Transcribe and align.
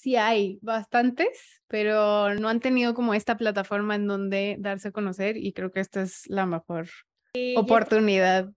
sí 0.00 0.16
hay 0.16 0.58
bastantes, 0.62 1.62
pero 1.68 2.34
no 2.34 2.48
han 2.48 2.60
tenido 2.60 2.94
como 2.94 3.12
esta 3.12 3.36
plataforma 3.36 3.94
en 3.94 4.06
donde 4.06 4.56
darse 4.58 4.88
a 4.88 4.92
conocer 4.92 5.36
y 5.36 5.52
creo 5.52 5.72
que 5.72 5.80
esta 5.80 6.00
es 6.02 6.22
la 6.28 6.46
mejor 6.46 6.88
oportunidad. 7.56 8.50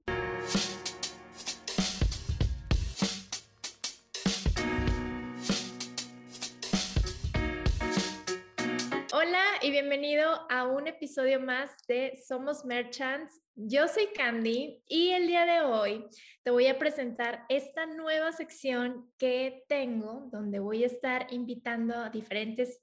Bienvenido 9.94 10.48
a 10.50 10.66
un 10.66 10.88
episodio 10.88 11.40
más 11.40 11.70
de 11.88 12.20
Somos 12.28 12.66
Merchants. 12.66 13.40
Yo 13.54 13.88
soy 13.88 14.08
Candy 14.08 14.82
y 14.88 15.12
el 15.12 15.28
día 15.28 15.46
de 15.46 15.62
hoy 15.62 16.08
te 16.42 16.50
voy 16.50 16.66
a 16.66 16.80
presentar 16.80 17.46
esta 17.48 17.86
nueva 17.86 18.32
sección 18.32 19.08
que 19.20 19.64
tengo, 19.68 20.30
donde 20.32 20.58
voy 20.58 20.84
a 20.84 20.88
estar 20.88 21.28
invitando 21.30 21.94
a 21.94 22.10
diferentes 22.10 22.82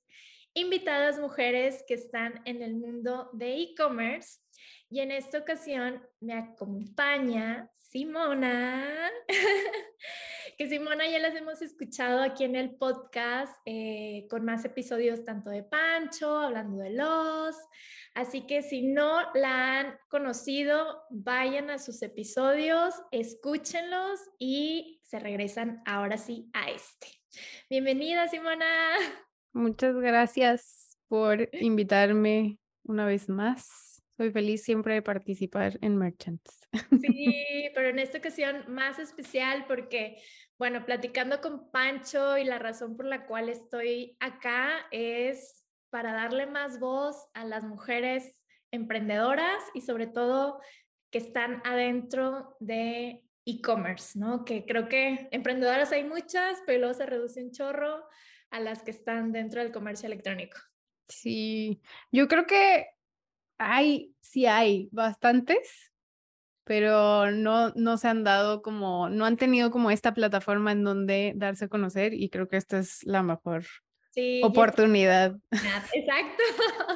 invitadas 0.55 1.19
mujeres 1.19 1.83
que 1.89 1.95
están 1.95 2.43
en 2.45 2.63
el 2.63 2.77
mundo 2.77 3.29
de 3.33 3.57
e-commerce. 3.57 4.39
Y 4.89 5.01
en 5.01 5.11
esta 5.11 5.39
ocasión 5.39 6.07
me 6.21 6.35
acompaña 6.35 7.73
Simona, 7.91 9.11
que 10.57 10.69
Simona 10.69 11.09
ya 11.09 11.19
las 11.19 11.35
hemos 11.35 11.61
escuchado 11.61 12.23
aquí 12.23 12.45
en 12.45 12.55
el 12.55 12.77
podcast 12.77 13.53
eh, 13.67 14.29
con 14.31 14.45
más 14.45 14.65
episodios 14.65 15.25
tanto 15.25 15.51
de 15.51 15.65
Pancho, 15.65 16.39
hablando 16.39 16.79
de 16.79 16.91
los. 16.91 17.57
Así 18.15 18.47
que 18.47 18.63
si 18.63 18.87
no 18.87 19.35
la 19.35 19.81
han 19.81 19.99
conocido, 20.09 21.03
vayan 21.11 21.69
a 21.69 21.81
sus 21.81 22.01
episodios, 22.03 22.95
escúchenlos 23.11 24.21
y 24.39 25.01
se 25.03 25.19
regresan 25.19 25.83
ahora 25.85 26.17
sí 26.17 26.49
a 26.53 26.71
este. 26.71 27.09
Bienvenida, 27.69 28.29
Simona. 28.29 28.95
Muchas 29.53 29.97
gracias 29.97 30.97
por 31.09 31.49
invitarme 31.53 32.61
una 32.85 33.05
vez 33.05 33.29
más. 33.29 33.90
Soy 34.21 34.31
feliz 34.33 34.63
siempre 34.63 34.93
de 34.93 35.01
participar 35.01 35.79
en 35.81 35.97
Merchants. 35.97 36.69
Sí, 37.01 37.71
pero 37.75 37.89
en 37.89 37.99
esta 37.99 38.19
ocasión 38.19 38.67
más 38.69 38.99
especial 38.99 39.65
porque, 39.67 40.21
bueno, 40.59 40.85
platicando 40.85 41.41
con 41.41 41.71
Pancho 41.71 42.37
y 42.37 42.45
la 42.45 42.59
razón 42.59 42.99
por 42.99 43.07
la 43.07 43.25
cual 43.25 43.49
estoy 43.49 44.19
acá 44.21 44.73
es 44.91 45.65
para 45.89 46.13
darle 46.13 46.45
más 46.45 46.79
voz 46.79 47.17
a 47.33 47.47
las 47.47 47.65
mujeres 47.65 48.39
emprendedoras 48.71 49.63
y 49.73 49.81
sobre 49.81 50.07
todo 50.07 50.61
que 51.11 51.17
están 51.17 51.63
adentro 51.65 52.59
de 52.61 53.25
e-commerce, 53.47 54.19
¿no? 54.19 54.45
Que 54.45 54.67
creo 54.67 54.87
que 54.87 55.29
emprendedoras 55.31 55.93
hay 55.93 56.05
muchas, 56.05 56.63
pero 56.67 56.81
luego 56.81 56.93
se 56.93 57.07
reduce 57.07 57.43
un 57.43 57.53
chorro 57.53 58.05
a 58.51 58.61
las 58.61 58.83
que 58.83 58.91
están 58.91 59.33
dentro 59.33 59.63
del 59.63 59.73
comercio 59.73 60.09
electrónico. 60.09 60.59
Sí, 61.09 61.81
yo 62.13 62.29
creo 62.29 62.47
que 62.47 63.00
hay, 63.61 64.15
sí 64.21 64.47
hay 64.47 64.89
bastantes, 64.91 65.93
pero 66.65 67.31
no, 67.31 67.71
no 67.77 67.99
se 67.99 68.09
han 68.09 68.25
dado 68.25 68.63
como, 68.63 69.11
no 69.11 69.27
han 69.27 69.37
tenido 69.37 69.71
como 69.71 69.91
esta 69.91 70.15
plataforma 70.15 70.73
en 70.73 70.83
donde 70.83 71.35
darse 71.37 71.67
a 71.67 71.69
conocer 71.69 72.15
y 72.15 72.31
creo 72.31 72.49
que 72.49 72.57
esta 72.57 72.79
es 72.79 73.05
la 73.05 73.23
mejor 73.23 73.65
oportunidad. 74.43 75.37
Exacto, 75.53 76.43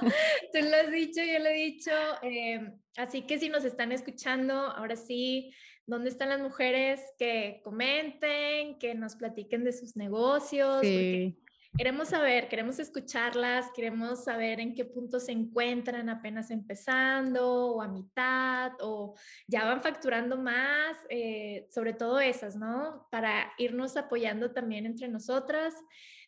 tú 0.52 0.58
lo 0.62 0.76
has 0.76 0.90
dicho, 0.90 1.20
yo 1.22 1.38
lo 1.38 1.46
he 1.46 1.54
dicho, 1.54 1.90
em, 2.22 2.78
así 2.96 3.22
que 3.22 3.38
si 3.38 3.50
nos 3.50 3.64
están 3.64 3.92
escuchando, 3.92 4.54
ahora 4.54 4.96
sí, 4.96 5.52
¿dónde 5.86 6.08
están 6.08 6.30
las 6.30 6.40
mujeres 6.40 7.02
que 7.18 7.60
comenten, 7.62 8.78
que 8.78 8.94
nos 8.94 9.16
platiquen 9.16 9.64
de 9.64 9.72
sus 9.72 9.96
negocios? 9.96 10.80
Sí 10.80 11.38
queremos 11.76 12.08
saber, 12.08 12.48
queremos 12.48 12.78
escucharlas, 12.78 13.70
queremos 13.74 14.24
saber 14.24 14.60
en 14.60 14.74
qué 14.74 14.84
punto 14.84 15.18
se 15.18 15.32
encuentran 15.32 16.08
apenas 16.08 16.50
empezando 16.50 17.74
o 17.74 17.82
a 17.82 17.88
mitad 17.88 18.72
o 18.80 19.14
ya 19.46 19.64
van 19.64 19.82
facturando 19.82 20.36
más, 20.36 20.96
eh, 21.08 21.66
sobre 21.70 21.92
todo 21.92 22.20
esas, 22.20 22.56
¿no? 22.56 23.08
Para 23.10 23.52
irnos 23.58 23.96
apoyando 23.96 24.52
también 24.52 24.86
entre 24.86 25.08
nosotras. 25.08 25.74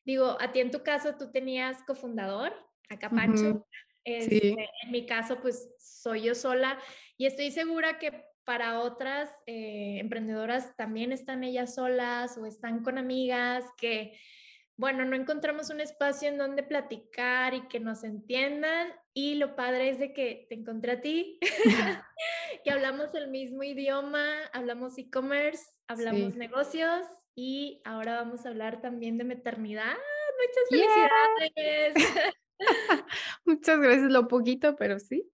Digo, 0.04 0.36
a 0.40 0.52
ti 0.52 0.60
en 0.60 0.70
tu 0.70 0.82
caso 0.82 1.16
tú 1.16 1.30
tenías 1.30 1.82
cofundador, 1.84 2.52
acá 2.88 3.10
Pancho. 3.10 3.66
Este, 4.04 4.52
en 4.52 4.90
mi 4.92 5.04
caso, 5.04 5.40
pues 5.40 5.68
soy 5.80 6.22
yo 6.22 6.34
sola 6.36 6.78
y 7.16 7.26
estoy 7.26 7.50
segura 7.50 7.98
que 7.98 8.24
para 8.44 8.78
otras 8.78 9.28
eh, 9.46 9.98
emprendedoras 9.98 10.76
también 10.76 11.10
están 11.10 11.42
ellas 11.42 11.74
solas 11.74 12.38
o 12.38 12.46
están 12.46 12.84
con 12.84 12.98
amigas 12.98 13.64
que 13.76 14.16
bueno, 14.78 15.04
no 15.04 15.16
encontramos 15.16 15.70
un 15.70 15.80
espacio 15.80 16.28
en 16.28 16.36
donde 16.36 16.62
platicar 16.62 17.54
y 17.54 17.66
que 17.68 17.80
nos 17.80 18.04
entiendan. 18.04 18.88
Y 19.14 19.36
lo 19.36 19.56
padre 19.56 19.88
es 19.88 19.98
de 19.98 20.12
que 20.12 20.46
te 20.48 20.54
encontré 20.54 20.92
a 20.92 21.00
ti, 21.00 21.38
que 22.64 22.70
hablamos 22.70 23.14
el 23.14 23.28
mismo 23.28 23.62
idioma, 23.62 24.26
hablamos 24.52 24.98
e-commerce, 24.98 25.64
hablamos 25.88 26.36
negocios 26.36 27.06
y 27.34 27.80
ahora 27.84 28.16
vamos 28.16 28.44
a 28.44 28.50
hablar 28.50 28.80
también 28.80 29.16
de 29.16 29.24
maternidad. 29.24 29.96
Muchas 30.38 30.68
felicidades. 30.68 32.34
Muchas 33.44 33.78
gracias, 33.78 34.10
lo 34.10 34.28
poquito, 34.28 34.76
pero 34.76 34.98
sí, 34.98 35.30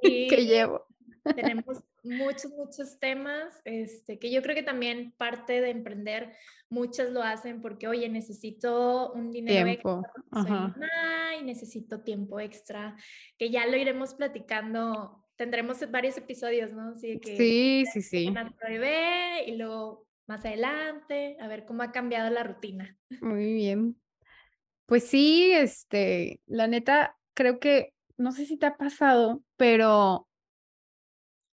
que 0.00 0.46
llevo. 0.46 0.86
Tenemos 1.34 1.82
muchos, 2.06 2.52
muchos 2.52 2.98
temas, 2.98 3.60
este, 3.64 4.18
que 4.18 4.30
yo 4.30 4.42
creo 4.42 4.54
que 4.54 4.62
también 4.62 5.12
parte 5.16 5.60
de 5.60 5.70
emprender, 5.70 6.32
muchas 6.68 7.10
lo 7.10 7.22
hacen 7.22 7.60
porque, 7.60 7.88
oye, 7.88 8.08
necesito 8.08 9.12
un 9.12 9.30
dinero 9.30 9.68
extra 9.68 11.36
y 11.40 11.44
necesito 11.44 12.02
tiempo 12.02 12.40
extra, 12.40 12.96
que 13.38 13.50
ya 13.50 13.66
lo 13.66 13.76
iremos 13.76 14.14
platicando, 14.14 15.24
tendremos 15.36 15.78
varios 15.90 16.16
episodios, 16.16 16.72
¿no? 16.72 16.90
Así 16.90 17.18
que 17.20 17.36
sí, 17.36 17.84
sí, 17.92 18.02
sí. 18.02 18.34
Bebé 18.66 19.44
y 19.46 19.56
luego 19.56 20.06
más 20.26 20.44
adelante, 20.44 21.36
a 21.40 21.46
ver 21.46 21.64
cómo 21.64 21.82
ha 21.82 21.92
cambiado 21.92 22.30
la 22.30 22.42
rutina. 22.42 22.96
Muy 23.20 23.52
bien. 23.52 23.96
Pues 24.86 25.04
sí, 25.04 25.52
este, 25.52 26.40
la 26.46 26.66
neta, 26.66 27.16
creo 27.34 27.58
que, 27.58 27.92
no 28.16 28.32
sé 28.32 28.46
si 28.46 28.56
te 28.56 28.66
ha 28.66 28.76
pasado, 28.76 29.42
pero 29.56 30.26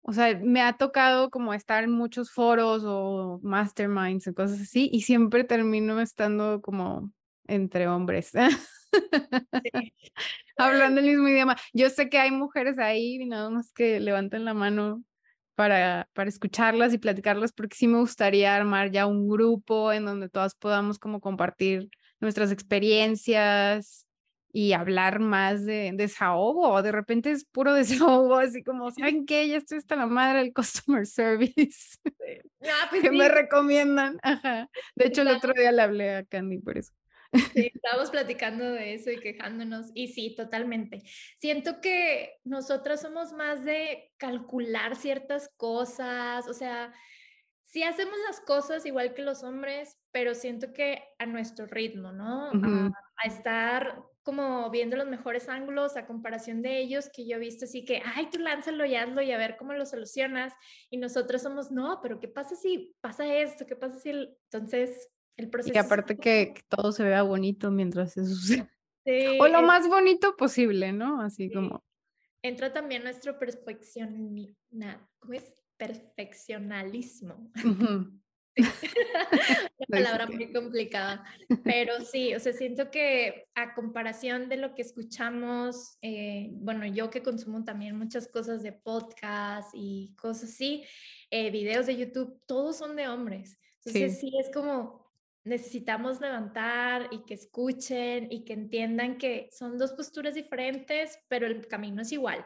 o 0.02 0.14
sea, 0.14 0.38
me 0.42 0.62
ha 0.62 0.74
tocado 0.78 1.30
como 1.30 1.54
estar 1.54 1.84
en 1.84 1.92
muchos 1.92 2.32
foros 2.32 2.84
o 2.86 3.40
masterminds 3.44 4.28
y 4.28 4.34
cosas 4.34 4.62
así, 4.62 4.90
y 4.92 5.02
siempre 5.02 5.44
termino 5.44 6.00
estando 6.00 6.62
como 6.62 7.12
entre 7.48 7.88
hombres. 7.88 8.32
Hablando 10.58 11.00
el 11.02 11.08
mismo 11.08 11.28
idioma. 11.28 11.56
Yo 11.74 11.90
sé 11.90 12.10
que 12.10 12.20
hay 12.20 12.32
mujeres 12.32 12.80
ahí, 12.80 13.26
nada 13.26 13.50
más 13.50 13.72
que 13.72 14.00
levanten 14.00 14.46
la 14.46 14.54
mano 14.54 15.04
para, 15.56 16.10
para 16.14 16.30
escucharlas 16.30 16.94
y 16.94 16.98
platicarlas, 16.98 17.52
porque 17.52 17.76
sí 17.76 17.88
me 17.88 18.00
gustaría 18.00 18.56
armar 18.56 18.92
ya 18.92 19.06
un 19.06 19.28
grupo 19.28 19.92
en 19.92 20.06
donde 20.06 20.30
todas 20.30 20.56
podamos 20.56 21.00
como 21.00 21.20
compartir 21.20 21.90
nuestras 22.20 22.52
experiencias, 22.52 24.06
y 24.52 24.74
hablar 24.74 25.20
más 25.20 25.66
de, 25.66 25.92
desahogo. 25.94 26.82
De 26.82 26.92
repente 26.92 27.32
es 27.32 27.46
puro 27.46 27.74
desahogo, 28.24 28.38
así 28.38 28.64
como, 28.64 28.92
¿saben 28.92 29.26
qué? 29.26 29.48
Ya 29.48 29.58
estoy 29.58 29.78
hasta 29.78 29.96
la 29.96 30.08
madre 30.08 30.40
del 30.40 30.54
customer 30.54 31.06
service. 31.08 31.98
Ah, 32.64 32.88
pues 32.90 33.02
que 33.02 33.12
me 33.12 33.30
recomiendan. 33.30 34.20
Ajá. 34.24 34.70
De 34.96 35.08
hecho, 35.08 35.22
el 35.22 35.30
otro 35.30 35.54
día 35.54 35.72
le 35.72 35.82
hablé 35.82 36.16
a 36.16 36.24
Candy 36.26 36.60
por 36.60 36.78
eso. 36.78 36.94
Sí, 37.54 37.72
estábamos 37.76 38.10
platicando 38.10 38.66
de 38.66 38.96
eso 38.96 39.12
y 39.12 39.20
quejándonos. 39.20 39.92
Y 39.94 40.08
sí, 40.08 40.36
totalmente. 40.36 41.04
Siento 41.38 41.82
que 41.82 42.38
nosotras 42.44 43.02
somos 43.02 43.34
más 43.34 43.64
de 43.64 44.12
calcular 44.18 44.96
ciertas 44.96 45.50
cosas, 45.58 46.48
o 46.48 46.54
sea, 46.54 46.94
sí 47.66 47.84
hacemos 47.84 48.16
las 48.28 48.42
cosas 48.42 48.86
igual 48.86 49.14
que 49.14 49.22
los 49.22 49.44
hombres, 49.44 49.98
pero 50.12 50.34
siento 50.34 50.74
que 50.74 51.04
a 51.20 51.26
nuestro 51.26 51.68
ritmo, 51.68 52.12
¿no? 52.12 52.50
a, 52.52 53.28
estar 53.28 54.02
como 54.24 54.70
viendo 54.70 54.98
los 54.98 55.08
mejores 55.08 55.50
ángulos 55.50 55.98
a 55.98 56.06
comparación 56.06 56.62
de 56.62 56.80
ellos 56.80 57.10
que 57.14 57.26
yo 57.28 57.38
he 57.38 57.40
visto 57.40 57.66
así 57.66 57.86
que, 57.86 58.02
ay, 58.04 58.30
tú 58.32 58.40
lánzalo 58.40 58.86
y 58.86 58.96
hazlo 58.96 59.22
y 59.22 59.32
a 59.32 59.38
ver 59.38 59.58
cómo 59.58 59.74
lo 59.74 59.86
solucionas. 59.86 60.54
Y 60.90 60.98
nosotros 60.98 61.42
somos, 61.42 61.72
no, 61.72 62.00
pero 62.02 62.20
¿qué 62.20 62.28
pasa 62.28 62.56
si 62.56 62.96
pasa 63.02 63.34
esto? 63.34 63.66
¿Qué 63.66 63.76
pasa 63.76 64.00
si 64.00 64.10
entonces 64.10 65.10
el 65.38 65.50
proceso... 65.50 65.74
Y 65.74 65.78
aparte 65.78 66.18
que, 66.18 66.54
todo 66.68 66.92
se 66.92 67.04
vea 67.04 67.24
bonito 67.24 67.72
mientras 67.72 68.14
se 68.14 68.26
sucede. 68.26 68.70
o 69.40 69.48
lo 69.48 69.62
más 69.62 69.88
bonito 69.88 70.36
posible, 70.36 70.92
¿no? 70.92 71.22
Así 71.22 71.52
como... 71.52 71.84
Entra 72.42 72.72
también 72.72 73.04
nuestro 73.04 73.38
perfección, 73.38 74.36
¿cómo 75.20 75.34
es? 75.34 75.54
Perfeccionalismo. 75.78 77.52
Una 78.60 79.88
palabra 79.90 80.28
muy 80.28 80.52
complicada, 80.52 81.24
pero 81.64 82.02
sí, 82.02 82.34
o 82.36 82.40
sea, 82.40 82.54
siento 82.54 82.92
que 82.92 83.48
a 83.56 83.74
comparación 83.74 84.50
de 84.50 84.58
lo 84.58 84.76
que 84.76 84.82
escuchamos, 84.82 85.98
eh, 86.02 86.50
bueno, 86.52 86.86
yo 86.86 87.10
que 87.10 87.24
consumo 87.24 87.64
también 87.64 87.98
muchas 87.98 88.28
cosas 88.28 88.64
de 88.64 88.74
podcast 88.74 89.70
y 89.74 90.16
cosas 90.16 90.52
así, 90.52 90.84
eh, 91.32 91.52
videos 91.52 91.86
de 91.86 91.98
YouTube, 91.98 92.42
todos 92.46 92.78
son 92.78 92.96
de 92.96 93.08
hombres. 93.08 93.60
Entonces 93.78 94.20
sí, 94.20 94.32
es 94.40 94.50
como, 94.54 95.10
necesitamos 95.44 96.20
levantar 96.20 97.08
y 97.12 97.26
que 97.26 97.34
escuchen 97.34 98.28
y 98.30 98.44
que 98.44 98.54
entiendan 98.54 99.18
que 99.18 99.50
son 99.52 99.78
dos 99.78 99.94
posturas 99.94 100.36
diferentes, 100.36 101.20
pero 101.28 101.48
el 101.48 101.68
camino 101.68 102.02
es 102.02 102.12
igual. 102.12 102.40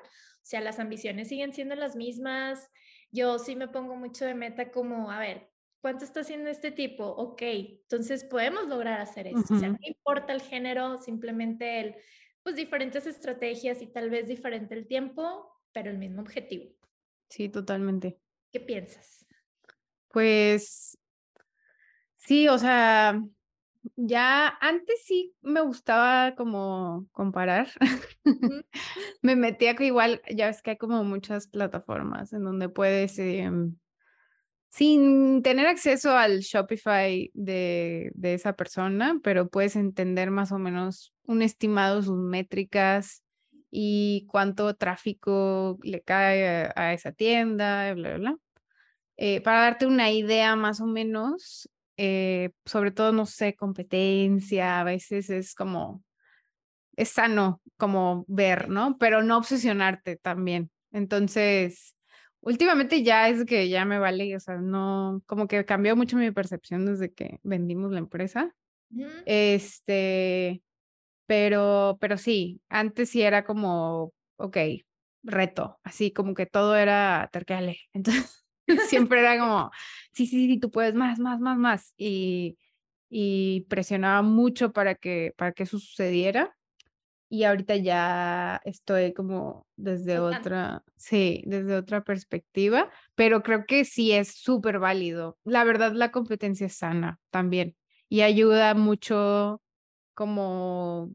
O 0.44 0.45
sea, 0.45 0.62
las 0.62 0.80
ambiciones 0.80 1.30
siguen 1.30 1.54
siendo 1.54 1.75
las 1.75 1.95
mismas. 1.95 2.69
Yo 3.12 3.39
sí 3.39 3.56
me 3.56 3.68
pongo 3.68 3.95
mucho 3.95 4.25
de 4.25 4.36
meta 4.36 4.71
como, 4.71 5.09
a 5.09 5.19
ver, 5.19 5.50
¿cuánto 5.83 6.06
está 6.06 6.21
haciendo 6.21 6.50
este 6.50 6.71
tipo? 6.71 7.06
Ok, 7.06 7.41
entonces 7.41 8.24
podemos 8.24 8.68
lograr 8.69 9.01
hacer 9.01 9.27
esto. 9.27 9.53
O 9.53 9.59
sea, 9.59 9.68
no 9.68 9.77
importa 9.81 10.31
el 10.31 10.41
género, 10.41 10.97
simplemente 10.97 11.81
el, 11.81 11.95
pues 12.41 12.56
diferentes 12.56 13.06
estrategias 13.06 13.81
y 13.81 13.88
tal 13.88 14.09
vez 14.09 14.25
diferente 14.30 14.75
el 14.75 14.88
tiempo, 14.88 15.62
pero 15.74 15.91
el 15.91 15.97
mismo 15.97 16.21
objetivo. 16.21 16.71
Sí, 17.27 17.50
totalmente. 17.50 18.18
¿Qué 18.53 18.62
piensas? 18.62 19.25
Pues 20.07 20.97
sí, 22.15 22.47
o 22.47 22.57
sea, 22.57 23.21
ya 23.97 24.57
antes 24.62 25.03
sí 25.03 25.35
me 25.41 25.59
gustaba 25.59 26.33
como 26.35 27.09
comparar. 27.12 27.68
me 29.21 29.35
metía 29.35 29.75
que 29.75 29.83
igual, 29.83 30.21
ya 30.33 30.47
ves 30.47 30.62
que 30.62 30.71
hay 30.71 30.77
como 30.77 31.03
muchas 31.03 31.47
plataformas 31.47 32.31
en 32.31 32.45
donde 32.45 32.69
puedes, 32.69 33.19
em, 33.19 33.75
sin 34.73 35.43
tener 35.43 35.67
acceso 35.67 36.17
al 36.17 36.39
Shopify 36.39 37.29
de, 37.35 38.11
esa 38.23 38.53
persona, 38.53 39.19
pero 39.21 39.47
puedes 39.47 39.75
entender 39.75 40.31
más 40.31 40.51
o 40.51 40.57
menos 40.57 41.13
un 41.25 41.43
estimado, 41.43 42.01
sus 42.01 42.17
métricas 42.17 43.23
y 43.69 44.25
cuánto 44.31 44.73
tráfico 44.75 45.77
le 45.83 46.01
cae 46.01 46.71
a, 46.75 46.91
esa 46.93 47.11
tienda, 47.11 47.93
bla, 47.93 48.09
bla, 48.09 48.17
bla. 48.17 48.37
Eh, 49.17 49.41
para 49.41 49.61
darte 49.61 49.85
una 49.85 50.09
idea 50.09 50.55
más 50.55 50.81
o 50.81 50.87
menos, 50.87 51.69
eh, 51.97 52.49
sobre 52.65 52.89
todo, 52.89 53.11
no 53.11 53.27
sé, 53.27 53.53
competencia, 53.53 54.79
a 54.79 54.83
veces 54.83 55.29
es 55.29 55.53
como, 55.53 56.03
es 56.95 57.09
sano 57.09 57.61
como 57.77 58.25
ver, 58.27 58.69
¿no? 58.69 58.97
Pero 58.97 59.21
no 59.21 59.37
obsesionarte 59.37 60.15
también. 60.15 60.71
Entonces, 60.91 61.93
últimamente 62.44 63.04
ya 63.04 63.30
es 63.30 63.45
que 63.45 63.69
ya 63.69 63.86
me 63.86 64.00
vale, 64.00 64.36
o 64.36 64.40
sea, 64.40 64.57
no, 64.57 65.22
como 65.25 65.48
que 65.48 65.66
cambió 65.66 65.95
mucho 65.95 66.18
mi 66.18 66.31
percepción 66.31 66.86
desde 66.86 67.12
que 67.12 67.40
vendimos 67.44 67.92
la 67.92 68.00
empresa. 68.00 68.54
Este, 69.25 70.62
pero, 71.25 71.98
pero 72.00 72.18
sí, 72.18 72.62
antes 72.69 73.10
sí 73.10 73.22
era 73.22 73.44
como, 73.44 74.13
ok, 74.36 74.57
reto, 75.24 75.80
así 75.84 76.12
como 76.12 76.34
que 76.34 76.45
todo 76.45 76.75
era 76.75 77.30
terqueale. 77.31 77.80
Entonces, 77.94 78.45
siempre 78.88 79.22
era 79.22 79.40
como, 79.40 79.72
sí, 80.12 80.28
sí, 80.28 80.48
sí, 80.48 80.60
tú 80.60 80.69
puedes 80.69 80.94
más, 80.94 81.19
más, 81.19 81.40
más, 81.40 81.57
más. 81.57 81.94
Y, 81.98 82.57
y 83.10 83.62
presionaba 83.69 84.22
mucho 84.22 84.74
para 84.74 84.95
que, 84.95 85.34
para 85.38 85.54
que 85.54 85.63
eso 85.63 85.80
sucediera. 85.80 86.56
Y 87.33 87.45
ahorita 87.45 87.75
ya 87.77 88.62
estoy 88.63 89.12
como 89.12 89.65
desde 89.75 90.19
otra, 90.19 90.83
sí, 90.97 91.41
desde 91.47 91.75
otra 91.77 92.03
perspectiva, 92.03 92.91
pero 93.15 93.41
creo 93.41 93.65
que 93.65 93.85
sí 93.85 94.12
es 94.12 94.35
súper 94.35 94.77
válido. 94.77 95.39
La 95.44 95.63
verdad, 95.63 95.94
la 95.94 96.12
competencia 96.12 96.68
es 96.68 96.75
sana 96.75 97.19
también 97.31 97.75
y 98.07 98.21
ayuda 98.21 98.75
mucho 98.75 99.63
como, 100.13 101.09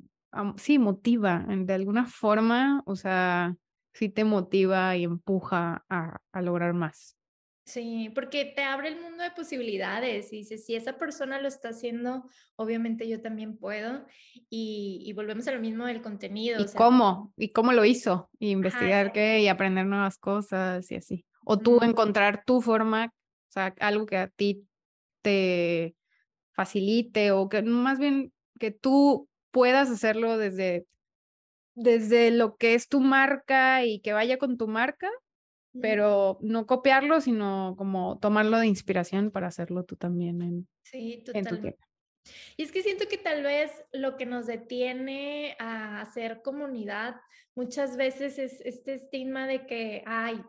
sí, 0.57 0.81
motiva 0.81 1.45
de 1.47 1.73
alguna 1.73 2.07
forma, 2.07 2.83
o 2.85 2.97
sea, 2.97 3.55
sí 3.93 4.09
te 4.09 4.25
motiva 4.25 4.97
y 4.97 5.05
empuja 5.05 5.85
a, 5.89 6.21
a 6.33 6.43
lograr 6.43 6.75
más. 6.75 7.18
Sí, 7.69 8.11
porque 8.15 8.47
te 8.47 8.63
abre 8.63 8.89
el 8.89 8.99
mundo 8.99 9.23
de 9.23 9.31
posibilidades 9.31 10.33
y 10.33 10.39
dices, 10.39 10.65
si 10.65 10.75
esa 10.75 10.97
persona 10.97 11.39
lo 11.39 11.49
está 11.49 11.69
haciendo, 11.69 12.25
obviamente 12.57 13.07
yo 13.07 13.21
también 13.21 13.59
puedo. 13.59 14.07
Y, 14.49 15.13
volvemos 15.13 15.47
a 15.49 15.53
lo 15.53 15.61
mismo 15.61 15.85
del 15.85 16.01
contenido. 16.01 16.63
¿Y 16.63 16.67
cómo? 16.75 17.35
¿Y 17.37 17.51
cómo 17.51 17.75
lo 17.75 17.85
hizo? 17.85 18.31
Y 18.39 18.53
investigar 18.53 19.13
qué 19.13 19.41
y 19.41 19.49
aprender 19.49 19.85
nuevas 19.85 20.17
cosas 20.17 20.91
y 20.91 20.97
así. 20.97 21.27
O 21.45 21.59
tú 21.59 21.83
encontrar 21.83 22.43
tu 22.43 22.63
forma, 22.63 23.13
o 23.13 23.53
sea, 23.53 23.75
algo 23.81 24.07
que 24.07 24.17
a 24.17 24.29
ti 24.29 24.67
te 25.21 25.95
facilite 26.53 27.33
o 27.33 27.51
que 27.51 27.61
más 27.61 27.99
bien 27.99 28.33
que 28.59 28.71
tú 28.71 29.29
puedas 29.51 29.91
hacerlo 29.91 30.39
desde, 30.39 30.87
desde 31.75 32.31
lo 32.31 32.57
que 32.57 32.73
es 32.73 32.89
tu 32.89 33.01
marca 33.01 33.85
y 33.85 34.01
que 34.01 34.15
vaya 34.15 34.39
con 34.39 34.57
tu 34.57 34.69
marca 34.69 35.11
pero 35.81 36.39
no 36.41 36.67
copiarlo, 36.67 37.21
sino 37.21 37.75
como 37.77 38.19
tomarlo 38.19 38.59
de 38.59 38.67
inspiración 38.67 39.31
para 39.31 39.49
hacerlo 39.49 39.85
tú 39.85 39.97
también 39.97 40.43
en, 40.43 40.69
sí, 40.83 41.23
totalmente. 41.25 41.79
Y 42.57 42.63
es 42.63 42.73
que 42.73 42.83
siento 42.83 43.07
que 43.09 43.19
tal 43.19 43.43
vez 43.43 43.71
lo 43.93 44.17
que 44.17 44.27
nos 44.27 44.47
detiene 44.47 45.57
a 45.59 46.01
hacer 46.01 46.43
comunidad 46.43 47.17
muchas 47.55 47.97
veces 47.97 48.39
es 48.39 48.61
este 48.61 48.95
estigma 48.95 49.47
de 49.47 49.67
que, 49.67 50.03
ay, 50.07 50.43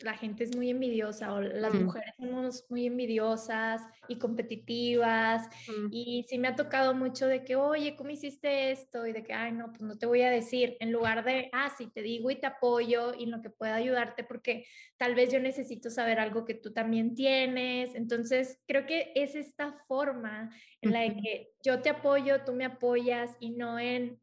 la 0.00 0.14
gente 0.16 0.44
es 0.44 0.56
muy 0.56 0.70
envidiosa 0.70 1.32
o 1.32 1.40
las 1.40 1.74
mm. 1.74 1.84
mujeres 1.84 2.14
somos 2.18 2.64
muy 2.68 2.86
envidiosas 2.86 3.82
y 4.08 4.18
competitivas. 4.18 5.48
Mm. 5.68 5.88
Y 5.90 6.24
sí 6.28 6.38
me 6.38 6.48
ha 6.48 6.56
tocado 6.56 6.94
mucho 6.94 7.26
de 7.26 7.44
que, 7.44 7.56
oye, 7.56 7.96
¿cómo 7.96 8.10
hiciste 8.10 8.70
esto? 8.70 9.06
Y 9.06 9.12
de 9.12 9.22
que, 9.22 9.32
ay, 9.32 9.52
no, 9.52 9.68
pues 9.68 9.82
no 9.82 9.96
te 9.96 10.06
voy 10.06 10.22
a 10.22 10.30
decir, 10.30 10.76
en 10.80 10.92
lugar 10.92 11.24
de, 11.24 11.48
ah, 11.52 11.72
sí, 11.76 11.86
te 11.86 12.02
digo 12.02 12.30
y 12.30 12.36
te 12.36 12.46
apoyo 12.46 13.14
y 13.14 13.24
en 13.24 13.30
lo 13.30 13.40
que 13.40 13.50
pueda 13.50 13.76
ayudarte, 13.76 14.24
porque 14.24 14.66
tal 14.96 15.14
vez 15.14 15.32
yo 15.32 15.40
necesito 15.40 15.90
saber 15.90 16.18
algo 16.18 16.44
que 16.44 16.54
tú 16.54 16.72
también 16.72 17.14
tienes. 17.14 17.94
Entonces, 17.94 18.58
creo 18.66 18.86
que 18.86 19.12
es 19.14 19.34
esta 19.34 19.72
forma 19.86 20.50
en 20.80 20.92
la 20.92 21.02
que 21.14 21.52
yo 21.62 21.80
te 21.80 21.90
apoyo, 21.90 22.44
tú 22.44 22.52
me 22.52 22.64
apoyas 22.64 23.36
y 23.40 23.50
no 23.50 23.78
en 23.78 24.18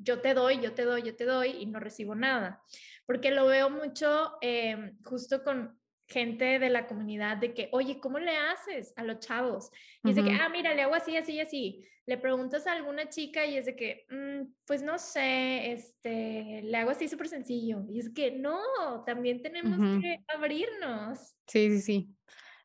yo 0.00 0.20
te 0.20 0.34
doy, 0.34 0.60
yo 0.60 0.74
te 0.74 0.84
doy, 0.84 1.02
yo 1.02 1.16
te 1.16 1.24
doy 1.24 1.50
y 1.50 1.66
no 1.66 1.80
recibo 1.80 2.14
nada 2.14 2.62
porque 3.06 3.30
lo 3.30 3.46
veo 3.46 3.70
mucho 3.70 4.32
em, 4.40 4.98
justo 5.04 5.42
con 5.42 5.78
gente 6.08 6.58
de 6.58 6.68
la 6.68 6.86
comunidad 6.86 7.36
de 7.36 7.54
que, 7.54 7.68
oye, 7.72 7.98
¿cómo 8.00 8.18
le 8.18 8.36
haces 8.36 8.92
a 8.96 9.04
los 9.04 9.20
chavos? 9.20 9.70
Y 10.04 10.10
es 10.10 10.16
de 10.16 10.24
que, 10.24 10.32
ah, 10.32 10.48
mira, 10.48 10.74
le 10.74 10.82
hago 10.82 10.94
así, 10.94 11.16
así, 11.16 11.40
así. 11.40 11.84
Le 12.06 12.16
preguntas 12.16 12.68
a 12.68 12.72
alguna 12.72 13.08
chica 13.08 13.44
y 13.44 13.56
es 13.56 13.66
de 13.66 13.74
que, 13.74 14.06
mm, 14.10 14.52
pues 14.64 14.82
no 14.82 14.98
sé, 14.98 15.72
este, 15.72 16.62
le 16.62 16.76
hago 16.76 16.90
así 16.90 17.08
súper 17.08 17.28
sencillo. 17.28 17.84
Y 17.88 17.98
es 17.98 18.10
que 18.10 18.30
no, 18.30 18.60
también 19.04 19.42
tenemos 19.42 20.00
que 20.00 20.20
abrirnos. 20.28 21.34
Sí, 21.48 21.70
sí, 21.70 21.80
sí. 21.80 22.08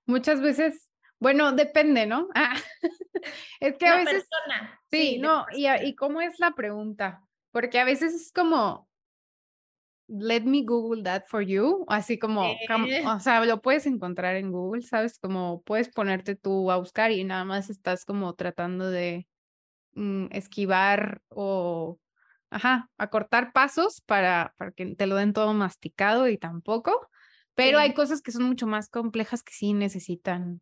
Muchas 0.06 0.40
veces, 0.40 0.91
bueno, 1.22 1.52
depende, 1.54 2.06
¿no? 2.06 2.28
Ah, 2.36 2.56
es 3.60 3.78
que 3.78 3.88
a 3.88 3.98
veces... 3.98 4.28
Sí, 4.90 5.20
no, 5.20 5.46
y, 5.56 5.68
y 5.68 5.96
cómo 5.96 6.20
es 6.22 6.40
la 6.40 6.52
pregunta, 6.56 7.22
porque 7.52 7.80
a 7.80 7.86
veces 7.86 8.16
es 8.16 8.32
como, 8.32 8.90
let 10.08 10.42
me 10.42 10.64
Google 10.64 11.04
that 11.04 11.26
for 11.28 11.44
you, 11.44 11.86
así 11.88 12.18
como, 12.18 12.42
o 12.42 13.20
sea, 13.20 13.46
lo 13.46 13.62
puedes 13.62 13.86
encontrar 13.86 14.36
en 14.36 14.52
Google, 14.52 14.82
¿sabes? 14.82 15.20
Como 15.20 15.62
puedes 15.62 15.90
ponerte 15.90 16.36
tú 16.36 16.72
a 16.72 16.78
buscar 16.78 17.12
y 17.12 17.24
nada 17.24 17.46
más 17.46 17.70
estás 17.70 18.04
como 18.04 18.34
tratando 18.34 18.90
de 18.90 19.28
mm, 19.94 20.26
esquivar 20.32 21.22
o, 21.30 22.00
ajá, 22.50 22.90
acortar 22.98 23.54
pasos 23.54 24.02
para, 24.02 24.56
para 24.58 24.72
que 24.72 24.96
te 24.96 25.06
lo 25.06 25.16
den 25.18 25.34
todo 25.34 25.54
masticado 25.54 26.28
y 26.28 26.40
tampoco, 26.40 27.08
pero 27.54 27.78
hay 27.78 27.94
cosas 27.94 28.24
que 28.24 28.32
son 28.32 28.44
mucho 28.44 28.66
más 28.66 28.90
complejas 28.90 29.44
que 29.44 29.54
sí 29.54 29.74
necesitan, 29.74 30.62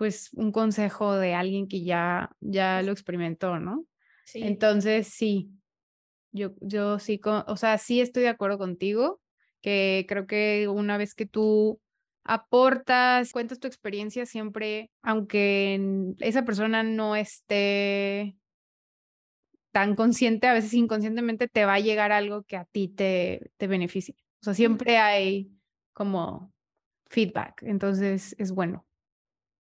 pues, 0.00 0.32
un 0.32 0.50
consejo 0.50 1.16
de 1.16 1.34
alguien 1.34 1.68
que 1.68 1.84
ya, 1.84 2.30
ya 2.40 2.80
lo 2.80 2.90
experimentó, 2.90 3.58
¿no? 3.58 3.84
Sí. 4.24 4.40
Entonces, 4.42 5.08
sí, 5.08 5.50
yo, 6.32 6.54
yo 6.62 6.98
sí, 6.98 7.20
o 7.22 7.56
sea, 7.58 7.76
sí 7.76 8.00
estoy 8.00 8.22
de 8.22 8.30
acuerdo 8.30 8.56
contigo, 8.56 9.20
que 9.60 10.06
creo 10.08 10.26
que 10.26 10.68
una 10.68 10.96
vez 10.96 11.14
que 11.14 11.26
tú 11.26 11.82
aportas, 12.24 13.30
cuentas 13.30 13.60
tu 13.60 13.66
experiencia 13.66 14.24
siempre, 14.24 14.90
aunque 15.02 15.78
esa 16.20 16.46
persona 16.46 16.82
no 16.82 17.14
esté 17.14 18.38
tan 19.70 19.96
consciente, 19.96 20.46
a 20.46 20.54
veces 20.54 20.72
inconscientemente 20.72 21.46
te 21.46 21.66
va 21.66 21.74
a 21.74 21.80
llegar 21.80 22.10
algo 22.10 22.42
que 22.44 22.56
a 22.56 22.64
ti 22.64 22.88
te, 22.88 23.50
te 23.58 23.66
beneficie. 23.66 24.14
O 24.40 24.44
sea, 24.44 24.54
siempre 24.54 24.96
hay 24.96 25.52
como 25.92 26.54
feedback, 27.10 27.64
entonces 27.64 28.34
es 28.38 28.52
bueno. 28.52 28.86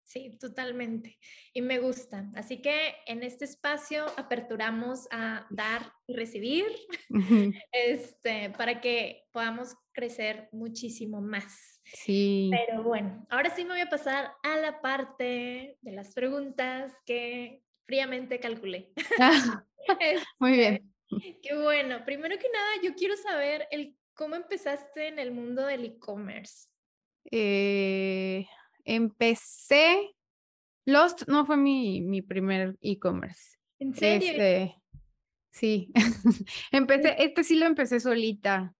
Sí, 0.08 0.38
totalmente. 0.40 1.18
Y 1.52 1.60
me 1.60 1.80
gusta. 1.80 2.30
Así 2.34 2.62
que 2.62 2.94
en 3.06 3.22
este 3.22 3.44
espacio 3.44 4.06
aperturamos 4.16 5.06
a 5.10 5.46
dar 5.50 5.92
y 6.06 6.14
recibir 6.14 6.64
este, 7.72 8.48
para 8.56 8.80
que 8.80 9.26
podamos 9.32 9.76
crecer 9.92 10.48
muchísimo 10.50 11.20
más. 11.20 11.82
Sí. 11.84 12.50
Pero 12.50 12.82
bueno, 12.82 13.26
ahora 13.28 13.54
sí 13.54 13.64
me 13.64 13.72
voy 13.72 13.82
a 13.82 13.90
pasar 13.90 14.32
a 14.42 14.56
la 14.56 14.80
parte 14.80 15.76
de 15.82 15.92
las 15.92 16.14
preguntas 16.14 16.94
que 17.04 17.62
fríamente 17.86 18.40
calculé. 18.40 18.90
Muy 20.38 20.52
bien. 20.52 20.90
Este, 21.10 21.38
qué 21.42 21.54
bueno. 21.54 22.02
Primero 22.06 22.38
que 22.38 22.48
nada, 22.48 22.82
yo 22.82 22.94
quiero 22.94 23.14
saber 23.18 23.68
el, 23.70 23.94
cómo 24.14 24.36
empezaste 24.36 25.08
en 25.08 25.18
el 25.18 25.32
mundo 25.32 25.66
del 25.66 25.84
e-commerce. 25.84 26.68
Eh, 27.30 28.46
empecé, 28.88 30.14
Lost 30.86 31.28
no 31.28 31.44
fue 31.44 31.56
mi, 31.56 32.00
mi 32.00 32.22
primer 32.22 32.76
e-commerce. 32.80 33.58
¿En 33.78 33.94
serio? 33.94 34.30
Este, 34.30 34.74
sí, 35.52 35.92
empecé, 36.72 37.14
este 37.22 37.44
sí 37.44 37.56
lo 37.56 37.66
empecé 37.66 38.00
solita. 38.00 38.74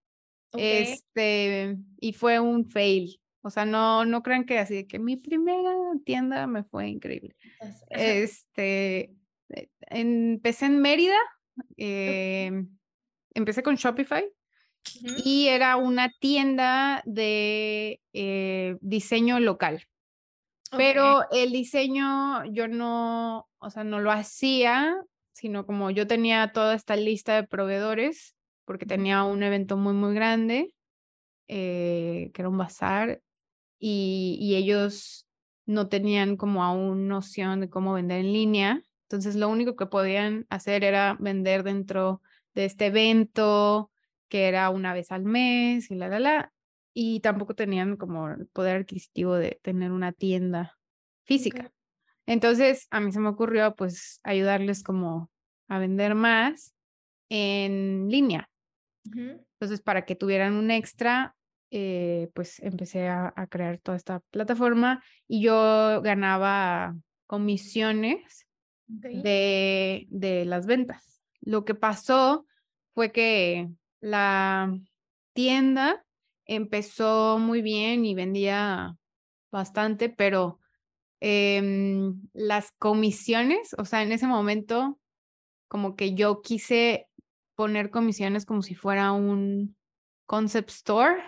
Este, 0.53 1.77
y 2.01 2.15
fue 2.15 2.41
un 2.41 2.65
fail. 2.71 3.21
O 3.43 3.51
sea, 3.51 3.67
no, 3.67 4.07
no 4.07 4.23
crean 4.23 4.47
que 4.47 4.59
así, 4.59 4.87
que 4.87 4.99
mi 4.99 5.17
primera 5.17 5.75
tienda 6.05 6.47
me 6.47 6.65
fue 6.65 6.89
increíble. 6.89 7.37
Este, 7.91 9.15
eh, 9.51 9.69
empecé 9.89 10.67
en 10.67 10.79
Mérida, 10.81 11.19
em, 11.77 12.71
empecé 13.35 13.63
con 13.63 13.77
Shopify 13.77 14.25
y 15.23 15.49
era 15.49 15.77
una 15.77 16.11
tienda 16.19 17.03
de 17.05 18.01
eh, 18.15 18.77
diseño 18.81 19.39
local. 19.39 19.87
Pero 20.77 21.23
el 21.31 21.53
diseño 21.53 22.45
yo 22.47 22.69
no, 22.69 23.49
o 23.59 23.71
sea, 23.71 23.85
no 23.85 24.01
lo 24.01 24.11
hacía, 24.11 24.95
sino 25.33 25.65
como 25.67 25.91
yo 25.91 26.07
tenía 26.07 26.53
toda 26.53 26.75
esta 26.75 26.97
lista 26.97 27.37
de 27.37 27.47
proveedores, 27.47 28.35
porque 28.65 28.87
tenía 28.87 29.23
un 29.25 29.43
evento 29.43 29.77
muy, 29.77 29.95
muy 29.95 30.15
grande, 30.15 30.75
eh, 31.47 32.31
que 32.35 32.43
era 32.43 32.49
un 32.49 32.59
bazar, 32.59 33.23
y, 33.79 34.37
y 34.41 34.57
ellos 34.57 35.27
no 35.65 35.89
tenían 35.89 36.37
como 36.37 36.65
aún 36.65 37.09
noción 37.09 37.61
de 37.61 37.71
cómo 37.71 37.95
vender 37.95 38.21
en 38.21 38.33
línea. 38.33 38.83
Entonces, 39.03 39.37
lo 39.37 39.49
único 39.49 39.77
que 39.77 39.87
podían 39.87 40.47
hacer 40.51 40.85
era 40.85 41.17
vender 41.19 41.63
dentro 41.63 42.21
de 42.55 42.65
este 42.65 42.87
evento, 42.87 43.91
que 44.29 44.49
era 44.49 44.69
una 44.71 44.93
vez 44.93 45.13
al 45.13 45.25
mes 45.25 45.91
y 45.91 45.95
la, 45.95 46.09
la, 46.09 46.19
la 46.19 46.53
y 47.01 47.21
tampoco 47.21 47.55
tenían 47.55 47.97
como 47.97 48.29
el 48.29 48.49
poder 48.49 48.81
adquisitivo 48.81 49.37
de 49.37 49.61
tener 49.63 49.93
una 49.93 50.11
tienda 50.11 50.77
física. 51.23 51.71
Entonces, 52.27 52.89
a 52.91 52.99
mí 52.99 53.13
se 53.13 53.21
me 53.21 53.29
ocurrió 53.29 53.77
pues 53.77 54.19
ayudarles 54.25 54.83
como 54.83 55.31
a 55.69 55.79
vender 55.79 56.17
más 56.17 56.75
en 57.29 58.09
línea. 58.09 58.51
Entonces, 59.05 59.81
para 59.81 60.05
que 60.07 60.17
tuvieran 60.17 60.55
un 60.55 60.73
extra, 60.73 61.37
eh, 61.71 62.31
pues 62.35 62.59
empecé 62.65 63.07
a, 63.07 63.33
crear 63.49 63.79
toda 63.79 63.97
esta 63.97 64.19
plataforma 64.33 65.01
y 65.29 65.43
yo 65.43 66.03
ganaba 66.03 66.97
comisiones 67.29 68.49
de, 68.89 70.05
de 70.11 70.45
las 70.47 70.67
ventas. 70.67 71.23
Lo 71.43 71.65
que 71.65 71.77
pasó 71.77 72.45
fue 72.93 73.13
que 73.13 73.69
la 74.01 74.77
tienda 75.33 76.05
empezó 76.49 77.39
muy 77.39 77.63
bien 77.63 78.05
y 78.05 78.15
vendía 78.15 78.97
bastante, 79.53 80.09
pero 80.09 80.59
em, 81.21 82.21
las 82.33 82.73
comisiones, 82.79 83.75
o 83.79 83.85
sea, 83.85 84.03
en 84.03 84.13
ese 84.13 84.27
momento, 84.27 84.99
como 85.69 85.95
que 85.95 86.15
yo 86.15 86.41
quise 86.41 87.07
poner 87.55 87.91
comisiones 87.91 88.47
como 88.47 88.63
si 88.63 88.75
fuera 88.75 89.13
un 89.13 89.77
concept 90.27 90.71
store. 90.71 91.23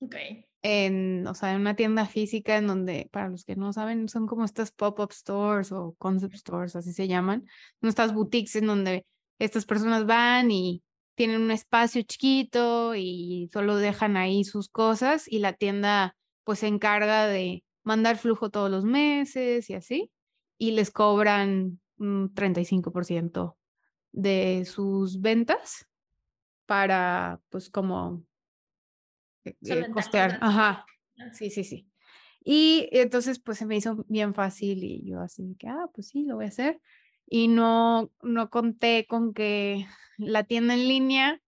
Ok. 0.00 0.14
En, 0.62 1.26
o 1.26 1.34
sea, 1.34 1.52
en 1.52 1.60
una 1.60 1.76
tienda 1.76 2.06
física 2.06 2.56
en 2.56 2.66
donde, 2.66 3.08
para 3.12 3.28
los 3.28 3.44
que 3.44 3.56
no 3.56 3.72
saben, 3.72 4.08
son 4.08 4.26
como 4.26 4.44
estas 4.44 4.70
pop-up 4.72 5.12
stores 5.12 5.70
o 5.72 5.94
concept 5.98 6.34
stores, 6.34 6.76
así 6.76 6.92
se 6.92 7.08
llaman, 7.08 7.46
estas 7.82 8.12
boutiques 8.14 8.56
en 8.56 8.66
donde 8.66 9.06
estas 9.38 9.64
personas 9.64 10.06
van 10.06 10.50
y 10.50 10.82
tienen 11.16 11.42
un 11.42 11.50
espacio 11.50 12.02
chiquito 12.02 12.94
y 12.94 13.50
solo 13.52 13.76
dejan 13.76 14.16
ahí 14.16 14.44
sus 14.44 14.68
cosas 14.68 15.26
y 15.26 15.40
la 15.40 15.54
tienda 15.54 16.16
pues 16.44 16.60
se 16.60 16.68
encarga 16.68 17.26
de 17.26 17.64
mandar 17.82 18.18
flujo 18.18 18.50
todos 18.50 18.70
los 18.70 18.84
meses 18.84 19.68
y 19.70 19.74
así 19.74 20.12
y 20.58 20.72
les 20.72 20.90
cobran 20.90 21.80
un 21.98 22.32
35% 22.34 23.56
de 24.12 24.64
sus 24.66 25.20
ventas 25.20 25.88
para 26.66 27.40
pues 27.48 27.70
como 27.70 28.24
eh, 29.44 29.56
eh, 29.62 29.90
costear. 29.90 30.38
Ajá. 30.40 30.86
Sí, 31.32 31.50
sí, 31.50 31.64
sí. 31.64 31.88
Y 32.44 32.88
entonces 32.92 33.40
pues 33.40 33.58
se 33.58 33.66
me 33.66 33.76
hizo 33.76 34.04
bien 34.08 34.34
fácil 34.34 34.84
y 34.84 35.02
yo 35.08 35.20
así 35.20 35.56
que, 35.58 35.68
ah, 35.68 35.88
pues 35.94 36.08
sí, 36.08 36.24
lo 36.24 36.36
voy 36.36 36.44
a 36.44 36.48
hacer 36.48 36.80
y 37.26 37.48
no, 37.48 38.10
no 38.22 38.50
conté 38.50 39.06
con 39.08 39.34
que 39.34 39.86
la 40.16 40.44
tienda 40.44 40.74
en 40.74 40.88
línea 40.88 41.40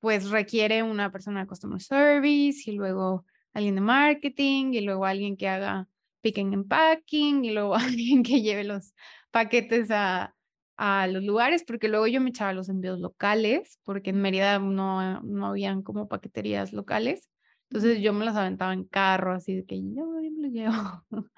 pues 0.00 0.30
requiere 0.30 0.82
una 0.82 1.12
persona 1.12 1.40
de 1.40 1.46
customer 1.46 1.80
service 1.80 2.70
y 2.70 2.74
luego 2.74 3.24
alguien 3.52 3.74
de 3.74 3.80
marketing 3.82 4.72
y 4.72 4.80
luego 4.80 5.04
alguien 5.04 5.36
que 5.36 5.48
haga 5.48 5.88
picking 6.22 6.54
and 6.54 6.68
packing 6.68 7.44
y 7.44 7.50
luego 7.50 7.74
alguien 7.76 8.22
que 8.22 8.40
lleve 8.42 8.64
los 8.64 8.94
paquetes 9.30 9.90
a, 9.90 10.34
a 10.76 11.06
los 11.06 11.22
lugares 11.22 11.64
porque 11.66 11.88
luego 11.88 12.06
yo 12.06 12.20
me 12.20 12.30
echaba 12.30 12.52
los 12.52 12.68
envíos 12.68 12.98
locales 12.98 13.78
porque 13.84 14.10
en 14.10 14.22
Mérida 14.22 14.58
no, 14.58 15.20
no 15.20 15.46
habían 15.46 15.82
como 15.82 16.08
paqueterías 16.08 16.72
locales. 16.72 17.28
Entonces 17.68 18.00
yo 18.00 18.12
me 18.12 18.24
las 18.24 18.34
aventaba 18.34 18.72
en 18.72 18.84
carro, 18.84 19.32
así 19.32 19.54
de 19.54 19.64
que 19.64 19.76
yo, 19.76 20.06
me 20.06 20.30
lo 20.30 20.48
llevo. 20.48 21.04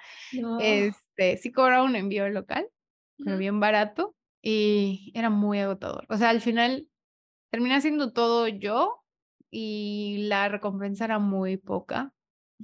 Este, 0.62 1.36
sí 1.36 1.52
cobraba 1.52 1.82
un 1.82 1.94
envío 1.94 2.26
local, 2.30 2.66
pero 3.18 3.38
bien 3.38 3.60
barato 3.60 4.14
y 4.42 5.12
era 5.14 5.30
muy 5.30 5.58
agotador. 5.60 6.06
O 6.08 6.16
sea, 6.16 6.30
al 6.30 6.40
final 6.40 6.88
terminé 7.50 7.76
haciendo 7.76 8.12
todo 8.12 8.48
yo 8.48 9.04
y 9.50 10.24
la 10.28 10.48
recompensa 10.48 11.04
era 11.04 11.18
muy 11.18 11.56
poca. 11.56 12.12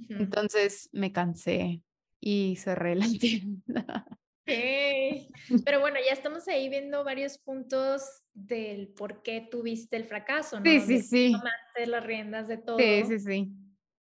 Entonces 0.09 0.89
me 0.91 1.11
cansé 1.11 1.83
y 2.19 2.55
cerré 2.57 2.95
la 2.95 3.05
tienda. 3.19 4.05
Pero 4.45 5.79
bueno, 5.79 5.97
ya 6.05 6.13
estamos 6.13 6.47
ahí 6.47 6.69
viendo 6.69 7.03
varios 7.03 7.37
puntos 7.37 8.01
del 8.33 8.87
por 8.87 9.21
qué 9.21 9.47
tuviste 9.49 9.95
el 9.95 10.05
fracaso, 10.05 10.59
¿no? 10.59 10.65
Sí, 10.65 10.79
sí, 10.79 11.01
sí. 11.01 11.31
Tomaste 11.31 11.87
las 11.87 12.03
riendas 12.03 12.47
de 12.47 12.57
todo. 12.57 12.79
Sí, 12.79 13.03
sí, 13.05 13.19
sí. 13.19 13.51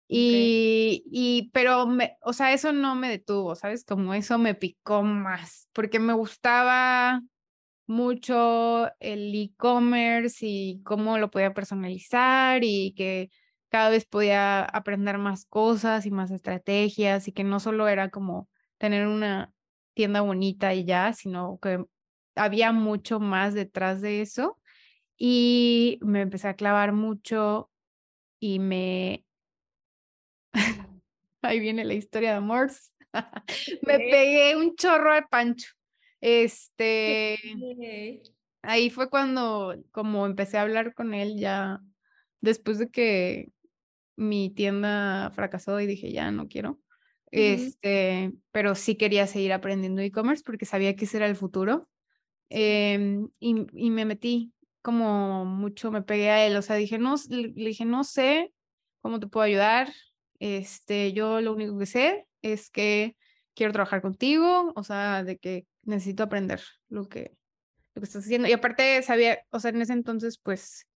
Y, 0.08 1.04
y, 1.12 1.50
pero, 1.54 1.88
me, 1.88 2.18
o 2.22 2.34
sea, 2.34 2.54
eso 2.54 2.72
no 2.74 2.96
me 2.96 3.10
detuvo, 3.10 3.56
¿sabes? 3.56 3.84
Como 3.86 4.14
eso 4.14 4.38
me 4.38 4.54
picó 4.56 5.04
más, 5.04 5.70
porque 5.74 6.00
me 6.00 6.14
gustaba 6.14 7.22
mucho 7.88 8.88
el 9.00 9.34
e-commerce 9.36 10.46
y 10.48 10.82
cómo 10.84 11.18
lo 11.20 11.32
podía 11.32 11.54
personalizar 11.54 12.64
y 12.64 12.94
que 12.96 13.30
cada 13.70 13.90
vez 13.90 14.06
podía 14.06 14.64
aprender 14.64 15.18
más 15.18 15.46
cosas 15.46 16.06
y 16.06 16.12
más 16.12 16.32
estrategias 16.32 17.28
y 17.28 17.32
que 17.34 17.44
no 17.44 17.60
solo 17.60 17.88
era 17.88 18.10
como 18.10 18.50
tener 18.78 19.08
una 19.08 19.54
tienda 19.94 20.22
bonita 20.22 20.74
y 20.74 20.86
ya, 20.86 21.14
sino 21.14 21.60
que 21.62 21.86
había 22.36 22.72
mucho 22.72 23.20
más 23.20 23.54
detrás 23.54 24.02
de 24.02 24.22
eso. 24.22 24.60
Y 25.18 26.00
me 26.02 26.22
empecé 26.22 26.48
a 26.50 26.56
clavar 26.56 26.94
mucho 26.94 27.72
y 28.40 28.60
me 28.60 29.25
Ahí 31.42 31.60
viene 31.60 31.84
la 31.84 31.94
historia 31.94 32.32
de 32.32 32.38
amor. 32.38 32.72
Me 33.84 34.00
pegué 34.00 34.56
un 34.56 34.76
chorro 34.76 35.14
de 35.14 35.24
pancho. 35.24 35.68
Este, 36.22 37.38
ahí 38.64 38.90
fue 38.90 39.10
cuando 39.10 39.76
como 39.92 40.26
empecé 40.26 40.58
a 40.58 40.64
hablar 40.64 40.96
con 40.96 41.14
él 41.14 41.38
ya 41.38 41.82
después 42.42 42.80
de 42.80 42.90
que 42.90 43.52
mi 44.16 44.50
tienda 44.50 45.32
fracasó 45.36 45.80
y 45.80 45.86
dije, 45.86 46.12
ya 46.12 46.32
no 46.32 46.48
quiero. 46.48 46.80
Este, 47.32 48.32
pero 48.52 48.76
sí 48.76 48.96
quería 48.96 49.28
seguir 49.28 49.52
aprendiendo 49.52 50.02
e-commerce 50.02 50.44
porque 50.46 50.66
sabía 50.66 50.96
que 50.96 51.06
ese 51.06 51.18
era 51.18 51.28
el 51.28 51.36
futuro. 51.36 51.90
Em, 52.50 53.28
y, 53.40 53.68
y, 53.74 53.90
me 53.90 54.06
metí 54.06 54.54
como 54.82 55.44
mucho, 55.46 55.92
me 55.92 56.02
pegué 56.02 56.30
a 56.30 56.46
él, 56.46 56.56
o 56.56 56.62
sea, 56.62 56.76
dije, 56.78 56.98
no, 56.98 57.16
le 57.30 57.52
dije, 57.54 57.86
no 57.86 58.04
sé 58.04 58.54
cómo 59.02 59.20
te 59.20 59.28
puedo 59.28 59.44
ayudar, 59.44 59.92
este, 60.46 61.12
yo 61.14 61.42
lo 61.42 61.54
único 61.54 61.78
que 61.80 61.88
sé 61.88 62.28
es 62.44 62.70
que 62.70 63.18
quiero 63.56 63.74
trabajar 63.74 64.02
contigo, 64.04 64.72
o 64.76 64.84
sea, 64.84 65.24
de 65.24 65.38
que 65.38 65.66
necesito 65.84 66.22
aprender 66.22 66.62
lo 66.88 67.10
que, 67.10 67.36
lo 67.96 68.02
que 68.02 68.06
estás 68.06 68.26
haciendo. 68.26 68.48
Y 68.48 68.54
aparte 68.54 69.02
sabía, 69.02 69.40
o 69.50 69.60
sea, 69.60 69.72
en 69.72 69.82
ese 69.82 69.94
entonces, 69.94 70.38
pues, 70.38 70.88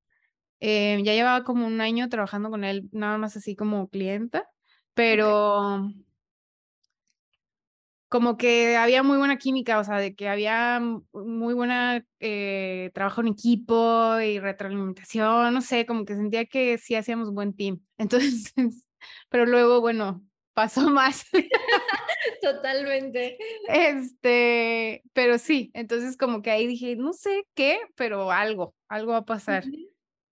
eh, 0.59 1.01
ya 1.03 1.13
llevaba 1.13 1.43
como 1.43 1.65
un 1.65 1.81
año 1.81 2.09
trabajando 2.09 2.51
con 2.51 2.63
él, 2.63 2.89
nada 2.91 3.17
más 3.17 3.37
así 3.37 3.55
como 3.55 3.89
clienta, 3.89 4.47
pero 4.93 5.89
como 8.07 8.37
que 8.37 8.75
había 8.77 9.01
muy 9.03 9.17
buena 9.17 9.37
química, 9.37 9.79
o 9.79 9.83
sea, 9.83 9.97
de 9.97 10.15
que 10.15 10.29
había 10.29 10.79
muy 11.13 11.53
buena 11.55 12.05
eh, 12.19 12.91
trabajo 12.93 13.21
en 13.21 13.29
equipo 13.29 14.19
y 14.19 14.39
retroalimentación, 14.39 15.53
no 15.53 15.61
sé, 15.61 15.85
como 15.87 16.05
que 16.05 16.15
sentía 16.15 16.45
que 16.45 16.77
sí 16.77 16.95
hacíamos 16.95 17.33
buen 17.33 17.55
team. 17.55 17.81
Entonces, 17.97 18.53
pero 19.29 19.45
luego, 19.45 19.81
bueno, 19.81 20.23
pasó 20.53 20.81
más. 20.89 21.25
Totalmente. 22.41 23.37
Este, 23.67 25.03
pero 25.13 25.37
sí, 25.37 25.71
entonces 25.73 26.17
como 26.17 26.41
que 26.41 26.51
ahí 26.51 26.67
dije, 26.67 26.95
no 26.95 27.13
sé 27.13 27.45
qué, 27.55 27.79
pero 27.95 28.31
algo, 28.31 28.75
algo 28.87 29.13
va 29.13 29.19
a 29.19 29.25
pasar. 29.25 29.63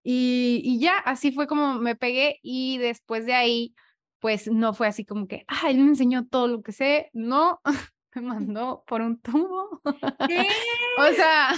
y, 0.03 0.61
y, 0.63 0.79
ya, 0.79 0.97
así 0.97 1.31
fue 1.31 1.47
como 1.47 1.75
me 1.75 1.95
pegué 1.95 2.39
y 2.41 2.77
después 2.77 3.25
de 3.25 3.33
ahí, 3.33 3.73
pues 4.19 4.47
no 4.47 4.73
fue 4.73 4.87
así 4.87 5.05
como 5.05 5.27
que, 5.27 5.45
ah, 5.47 5.69
él 5.69 5.77
me 5.77 5.89
enseñó 5.89 6.25
todo 6.25 6.47
lo 6.47 6.61
que 6.61 6.71
sé, 6.71 7.09
no, 7.13 7.61
me 8.15 8.21
mandó 8.21 8.83
por 8.87 9.01
un 9.01 9.19
tubo. 9.21 9.81
o 9.85 11.13
sea, 11.15 11.53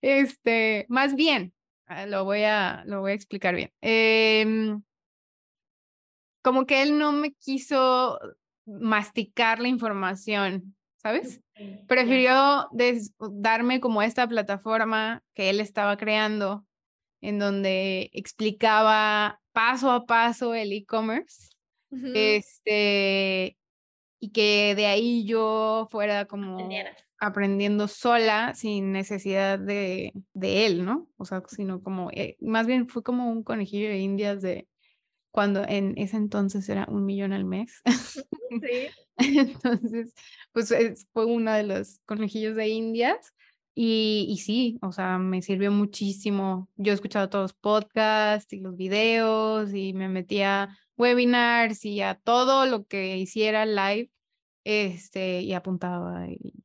este, 0.00 0.86
más 0.88 1.14
bien, 1.14 1.52
ah, 1.86 2.06
lo 2.06 2.24
voy 2.24 2.42
a, 2.42 2.84
lo 2.86 3.00
voy 3.00 3.12
a 3.12 3.14
explicar 3.14 3.54
bien. 3.54 3.72
Em, 3.80 4.82
como 6.44 6.66
que 6.66 6.82
él 6.82 6.98
no 6.98 7.10
me 7.10 7.32
quiso 7.32 8.20
masticar 8.66 9.60
la 9.60 9.68
información, 9.68 10.76
¿sabes? 10.98 11.40
Prefirió 11.88 12.68
darme 13.18 13.80
como 13.80 14.02
esta 14.02 14.28
plataforma 14.28 15.22
que 15.34 15.48
él 15.48 15.58
estaba 15.58 15.96
creando, 15.96 16.66
en 17.22 17.38
donde 17.38 18.10
explicaba 18.12 19.40
paso 19.52 19.90
a 19.90 20.04
paso 20.04 20.54
el 20.54 20.72
e-commerce. 20.72 21.48
Este, 22.12 23.56
y 24.18 24.30
que 24.32 24.74
de 24.74 24.86
ahí 24.86 25.24
yo 25.24 25.86
fuera 25.90 26.26
como 26.26 26.58
aprendiendo 27.18 27.86
sola 27.86 28.52
sin 28.54 28.90
necesidad 28.90 29.60
de, 29.60 30.12
de, 30.34 30.66
él, 30.66 30.84
¿no? 30.84 31.08
O 31.16 31.24
sea, 31.24 31.42
sino 31.46 31.82
como, 31.82 32.10
eh, 32.10 32.36
más 32.40 32.66
bien 32.66 32.88
fue 32.88 33.04
como 33.04 33.30
un 33.30 33.44
conejillo 33.44 33.88
de 33.88 33.98
indias 33.98 34.42
de 34.42 34.66
cuando 35.34 35.64
en 35.66 35.94
ese 35.98 36.16
entonces 36.16 36.68
era 36.68 36.86
un 36.88 37.04
millón 37.04 37.32
al 37.32 37.44
mes. 37.44 37.82
Sí. 38.62 38.86
entonces, 39.16 40.14
pues 40.52 40.72
fue 41.12 41.24
una 41.26 41.56
de 41.56 41.64
los 41.64 41.98
conejillos 42.06 42.54
de 42.54 42.68
indias. 42.68 43.34
Y, 43.74 44.26
y, 44.28 44.36
sí, 44.38 44.78
o 44.80 44.92
sea, 44.92 45.18
me 45.18 45.42
sirvió 45.42 45.72
muchísimo. 45.72 46.68
Yo 46.76 46.92
he 46.92 46.94
escuchado 46.94 47.28
todos 47.28 47.42
los 47.46 47.52
podcasts 47.54 48.52
y 48.52 48.60
los 48.60 48.76
videos 48.76 49.74
y 49.74 49.92
me 49.92 50.08
metía 50.08 50.78
webinars 50.96 51.84
y 51.84 52.00
a 52.00 52.14
todo 52.14 52.64
lo 52.66 52.86
que 52.86 53.18
hiciera 53.18 53.66
live, 53.66 54.12
este, 54.62 55.40
y 55.40 55.52
apuntaba 55.52 56.28
y, 56.28 56.63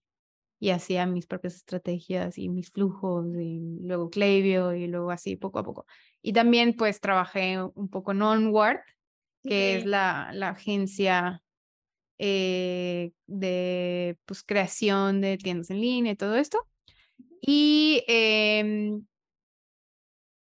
y 0.59 0.71
hacía 0.71 1.05
mis 1.05 1.25
propias 1.25 1.55
estrategias 1.55 2.37
y 2.37 2.49
mis 2.49 2.69
flujos 2.69 3.25
y 3.37 3.79
luego 3.81 4.09
Klaviyo 4.09 4.73
y 4.73 4.87
luego 4.87 5.11
así 5.11 5.37
poco 5.37 5.59
a 5.59 5.63
poco. 5.63 5.85
Y 6.21 6.33
también 6.33 6.75
pues 6.75 6.99
trabajé 6.99 7.61
un 7.61 7.89
poco 7.89 8.11
en 8.11 8.21
Onward, 8.21 8.81
que 9.43 9.77
es 9.77 9.85
la, 9.85 10.31
la 10.33 10.49
agencia 10.49 11.41
eh, 12.17 13.11
de 13.27 14.17
pues 14.25 14.43
creación 14.43 15.21
de 15.21 15.37
tiendas 15.37 15.69
en 15.69 15.79
línea 15.79 16.11
y 16.11 16.17
todo 16.17 16.35
esto. 16.35 16.67
Y 17.41 18.03
em, 18.07 19.05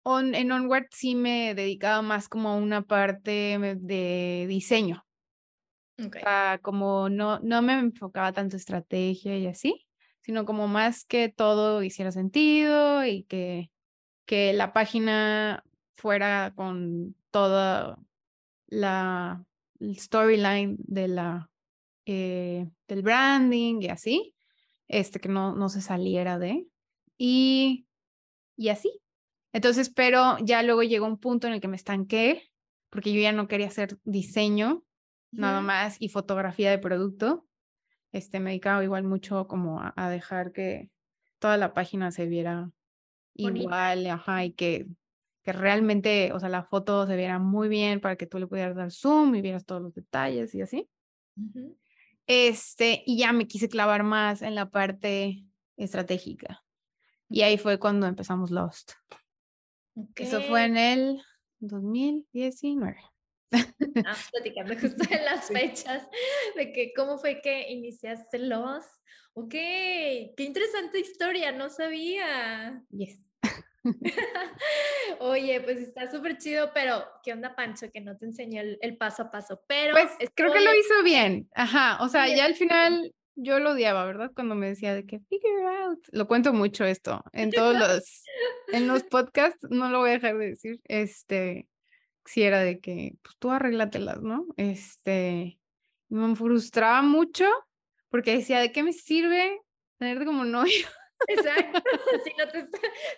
en 0.05 0.51
Onward 0.51 0.87
sí 0.91 1.15
me 1.15 1.55
dedicaba 1.55 2.01
más 2.01 2.27
como 2.27 2.49
a 2.49 2.55
una 2.55 2.81
parte 2.81 3.57
de 3.79 4.45
diseño. 4.49 5.05
como 6.61 7.07
no, 7.07 7.39
no 7.39 7.61
me 7.61 7.73
enfocaba 7.73 8.33
tanto 8.33 8.57
estrategia 8.57 9.37
y 9.37 9.47
así, 9.47 9.85
sino 10.21 10.45
como 10.45 10.67
más 10.67 11.05
que 11.05 11.29
todo 11.29 11.83
hiciera 11.83 12.11
sentido 12.11 13.05
y 13.05 13.23
que, 13.23 13.71
que 14.25 14.53
la 14.53 14.73
página 14.73 15.63
fuera 15.93 16.53
con 16.55 17.15
toda 17.31 17.97
la 18.67 19.43
storyline 19.81 20.77
de 20.79 21.07
la, 21.07 21.49
eh, 22.05 22.69
del 22.87 23.01
branding 23.01 23.81
y 23.81 23.89
así, 23.89 24.35
este 24.87 25.19
que 25.19 25.29
no, 25.29 25.55
no 25.55 25.69
se 25.69 25.81
saliera 25.81 26.39
de. 26.39 26.67
Y, 27.17 27.85
y 28.57 28.69
así, 28.69 29.01
entonces, 29.53 29.89
pero 29.89 30.37
ya 30.39 30.63
luego 30.63 30.83
llegó 30.83 31.05
un 31.05 31.17
punto 31.17 31.47
en 31.47 31.53
el 31.53 31.61
que 31.61 31.67
me 31.67 31.75
estanqué 31.75 32.51
porque 32.89 33.13
yo 33.13 33.21
ya 33.21 33.31
no 33.31 33.47
quería 33.47 33.67
hacer 33.67 33.97
diseño 34.03 34.83
nada 35.31 35.61
más 35.61 35.95
y 35.99 36.09
fotografía 36.09 36.69
de 36.69 36.77
producto. 36.77 37.47
Este, 38.11 38.39
me 38.39 38.51
dedicaba 38.51 38.83
igual 38.83 39.03
mucho 39.03 39.47
como 39.47 39.81
a, 39.81 40.09
dejar 40.09 40.51
que 40.51 40.89
toda 41.39 41.57
la 41.57 41.73
página 41.73 42.11
se 42.11 42.25
viera 42.25 42.71
igual, 43.35 44.05
ajá, 44.07 44.43
y 44.45 44.51
que, 44.51 44.87
que 45.43 45.53
realmente, 45.53 46.33
o 46.33 46.39
sea, 46.39 46.49
la 46.49 46.63
foto 46.63 47.07
se 47.07 47.15
viera 47.15 47.39
muy 47.39 47.69
bien 47.69 48.01
para 48.01 48.17
que 48.17 48.27
tú 48.27 48.37
le 48.37 48.47
pudieras 48.47 48.75
dar 48.75 48.91
zoom 48.91 49.35
y 49.35 49.41
vieras 49.41 49.65
todos 49.65 49.81
los 49.81 49.93
detalles 49.93 50.53
y 50.53 50.61
así. 50.61 50.89
Este, 52.27 53.03
y 53.05 53.17
ya 53.17 53.33
me 53.33 53.47
quise 53.47 53.69
clavar 53.69 54.03
más 54.03 54.41
en 54.41 54.55
la 54.55 54.69
parte 54.69 55.43
estratégica. 55.77 56.63
Y 57.29 57.41
ahí 57.41 57.57
fue 57.57 57.79
cuando 57.79 58.07
empezamos 58.07 58.51
Lost. 58.51 58.91
Eso 60.15 60.41
fue 60.41 60.65
en 60.65 60.77
el 60.77 61.21
2019. 61.59 62.97
Ah, 64.05 64.15
platicando 64.31 64.73
justo 64.81 65.03
en 65.09 65.25
las 65.25 65.47
fechas 65.47 66.07
de 66.55 66.71
que 66.71 66.93
cómo 66.95 67.17
fue 67.17 67.41
que 67.41 67.69
iniciaste 67.69 68.39
los. 68.39 68.85
Ok, 69.33 69.51
qué 69.51 70.33
interesante 70.37 70.99
historia, 70.99 71.51
no 71.51 71.69
sabía. 71.69 72.83
Yes. 72.89 73.25
Oye, 75.19 75.61
pues 75.61 75.77
está 75.77 76.09
súper 76.11 76.37
chido, 76.37 76.71
pero 76.73 77.03
¿qué 77.23 77.33
onda, 77.33 77.55
Pancho? 77.55 77.89
Que 77.91 78.01
no 78.01 78.17
te 78.17 78.25
enseñó 78.25 78.61
el, 78.61 78.97
paso 78.97 79.23
a 79.23 79.31
paso, 79.31 79.63
pero... 79.67 79.93
Pues 79.93 80.11
creo 80.35 80.53
que 80.53 80.61
lo 80.61 80.73
hizo 80.75 81.03
bien, 81.03 81.49
ajá, 81.53 81.97
o 82.03 82.07
sea, 82.07 82.27
ya 82.27 82.45
al 82.45 82.55
final 82.55 83.13
yo 83.35 83.59
lo 83.59 83.71
odiaba, 83.71 84.05
¿verdad? 84.05 84.31
Cuando 84.35 84.55
me 84.55 84.67
decía 84.67 84.93
de 84.93 85.05
que 85.05 85.19
figure 85.19 85.65
out. 85.65 85.99
Lo 86.11 86.27
cuento 86.27 86.53
mucho 86.53 86.85
esto 86.85 87.23
en 87.33 87.49
todos 87.51 87.75
los, 87.79 88.23
en 88.71 88.87
los 88.87 89.03
podcasts, 89.03 89.65
no 89.69 89.89
lo 89.89 89.99
voy 89.99 90.11
a 90.11 90.13
dejar 90.13 90.37
de 90.37 90.49
decir. 90.49 90.79
Este, 90.85 91.67
si 92.25 92.43
era 92.43 92.59
de 92.59 92.79
que, 92.79 93.15
pues 93.21 93.35
tú 93.37 93.51
arréglatelas, 93.51 94.21
¿no? 94.21 94.45
Este, 94.57 95.59
me 96.09 96.35
frustraba 96.35 97.01
mucho 97.01 97.45
porque 98.09 98.37
decía, 98.37 98.59
¿de 98.59 98.71
qué 98.71 98.83
me 98.83 98.93
sirve 98.93 99.61
tenerte 99.97 100.25
como 100.25 100.45
novio? 100.45 100.87
Exacto, 101.27 101.81
si 102.25 102.31
no, 102.37 102.47
te, 102.49 102.67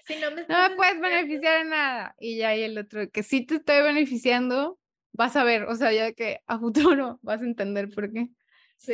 si 0.06 0.22
no 0.22 0.32
me, 0.32 0.46
no 0.48 0.70
me 0.70 0.76
puedes 0.76 1.00
beneficiar 1.00 1.62
en 1.62 1.70
nada. 1.70 2.16
Y 2.20 2.38
ya 2.38 2.50
hay 2.50 2.64
el 2.64 2.78
otro, 2.78 3.10
que 3.10 3.24
sí 3.24 3.46
te 3.46 3.56
estoy 3.56 3.82
beneficiando, 3.82 4.80
vas 5.14 5.36
a 5.36 5.44
ver, 5.44 5.64
o 5.64 5.76
sea, 5.76 5.92
ya 5.92 6.14
que 6.14 6.40
a 6.48 6.60
futuro 6.60 7.20
vas 7.22 7.42
a 7.42 7.46
entender 7.46 7.90
por 7.90 8.12
qué. 8.12 8.30
Sí. 8.78 8.94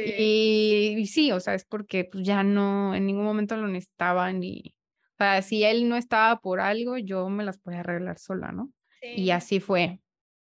Y, 1.00 1.08
sí, 1.08 1.32
o 1.32 1.40
sea, 1.40 1.56
es 1.56 1.66
porque 1.66 2.06
pues 2.06 2.24
ya 2.24 2.44
no, 2.44 2.94
en 2.94 3.08
ningún 3.08 3.24
momento 3.24 3.58
lo 3.58 3.68
necesitaban 3.68 4.44
y, 4.44 4.76
o 5.14 5.18
sea, 5.18 5.42
si 5.42 5.64
él 5.64 5.90
no 5.90 5.96
estaba 5.96 6.40
por 6.40 6.60
algo, 6.60 6.98
yo 6.98 7.28
me 7.30 7.44
las 7.44 7.58
podía 7.58 7.80
arreglar 7.80 8.20
sola, 8.20 8.52
¿no? 8.52 8.72
Y 9.02 9.32
así 9.32 9.60
fue. 9.60 10.00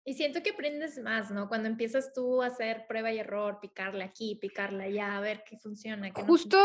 Y 0.04 0.16
siento 0.16 0.42
que 0.42 0.52
aprendes 0.52 0.98
más, 1.00 1.30
¿no? 1.30 1.48
Cuando 1.48 1.68
empiezas 1.68 2.12
tú 2.12 2.42
a 2.42 2.48
hacer 2.48 2.86
prueba 2.88 3.12
y 3.12 3.20
error, 3.20 3.60
picarle 3.62 4.04
aquí, 4.04 4.36
picarle 4.36 4.86
allá, 4.86 5.18
a 5.18 5.22
ver 5.22 5.44
qué 5.48 5.58
funciona. 5.58 6.12
Qué 6.12 6.24
Justo, 6.24 6.58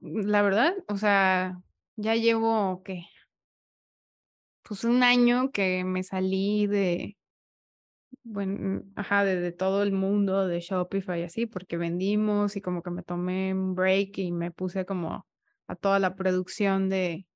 la 0.00 0.42
verdad, 0.42 0.74
o 0.88 0.96
sea, 0.96 1.60
ya 1.96 2.16
llevo, 2.16 2.82
¿qué? 2.84 3.06
Pues 4.62 4.82
un 4.82 5.04
año 5.04 5.52
que 5.52 5.84
me 5.84 6.02
salí 6.02 6.66
de, 6.66 7.16
bueno, 8.24 8.82
ajá, 8.96 9.24
de, 9.24 9.52
todo 9.52 9.84
el 9.84 9.92
mundo 9.92 10.48
de 10.48 10.60
Shopify 10.60 11.20
y 11.20 11.24
así, 11.24 11.46
porque 11.46 11.76
vendimos 11.76 12.56
y 12.56 12.60
como 12.60 12.82
que 12.82 12.90
me 12.90 13.04
tomé 13.04 13.54
un 13.54 13.76
break 13.76 14.18
y 14.18 14.32
me 14.32 14.50
puse 14.50 14.84
como 14.84 15.26
a 15.68 15.76
toda 15.76 16.00
la 16.00 16.16
producción 16.16 16.88
de, 16.88 17.26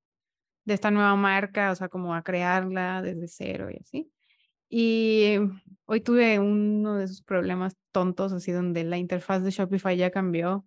de 0.67 0.73
esta 0.73 0.91
nueva 0.91 1.15
marca, 1.15 1.71
o 1.71 1.75
sea, 1.75 1.87
como 1.87 2.13
a 2.13 2.23
crearla 2.23 3.01
desde 3.01 3.29
cero 3.29 3.69
y 3.71 3.77
así. 3.77 4.11
Y 4.69 5.37
hoy 5.85 6.01
tuve 6.01 6.39
uno 6.39 6.97
de 6.97 7.05
esos 7.05 7.21
problemas 7.21 7.77
tontos, 7.93 8.33
así 8.33 8.51
donde 8.51 8.83
la 8.83 8.97
interfaz 8.97 9.43
de 9.43 9.51
Shopify 9.51 9.95
ya 9.95 10.11
cambió, 10.11 10.65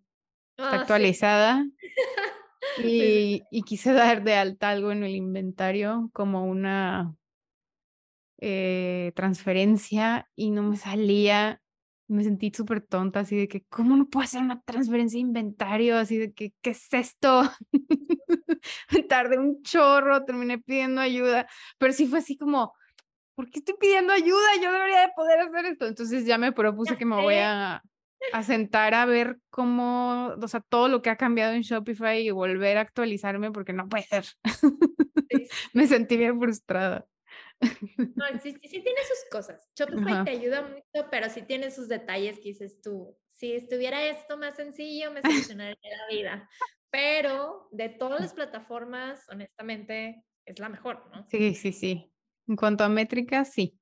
está 0.56 0.70
ah, 0.70 0.80
actualizada. 0.80 1.66
y, 2.82 3.42
y 3.50 3.62
quise 3.62 3.92
dar 3.92 4.24
de 4.24 4.36
alta 4.36 4.70
algo 4.70 4.90
en 4.90 5.04
el 5.04 5.14
inventario 5.14 6.08
como 6.14 6.46
una 6.46 7.14
eh, 8.38 9.12
transferencia 9.14 10.30
y 10.34 10.50
no 10.50 10.62
me 10.62 10.78
salía. 10.78 11.60
Me 12.10 12.24
sentí 12.24 12.50
súper 12.52 12.80
tonta, 12.80 13.20
así 13.20 13.36
de 13.36 13.46
que, 13.46 13.62
¿cómo 13.68 13.96
no 13.96 14.08
puedo 14.08 14.24
hacer 14.24 14.42
una 14.42 14.60
transferencia 14.62 15.16
de 15.16 15.20
inventario? 15.20 15.96
Así 15.96 16.18
de 16.18 16.32
que, 16.32 16.52
¿qué 16.60 16.70
es 16.70 16.92
esto? 16.92 17.42
tardé 19.08 19.38
un 19.38 19.62
chorro, 19.62 20.24
terminé 20.24 20.58
pidiendo 20.58 21.00
ayuda, 21.00 21.46
pero 21.78 21.92
sí 21.92 22.06
fue 22.06 22.18
así 22.18 22.36
como, 22.36 22.74
¿por 23.36 23.48
qué 23.48 23.60
estoy 23.60 23.76
pidiendo 23.78 24.12
ayuda? 24.12 24.56
Yo 24.60 24.72
debería 24.72 25.02
de 25.02 25.12
poder 25.14 25.40
hacer 25.40 25.66
esto. 25.66 25.86
Entonces 25.86 26.26
ya 26.26 26.36
me 26.36 26.52
propuse 26.52 26.96
que 26.96 27.04
me 27.04 27.16
voy 27.16 27.36
a, 27.36 27.82
a 28.32 28.42
sentar 28.42 28.94
a 28.94 29.06
ver 29.06 29.38
cómo, 29.50 30.34
o 30.40 30.48
sea, 30.48 30.60
todo 30.60 30.88
lo 30.88 31.02
que 31.02 31.10
ha 31.10 31.16
cambiado 31.16 31.52
en 31.52 31.62
Shopify 31.62 32.20
y 32.20 32.30
volver 32.30 32.78
a 32.78 32.82
actualizarme 32.82 33.50
porque 33.50 33.72
no 33.72 33.88
puede 33.88 34.04
ser. 34.04 34.24
me 35.74 35.86
sentí 35.86 36.16
bien 36.16 36.40
frustrada. 36.40 37.06
No, 37.60 38.24
sí, 38.42 38.56
sí, 38.62 38.82
tiene 38.82 39.00
sus 39.06 39.30
cosas. 39.30 39.68
Shopify 39.76 40.24
te 40.24 40.30
ayuda 40.30 40.62
mucho, 40.62 41.08
pero 41.10 41.28
sí 41.28 41.42
tiene 41.42 41.70
sus 41.70 41.88
detalles 41.88 42.38
que 42.38 42.50
dices 42.50 42.80
tú. 42.80 43.16
Si 43.30 43.52
estuviera 43.52 44.02
esto 44.04 44.36
más 44.36 44.56
sencillo, 44.56 45.10
me 45.10 45.22
solucionaría 45.52 45.76
la 45.82 46.14
vida. 46.14 46.48
Pero 46.90 47.68
de 47.70 47.88
todas 47.88 48.20
las 48.20 48.34
plataformas, 48.34 49.26
honestamente, 49.28 50.24
es 50.44 50.58
la 50.58 50.68
mejor, 50.68 51.08
¿no? 51.14 51.26
Sí, 51.30 51.54
sí, 51.54 51.72
sí. 51.72 52.12
En 52.48 52.56
cuanto 52.56 52.84
a 52.84 52.88
métricas, 52.88 53.52
sí. 53.52 53.78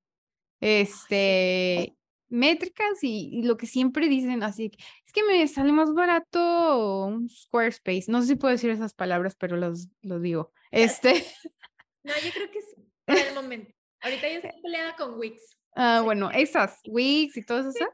Este, 0.61 1.97
métricas 2.29 3.03
y, 3.03 3.43
lo 3.43 3.57
que 3.57 3.67
siempre 3.67 4.09
dicen, 4.09 4.43
así, 4.43 4.73
es 5.07 5.13
que 5.13 5.23
me 5.25 5.47
sale 5.49 5.73
más 5.73 5.95
barato 5.95 7.07
un 7.07 7.29
Squarespace. 7.29 8.05
No 8.09 8.21
sé 8.21 8.29
si 8.29 8.37
puedo 8.37 8.53
decir 8.53 8.71
esas 8.71 8.95
palabras, 8.95 9.37
pero 9.37 9.57
los, 9.57 9.89
los 10.03 10.21
digo. 10.21 10.53
Este. 10.71 11.15
No, 12.05 12.15
yo 12.25 12.31
creo 12.33 12.51
que 12.51 12.63
sí, 12.63 12.88
por 13.09 13.27
el 13.27 13.35
momento. 13.35 13.73
Ahorita 14.01 14.29
yo 14.29 14.37
estoy 14.37 14.63
peleada 14.63 14.95
con 14.97 15.19
Wix. 15.19 15.57
Ah, 15.75 16.03
bueno, 16.05 16.31
esas, 16.31 16.81
Wix 16.87 17.37
y 17.37 17.43
todas 17.43 17.75
esas. 17.75 17.89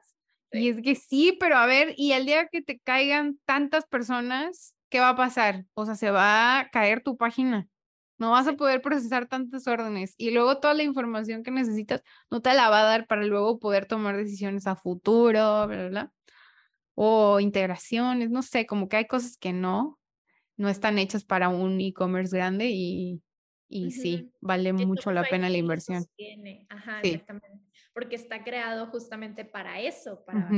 Y 0.53 0.69
es 0.69 0.81
que 0.83 0.95
sí, 0.95 1.37
pero 1.41 1.57
a 1.57 1.67
ver, 1.67 1.95
y 1.97 2.13
el 2.13 2.27
día 2.27 2.47
que 2.49 2.63
te 2.63 2.79
caigan 2.79 3.39
tantas 3.45 3.87
personas, 3.87 4.75
¿qué 4.89 5.01
va 5.01 5.11
a 5.11 5.17
pasar? 5.17 5.65
O 5.75 5.85
sea, 5.85 5.97
se 5.97 6.11
va 6.11 6.61
a 6.61 6.71
caer 6.71 7.03
tu 7.03 7.17
página. 7.17 7.69
No 8.19 8.31
vas 8.31 8.47
a 8.47 8.53
poder 8.53 8.81
procesar 8.81 9.27
tantas 9.27 9.67
órdenes 9.67 10.15
y 10.17 10.31
luego 10.31 10.61
toda 10.61 10.75
la 10.75 10.85
información 10.85 11.43
que 11.43 11.51
necesitas 11.51 12.03
no 12.31 12.41
te 12.41 12.55
la 12.55 12.71
va 12.71 12.81
a 12.83 12.85
dar 12.85 13.07
para 13.09 13.25
luego 13.25 13.59
poder 13.59 13.87
tomar 13.87 14.17
decisiones 14.17 14.69
a 14.69 14.77
futuro, 14.77 15.67
bla, 15.67 15.89
bla, 15.89 16.13
O 16.95 17.41
integraciones, 17.41 18.31
no 18.31 18.43
sé, 18.43 18.67
como 18.67 18.89
que 18.89 18.99
hay 18.99 19.07
cosas 19.09 19.37
que 19.37 19.53
no, 19.53 19.99
no 20.57 20.69
están 20.69 20.99
hechas 20.99 21.25
para 21.25 21.49
un 21.49 21.81
e-commerce 21.81 22.37
grande 22.37 22.71
y, 22.71 23.21
y 23.69 23.91
sí, 23.91 24.33
vale 24.41 24.73
mucho 24.73 25.13
la 25.13 25.25
pena 25.25 25.49
la 25.49 25.59
inversión. 25.59 26.05
Ajá, 26.69 27.01
exactamente. 27.03 27.61
Porque 27.93 28.17
está 28.17 28.43
creado 28.43 28.87
justamente 28.89 29.45
para 29.45 29.81
eso, 29.81 30.25
para, 30.25 30.49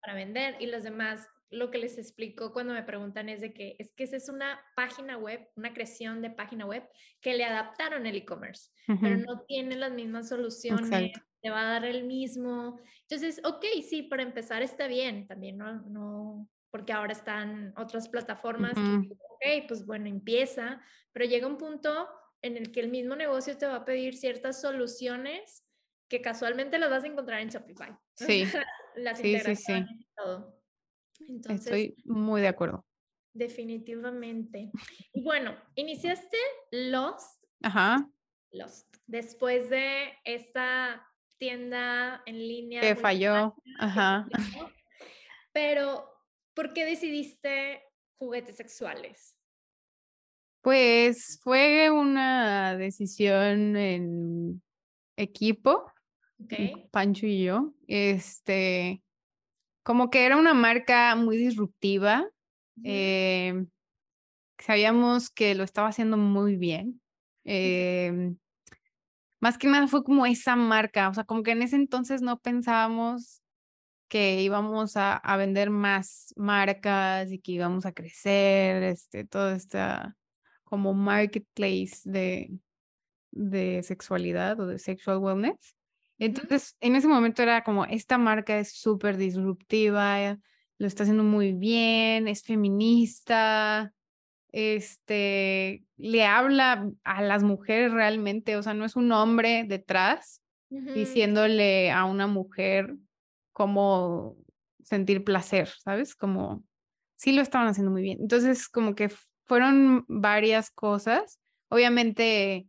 para 0.00 0.14
vender 0.14 0.56
y 0.60 0.66
los 0.66 0.84
demás 0.84 1.28
lo 1.54 1.70
que 1.70 1.78
les 1.78 1.98
explico 1.98 2.52
cuando 2.52 2.74
me 2.74 2.82
preguntan 2.82 3.28
es 3.28 3.40
de 3.40 3.52
que 3.52 3.76
es 3.78 3.92
que 3.94 4.04
esa 4.04 4.16
es 4.16 4.28
una 4.28 4.60
página 4.76 5.16
web, 5.16 5.48
una 5.56 5.72
creación 5.72 6.20
de 6.20 6.30
página 6.30 6.66
web 6.66 6.84
que 7.20 7.34
le 7.34 7.44
adaptaron 7.44 8.06
el 8.06 8.16
e-commerce, 8.16 8.70
pero 9.00 9.16
no 9.18 9.42
tiene 9.46 9.76
las 9.76 9.92
mismas 9.92 10.28
soluciones, 10.28 11.12
te 11.40 11.50
va 11.50 11.60
a 11.60 11.72
dar 11.74 11.84
el 11.84 12.04
mismo. 12.04 12.80
Entonces, 13.02 13.40
ok, 13.44 13.64
sí, 13.88 14.02
para 14.02 14.22
empezar 14.22 14.62
está 14.62 14.88
bien, 14.88 15.26
también 15.26 15.58
no, 15.58 15.82
no 15.82 16.48
porque 16.70 16.92
ahora 16.92 17.12
están 17.12 17.72
otras 17.76 18.08
plataformas, 18.08 18.72
ok, 18.76 19.66
pues 19.68 19.86
bueno, 19.86 20.08
empieza, 20.08 20.80
pero 21.12 21.24
llega 21.24 21.46
un 21.46 21.56
punto 21.56 22.08
en 22.44 22.58
el 22.58 22.72
que 22.72 22.80
el 22.80 22.90
mismo 22.90 23.16
negocio 23.16 23.56
te 23.56 23.66
va 23.66 23.76
a 23.76 23.84
pedir 23.86 24.18
ciertas 24.18 24.60
soluciones 24.60 25.64
que 26.10 26.20
casualmente 26.20 26.78
las 26.78 26.90
vas 26.90 27.04
a 27.04 27.06
encontrar 27.06 27.40
en 27.40 27.48
Shopify. 27.48 27.96
Sí. 28.16 28.44
las 28.94 29.18
integraciones 29.18 29.90
y 29.90 30.06
todo. 30.14 30.60
Estoy 31.48 31.96
muy 32.04 32.42
de 32.42 32.48
acuerdo. 32.48 32.86
Definitivamente. 33.32 34.70
Y 35.12 35.22
bueno, 35.22 35.56
iniciaste 35.74 36.36
Lost. 36.70 37.42
Ajá. 37.62 38.08
Lost. 38.52 38.94
Después 39.06 39.68
de 39.70 40.12
esta 40.24 41.04
tienda 41.38 42.22
en 42.26 42.38
línea. 42.38 42.82
Que 42.82 42.94
falló. 42.94 43.56
Ajá. 43.80 44.28
Pero, 45.52 46.08
¿por 46.54 46.72
qué 46.72 46.84
decidiste 46.84 47.82
juguetes 48.16 48.56
sexuales? 48.56 49.33
Pues 50.64 51.38
fue 51.42 51.90
una 51.90 52.74
decisión 52.78 53.76
en 53.76 54.62
equipo, 55.14 55.92
okay. 56.42 56.88
Pancho 56.90 57.26
y 57.26 57.44
yo. 57.44 57.74
Este, 57.86 59.02
como 59.82 60.08
que 60.08 60.24
era 60.24 60.38
una 60.38 60.54
marca 60.54 61.16
muy 61.16 61.36
disruptiva. 61.36 62.26
Em, 62.82 63.68
sabíamos 64.58 65.28
que 65.28 65.54
lo 65.54 65.64
estaba 65.64 65.88
haciendo 65.88 66.16
muy 66.16 66.56
bien. 66.56 66.98
Em, 67.44 68.38
más 69.40 69.58
que 69.58 69.68
nada 69.68 69.86
fue 69.86 70.02
como 70.02 70.24
esa 70.24 70.56
marca, 70.56 71.10
o 71.10 71.14
sea, 71.14 71.24
como 71.24 71.42
que 71.42 71.50
en 71.50 71.60
ese 71.60 71.76
entonces 71.76 72.22
no 72.22 72.38
pensábamos 72.38 73.42
que 74.08 74.40
íbamos 74.40 74.96
a, 74.96 75.20
vender 75.36 75.68
más 75.68 76.32
marcas 76.36 77.30
y 77.32 77.38
que 77.38 77.52
íbamos 77.52 77.84
a 77.84 77.92
crecer, 77.92 78.82
este, 78.82 79.26
todo 79.26 79.52
esta 79.52 80.16
como 80.74 80.92
marketplace 80.92 82.00
de, 82.02 82.50
de 83.30 83.80
sexualidad 83.84 84.58
o 84.58 84.66
de 84.66 84.80
sexual 84.80 85.18
wellness. 85.18 85.76
Entonces, 86.18 86.76
en 86.80 86.96
ese 86.96 87.06
momento 87.06 87.44
era 87.44 87.62
como, 87.62 87.84
esta 87.84 88.18
marca 88.18 88.58
es 88.58 88.72
súper 88.72 89.16
disruptiva, 89.16 90.36
lo 90.78 90.86
está 90.88 91.04
haciendo 91.04 91.22
muy 91.22 91.52
bien, 91.52 92.26
es 92.26 92.42
feminista, 92.42 93.92
este, 94.50 95.84
le 95.96 96.24
habla 96.24 96.90
a 97.04 97.22
las 97.22 97.44
mujeres 97.44 97.92
realmente, 97.92 98.56
o 98.56 98.62
sea, 98.64 98.74
no 98.74 98.84
es 98.84 98.96
un 98.96 99.12
hombre 99.12 99.64
detrás 99.68 100.42
diciéndole 100.70 101.92
a 101.92 102.04
una 102.04 102.26
mujer 102.26 102.96
cómo 103.52 104.36
sentir 104.82 105.22
placer, 105.22 105.68
¿sabes? 105.68 106.16
Como, 106.16 106.64
sí 107.14 107.30
lo 107.30 107.42
estaban 107.42 107.68
haciendo 107.68 107.92
muy 107.92 108.02
bien. 108.02 108.18
Entonces, 108.20 108.68
como 108.68 108.96
que 108.96 109.08
fueron 109.46 110.04
varias 110.08 110.70
cosas. 110.70 111.38
Obviamente, 111.68 112.66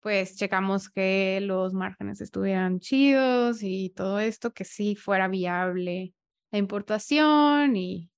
pues 0.00 0.36
checamos 0.36 0.90
que 0.90 1.40
los 1.42 1.72
márgenes 1.72 2.20
estuvieran 2.20 2.80
chidos 2.80 3.62
y 3.62 3.90
todo 3.90 4.20
esto, 4.20 4.52
que 4.52 4.64
sí 4.64 4.96
fuera 4.96 5.28
viable 5.28 6.14
la 6.50 6.58
importación 6.58 7.76
y 7.76 8.10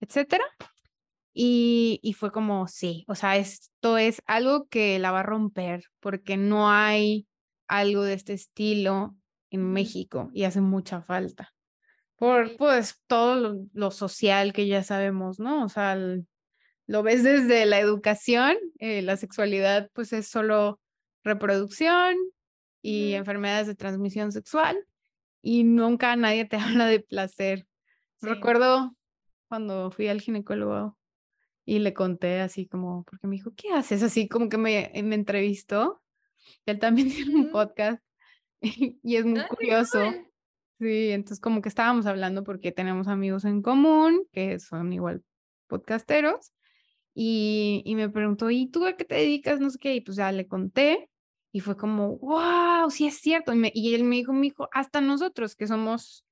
etcétera. 0.00 0.44
Y, 1.32 1.98
y, 2.02 2.12
fue 2.12 2.30
como, 2.30 2.68
sí, 2.68 3.04
o 3.08 3.16
sea, 3.16 3.36
esto 3.36 3.98
es 3.98 4.22
algo 4.26 4.68
que 4.68 5.00
la 5.00 5.10
va 5.10 5.20
a 5.20 5.24
romper 5.24 5.84
porque 5.98 6.36
no 6.36 6.70
hay 6.70 7.26
algo 7.66 8.04
de 8.04 8.14
este 8.14 8.34
estilo 8.34 9.16
en 9.50 9.72
México 9.72 10.30
y 10.32 10.44
hace 10.44 10.60
mucha 10.60 11.02
falta. 11.02 11.52
Por 12.16 12.56
pues 12.56 13.02
todo 13.06 13.66
lo, 13.72 13.90
social 13.90 14.52
que 14.52 14.66
ya 14.66 14.82
sabemos, 14.82 15.40
¿no? 15.40 15.64
O 15.64 15.68
sea, 15.68 15.98
lo 16.86 17.02
ves 17.02 17.22
desde 17.22 17.64
la 17.66 17.80
educación, 17.80 18.56
eh, 18.78 19.02
la 19.02 19.16
sexualidad 19.16 19.90
pues 19.94 20.12
es 20.12 20.28
solo 20.28 20.80
reproducción 21.22 22.16
y 22.82 23.14
enfermedades 23.14 23.66
de 23.66 23.74
transmisión 23.74 24.32
sexual 24.32 24.76
y 25.42 25.64
nunca 25.64 26.14
nadie 26.16 26.44
te 26.44 26.56
habla 26.82 26.86
de 26.86 27.00
placer. 27.00 27.66
Recuerdo 28.20 28.94
cuando 29.48 29.90
fui 29.90 30.08
al 30.08 30.20
ginecólogo 30.20 30.98
y 31.64 31.78
le 31.78 31.94
conté 31.94 32.40
así 32.40 32.66
como, 32.66 33.04
porque 33.04 33.26
me 33.26 33.36
dijo, 33.36 33.52
¿qué 33.56 33.70
haces? 33.72 34.02
Así 34.02 34.28
como 34.28 34.48
que 34.48 34.58
me, 34.58 34.90
me 35.02 35.14
entrevistó. 35.14 36.02
Él 36.66 36.78
también 36.78 37.08
tiene 37.14 37.34
un 37.34 37.50
podcast 37.50 38.02
y, 38.60 39.16
es 39.16 39.24
muy 39.24 39.42
curioso. 39.46 40.00
Sí, 40.78 41.10
entonces 41.10 41.40
como 41.40 41.62
que 41.62 41.68
estábamos 41.68 42.04
hablando 42.04 42.44
porque 42.44 42.72
tenemos 42.72 43.08
amigos 43.08 43.44
en 43.44 43.62
común 43.62 44.26
que 44.32 44.58
son 44.58 44.92
igual 44.92 45.22
podcasteros 45.66 46.52
y, 47.14 47.82
y 47.84 47.94
me 47.94 48.08
preguntó, 48.08 48.50
¿y 48.50 48.66
tú 48.66 48.86
a 48.86 48.96
qué 48.96 49.04
te 49.04 49.14
dedicas? 49.16 49.60
No 49.60 49.70
sé 49.70 49.78
qué, 49.78 49.94
y 49.94 50.00
pues 50.00 50.16
ya 50.16 50.32
le 50.32 50.46
conté 50.46 51.08
y 51.54 51.60
fue 51.60 51.76
como, 51.76 52.18
wow, 52.18 52.90
sí 52.90 53.06
es 53.06 53.20
cierto. 53.20 53.52
Y, 53.54 53.94
él 53.94 54.02
me 54.02 54.16
dijo, 54.16 54.32
me 54.32 54.40
dijo, 54.40 54.68
hasta 54.72 55.00
nosotros 55.00 55.54
que 55.54 55.68
somos 55.68 56.26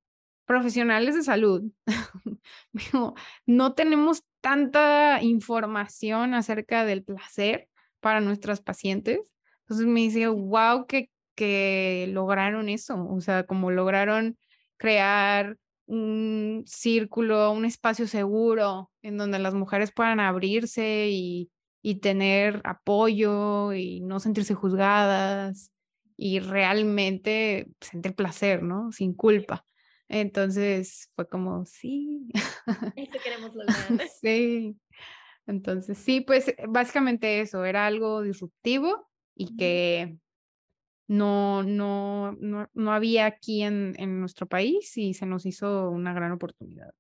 profesionales 0.47 1.15
de 1.15 1.23
salud, 1.23 1.63
no 3.47 3.75
tenemos 3.75 4.25
tanta 4.41 5.23
información 5.23 6.35
acerca 6.35 6.85
del 6.85 7.05
placer 7.05 7.69
para 8.01 8.21
nuestras 8.21 8.61
pacientes. 8.61 9.21
Entonces 9.61 9.87
me 9.87 10.01
dice, 10.01 10.27
wow, 10.27 10.89
que, 10.89 11.09
que 11.37 12.09
lograron 12.11 12.69
eso, 12.69 13.07
o 13.09 13.21
sea, 13.21 13.45
como 13.45 13.71
lograron 13.71 14.37
crear 14.77 15.57
un 15.87 16.65
círculo, 16.67 17.51
un 17.53 17.65
espacio 17.65 18.07
seguro 18.07 18.91
en 19.03 19.17
donde 19.17 19.39
las 19.39 19.55
mujeres 19.55 19.93
puedan 19.93 20.21
abrirse 20.21 21.09
y, 21.11 21.51
y 21.83 21.97
tener 21.97 22.61
apoyo 22.65 23.73
y 23.73 24.01
no 24.01 24.21
sentirse 24.21 24.55
juzgadas 24.55 25.73
y 26.17 26.39
realmente 26.39 27.69
sentir 27.81 28.15
placer, 28.15 28.63
¿no? 28.63 28.93
Sin 28.93 29.13
culpa. 29.15 29.65
Entonces 30.09 31.11
fue 31.17 31.29
como, 31.29 31.65
sí. 31.65 32.29
Eso 32.97 33.19
queremos 33.23 33.55
lograr. 33.55 33.77
sí. 34.21 34.77
Entonces, 35.47 35.99
sí, 35.99 36.21
pues 36.21 36.55
básicamente 36.69 37.41
eso, 37.41 37.65
era 37.65 37.87
algo 37.87 38.23
disruptivo 38.23 39.09
y 39.35 39.57
que 39.57 40.17
no, 41.13 41.63
no, 41.63 42.33
no, 42.41 42.69
no 42.73 42.93
había 42.93 43.27
aquí 43.27 43.63
en, 43.63 43.95
en 43.99 44.21
nuestro 44.21 44.47
país 44.47 44.97
y 44.97 45.15
se 45.15 45.27
nos 45.27 45.47
hizo 45.47 45.91
una 45.91 46.13
gran 46.13 46.33
oportunidad. 46.33 46.93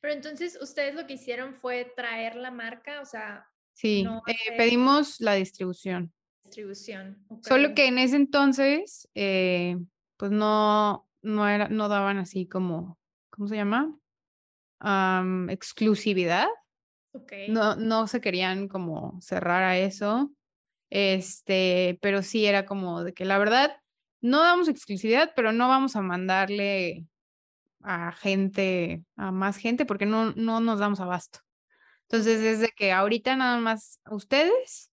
Pero 0.00 0.14
entonces, 0.14 0.58
ustedes 0.60 0.94
lo 0.94 1.06
que 1.06 1.14
hicieron 1.14 1.54
fue 1.54 1.92
traer 1.96 2.36
la 2.36 2.50
marca, 2.50 3.00
o 3.00 3.04
sea, 3.04 3.46
Sí, 3.80 4.06
eh, 4.26 4.56
pedimos 4.58 5.20
la 5.20 5.32
distribución. 5.34 6.12
Distribución. 6.44 7.24
Solo 7.42 7.74
que 7.74 7.86
en 7.86 7.98
ese 7.98 8.16
entonces, 8.16 9.08
eh, 9.14 9.78
pues 10.18 10.30
no, 10.30 11.08
no, 11.22 11.48
era, 11.48 11.68
no 11.68 11.88
daban 11.88 12.18
así 12.18 12.46
como, 12.46 12.98
¿cómo 13.30 13.48
se 13.48 13.56
llama? 13.56 13.96
exclusividad. 15.48 16.48
Okay. 17.12 17.50
No, 17.50 17.74
no 17.76 18.06
se 18.06 18.20
querían 18.20 18.68
como 18.68 19.18
cerrar 19.22 19.62
a 19.62 19.78
eso. 19.78 20.30
Este, 20.90 21.98
pero 22.02 22.22
sí 22.22 22.46
era 22.46 22.66
como 22.66 23.04
de 23.04 23.12
que 23.12 23.24
la 23.24 23.38
verdad 23.38 23.76
no 24.20 24.42
damos 24.42 24.68
exclusividad, 24.68 25.32
pero 25.34 25.52
no 25.52 25.68
vamos 25.68 25.96
a 25.96 26.02
mandarle 26.02 27.06
a 27.82 28.12
gente, 28.12 29.04
a 29.16 29.30
más 29.32 29.56
gente, 29.56 29.86
porque 29.86 30.06
no, 30.06 30.32
no 30.32 30.60
nos 30.60 30.78
damos 30.80 31.00
abasto. 31.00 31.40
Entonces, 32.02 32.42
desde 32.42 32.68
que 32.70 32.92
ahorita 32.92 33.36
nada 33.36 33.58
más 33.58 34.00
ustedes, 34.10 34.90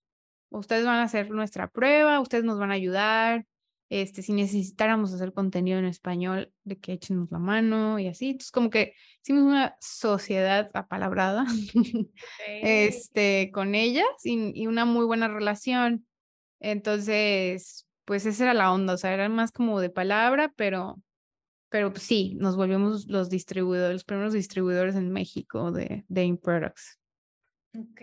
ustedes 0.49 0.85
van 0.85 0.97
a 0.97 1.03
hacer 1.03 1.31
nuestra 1.31 1.67
prueba, 1.67 2.19
ustedes 2.19 2.43
nos 2.43 2.59
van 2.59 2.71
a 2.71 2.75
ayudar, 2.75 3.45
este, 3.89 4.21
si 4.21 4.33
necesitáramos 4.33 5.13
hacer 5.13 5.33
contenido 5.33 5.79
en 5.79 5.85
español, 5.85 6.51
de 6.63 6.77
que 6.77 6.93
échenos 6.93 7.31
la 7.31 7.39
mano 7.39 7.99
y 7.99 8.07
así. 8.07 8.31
Entonces, 8.31 8.51
como 8.51 8.69
que 8.69 8.93
hicimos 9.21 9.43
una 9.43 9.77
sociedad 9.79 10.69
apalabrada 10.73 11.45
este, 12.47 13.49
con 13.53 13.75
ellas 13.75 14.07
y, 14.23 14.51
y, 14.61 14.67
una 14.67 14.85
muy 14.85 15.05
buena 15.05 15.27
relación. 15.27 16.05
Entonces, 16.59 17.87
pues 18.05 18.25
esa 18.25 18.45
era 18.45 18.53
la 18.53 18.73
onda, 18.73 18.93
o 18.93 18.97
sea, 18.97 19.13
era 19.13 19.29
más 19.29 19.51
como 19.51 19.79
de 19.79 19.89
palabra, 19.89 20.53
pero, 20.55 21.01
pero 21.69 21.91
pues, 21.91 22.03
sí, 22.03 22.35
nos 22.35 22.55
volvimos 22.55 23.07
los 23.07 23.29
distribuidores, 23.29 23.93
los 23.93 24.03
primeros 24.03 24.33
distribuidores 24.33 24.95
en 24.95 25.11
México 25.11 25.71
de, 25.71 26.05
de 26.07 26.39
Products. 26.41 26.99
Ok. 27.77 28.01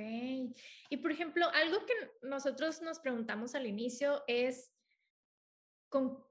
Y 0.91 0.97
por 0.99 1.11
ejemplo, 1.11 1.47
algo 1.53 1.79
que 1.85 1.95
nosotros 2.29 2.81
nos 2.83 3.01
preguntamos 3.01 3.55
al 3.55 3.67
inicio 3.67 4.23
es 4.27 4.71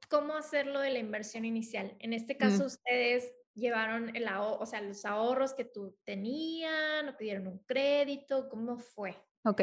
cómo 0.10 0.36
hacerlo 0.36 0.80
de 0.80 0.92
la 0.92 1.00
inversión 1.00 1.46
inicial. 1.46 1.96
En 2.00 2.14
este 2.14 2.38
caso, 2.38 2.66
ustedes 2.66 3.34
llevaron 3.56 4.16
el 4.16 4.28
o 4.28 4.66
sea, 4.66 4.82
los 4.82 5.06
ahorros 5.06 5.54
que 5.54 5.66
tú 5.66 5.96
tenían, 6.04 7.10
o 7.10 7.18
pidieron 7.18 7.48
un 7.48 7.60
crédito, 7.60 8.50
¿cómo 8.50 8.78
fue? 8.78 9.16
Ok. 9.46 9.62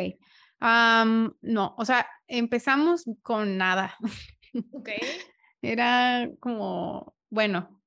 no, 1.43 1.75
o 1.77 1.85
sea, 1.85 2.09
empezamos 2.27 3.05
con 3.23 3.57
nada. 3.57 3.95
Ok. 4.73 4.89
Era 5.63 6.31
como, 6.41 7.15
bueno, 7.29 7.83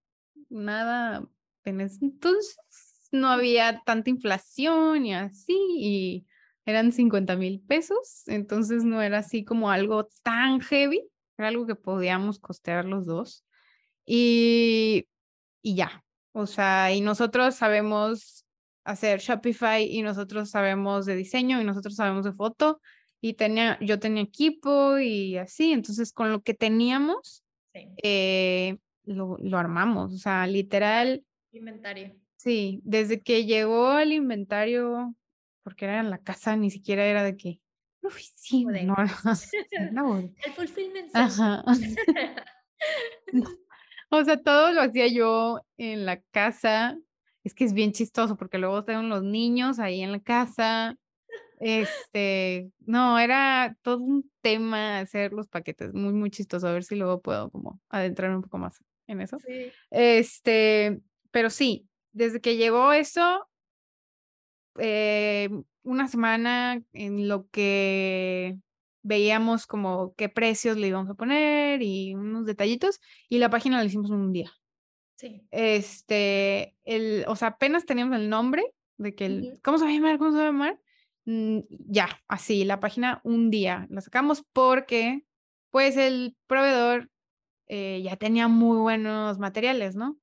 nada, 0.50 1.28
entonces 1.66 2.56
no 3.12 3.28
había 3.30 3.82
tanta 3.86 4.10
inflación 4.10 5.06
y 5.06 5.16
así, 5.16 5.58
y 5.78 6.28
eran 6.66 6.92
50 6.92 7.36
mil 7.36 7.62
pesos, 7.62 8.24
entonces 8.28 8.84
no 8.84 9.02
era 9.02 9.20
así 9.20 9.44
como 9.44 9.72
algo 9.72 10.08
tan 10.22 10.62
heavy, 10.62 11.04
era 11.44 11.50
algo 11.50 11.68
que 11.68 11.76
podíamos 11.76 12.40
costear 12.40 12.86
los 12.86 13.06
dos. 13.06 13.46
Y, 14.06 15.08
y 15.62 15.76
ya, 15.76 16.04
o 16.32 16.46
sea, 16.46 16.94
y 16.94 17.02
nosotros 17.02 17.56
sabemos 17.56 18.46
hacer 18.84 19.20
Shopify 19.20 19.84
y 19.84 20.02
nosotros 20.02 20.50
sabemos 20.50 21.06
de 21.06 21.16
diseño 21.16 21.62
y 21.62 21.64
nosotros 21.64 21.96
sabemos 21.96 22.26
de 22.26 22.34
foto 22.34 22.82
y 23.22 23.36
tenía, 23.36 23.78
yo 23.80 24.00
tenía 24.00 24.24
equipo 24.24 24.98
y 25.00 25.38
así, 25.38 25.72
entonces 25.72 26.12
con 26.12 26.32
lo 26.32 26.42
que 26.42 26.54
teníamos, 26.54 27.44
eh, 27.74 28.78
lo, 29.06 29.38
lo, 29.40 29.58
armamos, 29.58 30.14
o 30.14 30.18
sea, 30.18 30.46
literal. 30.46 31.24
Inventario. 31.52 32.16
Sí, 32.36 32.82
desde 32.84 33.22
que 33.22 33.46
llegó 33.46 33.98
el 33.98 34.12
inventario, 34.12 35.16
porque 35.64 35.86
era 35.86 36.02
en 36.02 36.10
la 36.10 36.18
casa, 36.18 36.58
ni 36.58 36.70
siquiera 36.70 37.06
era 37.06 37.24
de 37.24 37.38
que 37.38 37.60
oficina, 38.08 38.82
no, 38.84 38.96
no, 39.92 40.18
El 40.46 40.54
fulfillment. 40.54 41.10
Ajá. 41.14 41.64
O 44.16 44.24
sea, 44.24 44.38
todo 44.38 44.72
lo 44.72 44.82
hacía 44.82 45.08
yo 45.08 45.62
en 45.78 46.06
la 46.06 46.22
casa. 46.30 46.96
Es 47.44 47.56
que 47.56 47.64
es 47.64 47.74
bien 47.74 47.94
chistoso 47.94 48.38
porque 48.38 48.60
luego 48.60 48.80
están 48.80 49.10
los 49.10 49.24
niños 49.24 49.80
ahí 49.80 50.04
en 50.04 50.12
la 50.12 50.20
casa. 50.20 50.96
Este, 51.60 52.70
no, 52.86 53.18
era 53.18 53.76
todo 53.82 53.98
un 53.98 54.30
tema 54.42 55.00
hacer 55.00 55.34
los 55.34 55.48
paquetes, 55.48 55.96
muy, 55.96 56.14
muy 56.14 56.30
chistoso. 56.30 56.68
A 56.68 56.74
ver 56.74 56.84
si 56.84 56.96
luego 56.96 57.22
puedo 57.22 57.50
como 57.50 57.82
adentrar 57.90 58.36
un 58.36 58.44
poco 58.44 58.60
más 58.60 58.84
en 59.08 59.22
eso. 59.22 59.40
Sí. 59.40 59.72
Este, 59.90 61.02
pero 61.32 61.50
sí, 61.50 61.88
desde 62.12 62.40
que 62.40 62.56
llegó 62.56 62.94
eso, 62.94 63.50
eh, 64.78 65.50
una 65.84 66.08
semana 66.08 66.82
en 66.94 67.28
lo 67.28 67.48
que 67.50 68.58
veíamos 69.04 69.68
como 69.68 70.14
qué 70.16 70.30
precios 70.30 70.78
le 70.78 70.88
íbamos 70.88 71.10
a 71.10 71.16
poner 71.16 71.82
y 71.82 72.16
unos 72.16 72.46
detallitos 72.46 73.02
y 73.30 73.38
la 73.38 73.50
página 73.50 73.78
la 73.78 73.86
hicimos 73.86 74.10
en 74.10 74.18
un 74.18 74.34
día. 74.34 74.52
Sí. 75.18 75.46
Este, 75.52 76.76
el, 76.86 77.26
o 77.28 77.36
sea, 77.36 77.50
apenas 77.50 77.86
teníamos 77.86 78.18
el 78.18 78.30
nombre 78.30 78.64
de 78.98 79.14
que 79.14 79.26
el, 79.26 79.60
¿cómo 79.64 79.78
se 79.78 79.86
va 79.86 79.92
a 79.92 79.94
llamar? 79.94 80.18
¿Cómo 80.18 80.32
se 80.32 80.38
va 80.38 80.44
a 80.44 80.48
llamar? 80.48 80.80
Mm, 81.26 81.60
ya, 81.70 82.10
así, 82.28 82.66
la 82.66 82.80
página 82.80 83.22
un 83.24 83.50
día. 83.50 83.88
La 83.90 84.02
sacamos 84.02 84.44
porque, 84.54 85.24
pues, 85.72 85.96
el 85.98 86.36
proveedor 86.48 87.10
eh, 87.68 88.02
ya 88.04 88.18
tenía 88.18 88.48
muy 88.48 88.78
buenos 88.78 89.40
materiales, 89.40 89.96
¿no? 89.96 90.18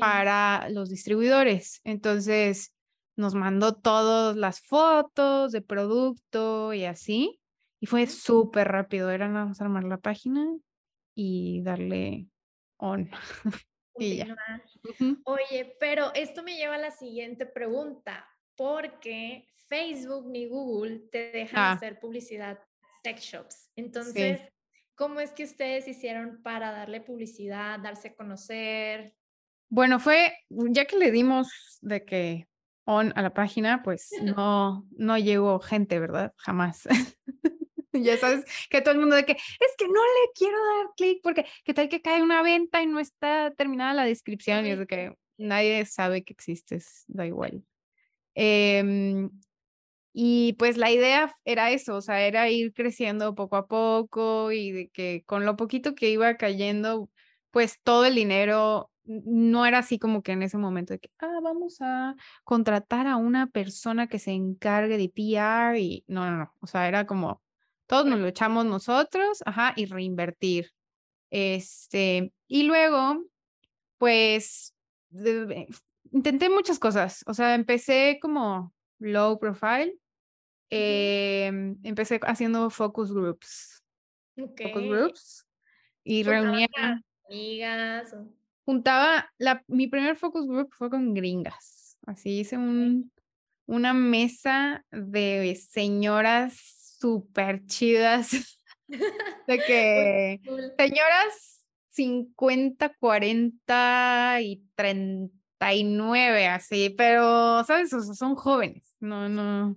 para 0.00 0.68
los 0.70 0.90
distribuidores. 0.90 1.80
Entonces 1.84 2.74
nos 3.16 3.34
mandó 3.34 3.74
todas 3.74 4.36
las 4.36 4.60
fotos 4.60 5.52
de 5.52 5.62
producto 5.62 6.72
y 6.74 6.84
así. 6.84 7.40
Y 7.80 7.86
fue 7.86 8.06
súper 8.06 8.68
rápido. 8.68 9.10
Era 9.10 9.28
nada 9.28 9.46
más 9.46 9.60
armar 9.60 9.84
la 9.84 9.98
página 9.98 10.46
y 11.14 11.62
darle 11.62 12.28
on. 12.76 13.10
y 13.98 14.16
ya. 14.16 14.36
Oye, 15.24 15.76
pero 15.80 16.12
esto 16.14 16.42
me 16.42 16.56
lleva 16.56 16.74
a 16.76 16.78
la 16.78 16.90
siguiente 16.90 17.46
pregunta. 17.46 18.28
Porque 18.54 19.48
Facebook 19.68 20.26
ni 20.30 20.46
Google 20.46 21.00
te 21.10 21.30
dejan 21.30 21.58
ah. 21.58 21.72
hacer 21.72 21.98
publicidad 21.98 22.58
sex 23.02 23.22
shops. 23.22 23.70
Entonces, 23.76 24.40
¿cómo 24.94 25.20
es 25.20 25.32
que 25.32 25.44
ustedes 25.44 25.86
hicieron 25.88 26.42
para 26.42 26.72
darle 26.72 27.00
publicidad, 27.00 27.78
darse 27.80 28.08
a 28.08 28.14
conocer? 28.14 29.14
Bueno, 29.68 30.00
fue, 30.00 30.32
ya 30.48 30.84
que 30.86 30.96
le 30.96 31.10
dimos 31.10 31.48
de 31.82 32.04
que 32.04 32.48
on 32.86 33.12
a 33.16 33.22
la 33.22 33.34
página, 33.34 33.82
pues 33.82 34.10
no, 34.22 34.86
no 34.96 35.18
llegó 35.18 35.60
gente, 35.60 35.98
¿verdad? 35.98 36.32
Jamás. 36.38 36.88
ya 37.92 38.16
sabes 38.16 38.44
que 38.70 38.80
todo 38.80 38.92
el 38.92 39.00
mundo 39.00 39.16
de 39.16 39.24
que 39.24 39.32
es 39.32 39.74
que 39.76 39.86
no 39.86 39.94
le 39.94 40.32
quiero 40.34 40.58
dar 40.58 40.86
clic 40.96 41.20
porque 41.22 41.46
qué 41.64 41.74
tal 41.74 41.88
que 41.88 42.02
cae 42.02 42.22
una 42.22 42.42
venta 42.42 42.82
y 42.82 42.86
no 42.86 43.00
está 43.00 43.52
terminada 43.56 43.94
la 43.94 44.04
descripción 44.04 44.66
y 44.66 44.70
es 44.70 44.78
de 44.78 44.86
que 44.86 45.14
nadie 45.38 45.84
sabe 45.86 46.24
que 46.24 46.32
existes, 46.32 47.04
da 47.08 47.26
igual. 47.26 47.64
Em, 48.34 49.30
y 50.12 50.54
pues 50.54 50.76
la 50.76 50.90
idea 50.90 51.34
era 51.44 51.70
eso, 51.70 51.96
o 51.96 52.00
sea, 52.00 52.26
era 52.26 52.48
ir 52.50 52.72
creciendo 52.72 53.34
poco 53.34 53.56
a 53.56 53.66
poco 53.66 54.52
y 54.52 54.72
de 54.72 54.88
que 54.88 55.24
con 55.26 55.44
lo 55.44 55.56
poquito 55.56 55.94
que 55.94 56.10
iba 56.10 56.36
cayendo, 56.36 57.10
pues 57.56 57.80
todo 57.82 58.04
el 58.04 58.14
dinero 58.14 58.90
no 59.04 59.64
era 59.64 59.78
así 59.78 59.98
como 59.98 60.22
que 60.22 60.32
en 60.32 60.42
ese 60.42 60.58
momento 60.58 60.92
de 60.92 60.98
que, 60.98 61.08
ah, 61.20 61.38
vamos 61.42 61.78
a 61.80 62.14
contratar 62.44 63.06
a 63.06 63.16
una 63.16 63.46
persona 63.46 64.08
que 64.08 64.18
se 64.18 64.32
encargue 64.32 64.98
de 64.98 65.08
PR 65.08 65.80
y 65.80 66.04
no, 66.06 66.30
no, 66.30 66.36
no, 66.36 66.54
o 66.60 66.66
sea, 66.66 66.86
era 66.86 67.06
como, 67.06 67.42
todos 67.86 68.04
nos 68.04 68.18
lo 68.18 68.26
echamos 68.26 68.66
nosotros, 68.66 69.42
ajá, 69.46 69.72
y 69.74 69.86
reinvertir. 69.86 70.70
Este, 71.30 72.30
y 72.46 72.64
luego, 72.64 73.24
pues, 73.96 74.74
intenté 76.12 76.50
muchas 76.50 76.78
cosas, 76.78 77.24
o 77.26 77.32
sea, 77.32 77.54
empecé 77.54 78.18
como 78.20 78.74
low 78.98 79.38
profile, 79.38 79.98
em, 80.68 81.78
empecé 81.84 82.20
haciendo 82.24 82.68
focus 82.68 83.14
groups. 83.14 83.82
Focus 84.36 84.82
groups. 84.82 85.46
Y 86.04 86.22
reunía 86.22 86.68
amigas 87.28 88.14
juntaba, 88.66 89.30
la, 89.38 89.64
mi 89.68 89.86
primer 89.86 90.16
focus 90.16 90.46
group 90.46 90.70
fue 90.72 90.90
con 90.90 91.14
gringas. 91.14 91.96
Así 92.04 92.40
hice 92.40 92.56
un, 92.56 93.12
una 93.66 93.94
mesa 93.94 94.84
de 94.90 95.54
señoras 95.54 96.96
súper 96.98 97.64
chidas. 97.66 98.30
de 99.46 99.58
que 99.66 100.40
señoras 100.76 101.64
50, 101.90 102.94
40 102.98 104.38
y 104.42 104.64
39, 104.74 106.48
así, 106.48 106.90
pero, 106.90 107.64
¿sabes? 107.64 107.92
O 107.92 108.00
sea, 108.00 108.14
son 108.14 108.34
jóvenes, 108.34 108.96
no, 109.00 109.28
no, 109.28 109.76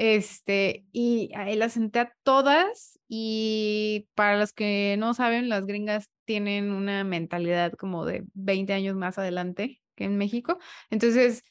este, 0.00 0.84
y 0.92 1.32
ahí 1.34 1.56
las 1.56 1.72
senté 1.72 1.98
a 1.98 2.12
todas 2.22 3.00
y 3.08 4.06
para 4.14 4.38
los 4.38 4.52
que 4.52 4.94
no 4.96 5.12
saben, 5.12 5.48
las 5.48 5.66
gringas 5.66 6.08
tienen 6.24 6.70
una 6.70 7.02
mentalidad 7.02 7.72
como 7.72 8.06
de 8.06 8.24
20 8.34 8.72
años 8.74 8.94
más 8.94 9.18
adelante 9.18 9.82
que 9.96 10.04
en 10.04 10.16
México. 10.16 10.58
Entonces, 10.90 11.42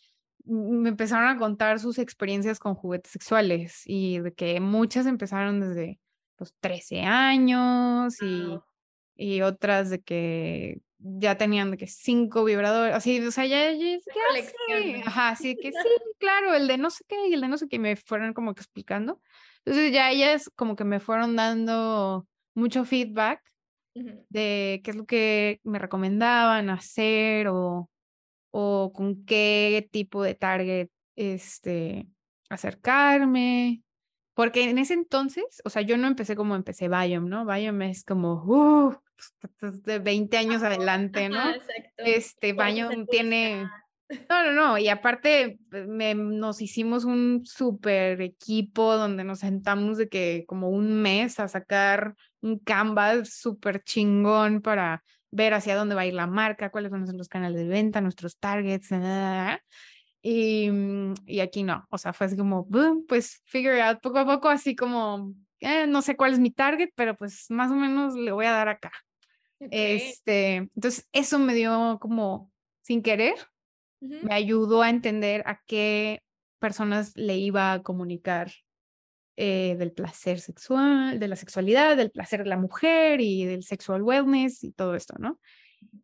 me 0.45 0.87
empezaron 0.87 1.27
a 1.27 1.37
contar 1.37 1.81
sus 1.81 1.99
experiencias 1.99 2.57
con 2.57 2.73
juguetes 2.75 3.11
sexuales 3.11 3.81
y 3.85 4.19
de 4.19 4.33
que 4.33 4.61
muchas 4.61 5.07
empezaron 5.07 5.59
desde 5.59 5.99
los 6.37 6.53
13 6.61 7.01
años 7.01 8.15
y, 8.21 8.57
y 9.17 9.41
otras 9.41 9.89
de 9.89 9.99
que 9.99 10.79
ya 10.99 11.37
tenían 11.37 11.75
que 11.77 11.87
cinco 11.87 12.43
vibradores, 12.43 12.95
así, 12.95 13.19
o 13.21 13.31
sea, 13.31 13.45
ya, 13.45 13.71
ya, 13.71 13.97
ya 13.97 15.05
ajá, 15.05 15.29
así 15.29 15.55
que 15.55 15.71
sí, 15.71 15.89
claro, 16.17 16.53
el 16.53 16.67
de 16.67 16.77
no 16.77 16.89
sé 16.89 17.03
qué 17.07 17.27
y 17.27 17.33
el 17.33 17.41
de 17.41 17.47
no 17.47 17.57
sé 17.57 17.67
qué 17.67 17.79
me 17.79 17.95
fueron 17.95 18.33
como 18.33 18.53
que 18.53 18.61
explicando. 18.61 19.21
Entonces 19.65 19.91
ya 19.91 20.11
ellas 20.11 20.49
como 20.55 20.75
que 20.75 20.83
me 20.83 20.99
fueron 20.99 21.35
dando 21.35 22.27
mucho 22.55 22.85
feedback 22.85 23.41
de 23.93 24.81
qué 24.83 24.91
es 24.91 24.95
lo 24.95 25.05
que 25.05 25.59
me 25.63 25.79
recomendaban 25.79 26.69
hacer 26.69 27.47
o, 27.47 27.89
o 28.51 28.91
con 28.93 29.25
qué 29.25 29.87
tipo 29.91 30.23
de 30.23 30.35
target 30.35 30.89
este, 31.15 32.07
acercarme. 32.49 33.81
Porque 34.33 34.69
en 34.69 34.77
ese 34.77 34.93
entonces, 34.93 35.61
o 35.65 35.69
sea, 35.71 35.81
yo 35.81 35.97
no 35.97 36.05
empecé 36.05 36.35
como 36.35 36.55
empecé 36.55 36.87
Biome, 36.87 37.27
¿no? 37.27 37.43
Biome 37.43 37.89
es 37.89 38.03
como, 38.03 38.43
uh, 38.45 38.95
de 39.83 39.99
20 39.99 40.37
años 40.37 40.63
adelante, 40.63 41.29
¿no? 41.29 41.43
Este, 41.97 42.53
Biome 42.53 43.05
tiene 43.05 43.67
no, 44.29 44.43
no, 44.43 44.51
no. 44.53 44.77
Y 44.77 44.87
aparte 44.87 45.59
me, 45.69 46.15
nos 46.15 46.61
hicimos 46.61 47.03
un 47.03 47.45
super 47.45 48.21
equipo 48.21 48.95
donde 48.95 49.23
nos 49.23 49.39
sentamos 49.39 49.97
de 49.97 50.07
que 50.07 50.45
como 50.47 50.69
un 50.69 51.01
mes 51.01 51.39
a 51.39 51.47
sacar 51.47 52.15
un 52.41 52.59
canvas 52.59 53.33
súper 53.33 53.83
chingón 53.83 54.61
para 54.61 55.03
ver 55.29 55.53
hacia 55.53 55.75
dónde 55.75 55.95
va 55.95 56.01
a 56.01 56.05
ir 56.05 56.13
la 56.13 56.27
marca, 56.27 56.69
cuáles 56.69 56.91
son 56.91 57.01
nuestros 57.01 57.27
canales 57.27 57.59
de 57.59 57.67
venta, 57.67 57.99
nuestros 57.99 58.37
targets. 58.37 58.89
Y, 60.21 60.69
mm, 60.71 61.13
y 61.25 61.41
aquí 61.41 61.63
no, 61.63 61.85
o 61.89 61.97
sea, 61.97 62.13
fue 62.13 62.27
así 62.27 62.37
como, 62.37 62.63
boom, 62.63 63.05
pues 63.07 63.41
figure 63.45 63.81
out 63.81 63.99
poco 64.01 64.19
a 64.19 64.25
poco, 64.25 64.49
así 64.49 64.75
como, 64.75 65.33
eh, 65.59 65.85
no 65.85 66.01
sé 66.01 66.15
cuál 66.15 66.33
es 66.33 66.39
mi 66.39 66.51
target, 66.51 66.89
pero 66.95 67.15
pues 67.15 67.45
más 67.49 67.71
o 67.71 67.75
menos 67.75 68.15
le 68.15 68.31
voy 68.31 68.45
a 68.45 68.51
dar 68.51 68.69
acá. 68.69 68.91
Este, 69.59 70.55
entonces 70.55 71.07
eso 71.11 71.39
me 71.39 71.55
dio 71.55 71.97
como 71.99 72.51
sin 72.81 73.01
querer, 73.01 73.35
me 73.99 74.33
ayudó 74.33 74.81
a 74.83 74.89
entender 74.89 75.43
a 75.45 75.61
qué 75.65 76.21
personas 76.59 77.15
le 77.15 77.37
iba 77.37 77.73
a 77.73 77.81
comunicar 77.81 78.51
eh, 79.35 79.75
del 79.77 79.91
placer 79.91 80.39
sexual, 80.39 81.19
de 81.19 81.27
la 81.27 81.35
sexualidad, 81.35 81.97
del 81.97 82.11
placer 82.11 82.43
de 82.43 82.49
la 82.49 82.57
mujer 82.57 83.21
y 83.21 83.45
del 83.45 83.63
sexual 83.63 84.01
wellness 84.01 84.63
y 84.63 84.71
todo 84.71 84.95
esto, 84.95 85.15
¿no? 85.19 85.39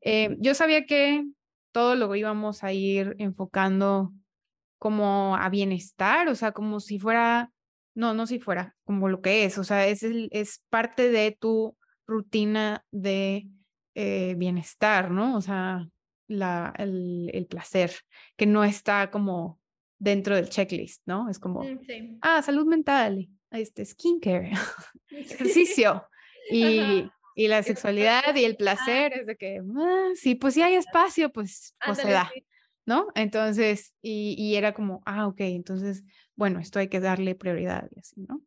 Eh, 0.02 0.36
yo 0.40 0.54
sabía 0.54 0.86
que 0.86 1.26
todo 1.72 1.96
lo 1.96 2.14
íbamos 2.16 2.64
a 2.64 2.74
ir 2.74 3.16
enfocando 3.18 4.14
como 4.78 5.36
a 5.36 5.50
bienestar, 5.50 6.28
o 6.28 6.36
sea, 6.36 6.52
como 6.52 6.80
si 6.80 7.00
fuera, 7.00 7.52
no, 7.96 8.14
no 8.14 8.28
si 8.28 8.40
fuera, 8.40 8.76
como 8.84 9.10
lo 9.10 9.22
que 9.22 9.46
es, 9.46 9.58
o 9.58 9.64
sea, 9.64 9.88
es, 9.88 10.04
es 10.04 10.64
parte 10.70 11.10
de 11.10 11.32
tu 11.40 11.78
rutina 12.08 12.86
de 12.92 13.48
eh, 13.96 14.36
bienestar, 14.38 15.12
¿no? 15.12 15.38
O 15.38 15.42
sea, 15.42 15.88
la, 16.28 16.74
el, 16.78 17.46
placer, 17.50 17.92
que 18.36 18.46
no 18.46 18.64
está 18.64 19.12
como 19.12 19.60
dentro 20.00 20.36
del 20.36 20.50
checklist, 20.50 21.02
¿no? 21.06 21.30
Es 21.30 21.40
como, 21.40 21.64
mm, 21.64 22.20
ah, 22.22 22.42
salud 22.42 22.66
mental, 22.66 23.30
este, 23.52 23.86
skincare, 23.86 24.52
ejercicio 25.10 26.08
y, 26.50 27.10
y, 27.36 27.48
la 27.48 27.64
sexualidad 27.64 28.36
y 28.36 28.44
el 28.44 28.56
placer 28.56 29.14
es 29.14 29.28
de 29.28 29.36
que, 29.38 29.62
ah, 29.78 30.10
sí, 30.16 30.36
pues 30.36 30.56
si 30.56 30.62
hay 30.62 30.76
espacio, 30.76 31.32
pues, 31.32 31.76
pues 31.86 32.00
se 32.00 32.10
da, 32.10 32.32
¿no? 32.86 33.08
Entonces, 33.16 33.94
y, 34.02 34.36
y, 34.38 34.56
era 34.56 34.74
como, 34.74 35.02
ah, 35.06 35.28
ok, 35.28 35.42
entonces, 35.42 36.04
bueno, 36.36 36.60
esto 36.60 36.80
hay 36.80 36.88
que 36.88 37.00
darle 37.00 37.36
prioridad 37.36 37.88
y 37.96 38.00
así, 38.00 38.22
¿no? 38.22 38.42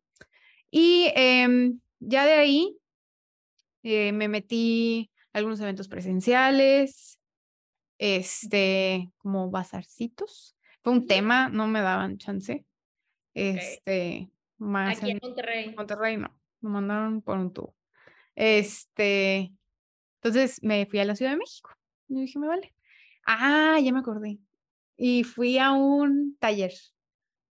Y 0.69 1.11
em, 1.15 1.79
ya 1.99 2.25
de 2.25 2.33
ahí 2.33 2.77
eh, 3.89 4.11
me 4.11 4.27
metí 4.27 5.09
a 5.31 5.37
algunos 5.37 5.61
eventos 5.61 5.87
presenciales, 5.87 7.21
este, 7.97 9.13
como 9.17 9.49
bazarcitos. 9.49 10.57
Fue 10.83 10.91
un 10.91 11.07
tema, 11.07 11.47
no 11.47 11.67
me 11.67 11.79
daban 11.79 12.17
chance. 12.17 12.65
Este, 13.33 14.29
más. 14.57 14.97
Aquí 14.97 15.11
en, 15.11 15.19
Monterrey. 15.21 15.73
Monterrey 15.73 16.17
no, 16.17 16.37
me 16.59 16.69
mandaron 16.69 17.21
por 17.21 17.37
un 17.37 17.53
tubo. 17.53 17.73
Este, 18.35 19.53
entonces 20.15 20.61
me 20.63 20.85
fui 20.85 20.99
a 20.99 21.05
la 21.05 21.15
Ciudad 21.15 21.31
de 21.31 21.37
México. 21.37 21.69
Y 22.09 22.19
dije, 22.19 22.39
me 22.39 22.47
vale. 22.47 22.73
Ah, 23.25 23.79
ya 23.81 23.93
me 23.93 23.99
acordé. 23.99 24.37
Y 24.97 25.23
fui 25.23 25.59
a 25.59 25.71
un 25.71 26.35
taller. 26.39 26.73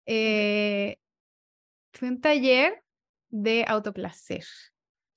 Eh, 0.06 0.96
fue 1.92 2.08
un 2.08 2.20
taller 2.20 2.84
de 3.30 3.64
autoplacer. 3.66 4.44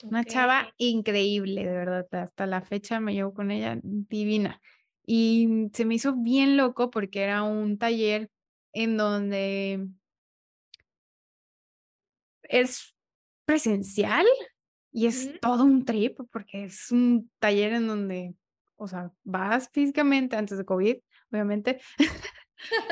Una 0.03 0.25
chava 0.25 0.73
increíble, 0.77 1.63
de 1.65 1.71
verdad. 1.71 2.07
Hasta 2.11 2.45
la 2.45 2.61
fecha 2.61 2.99
me 2.99 3.13
llevo 3.13 3.33
con 3.33 3.51
ella 3.51 3.79
divina. 3.81 4.61
Y 5.05 5.69
se 5.73 5.85
me 5.85 5.95
hizo 5.95 6.13
bien 6.13 6.57
loco 6.57 6.89
porque 6.89 7.21
era 7.21 7.43
un 7.43 7.77
taller 7.77 8.29
en 8.73 8.97
donde 8.97 9.87
es 12.43 12.93
presencial 13.45 14.25
y 14.91 15.07
es 15.07 15.39
todo 15.39 15.63
un 15.63 15.85
trip 15.85 16.19
porque 16.31 16.65
es 16.65 16.91
un 16.91 17.31
taller 17.39 17.73
en 17.73 17.87
donde, 17.87 18.35
o 18.75 18.87
sea, 18.87 19.11
vas 19.23 19.69
físicamente 19.71 20.35
antes 20.35 20.57
de 20.57 20.65
COVID, 20.65 20.97
obviamente, 21.31 21.81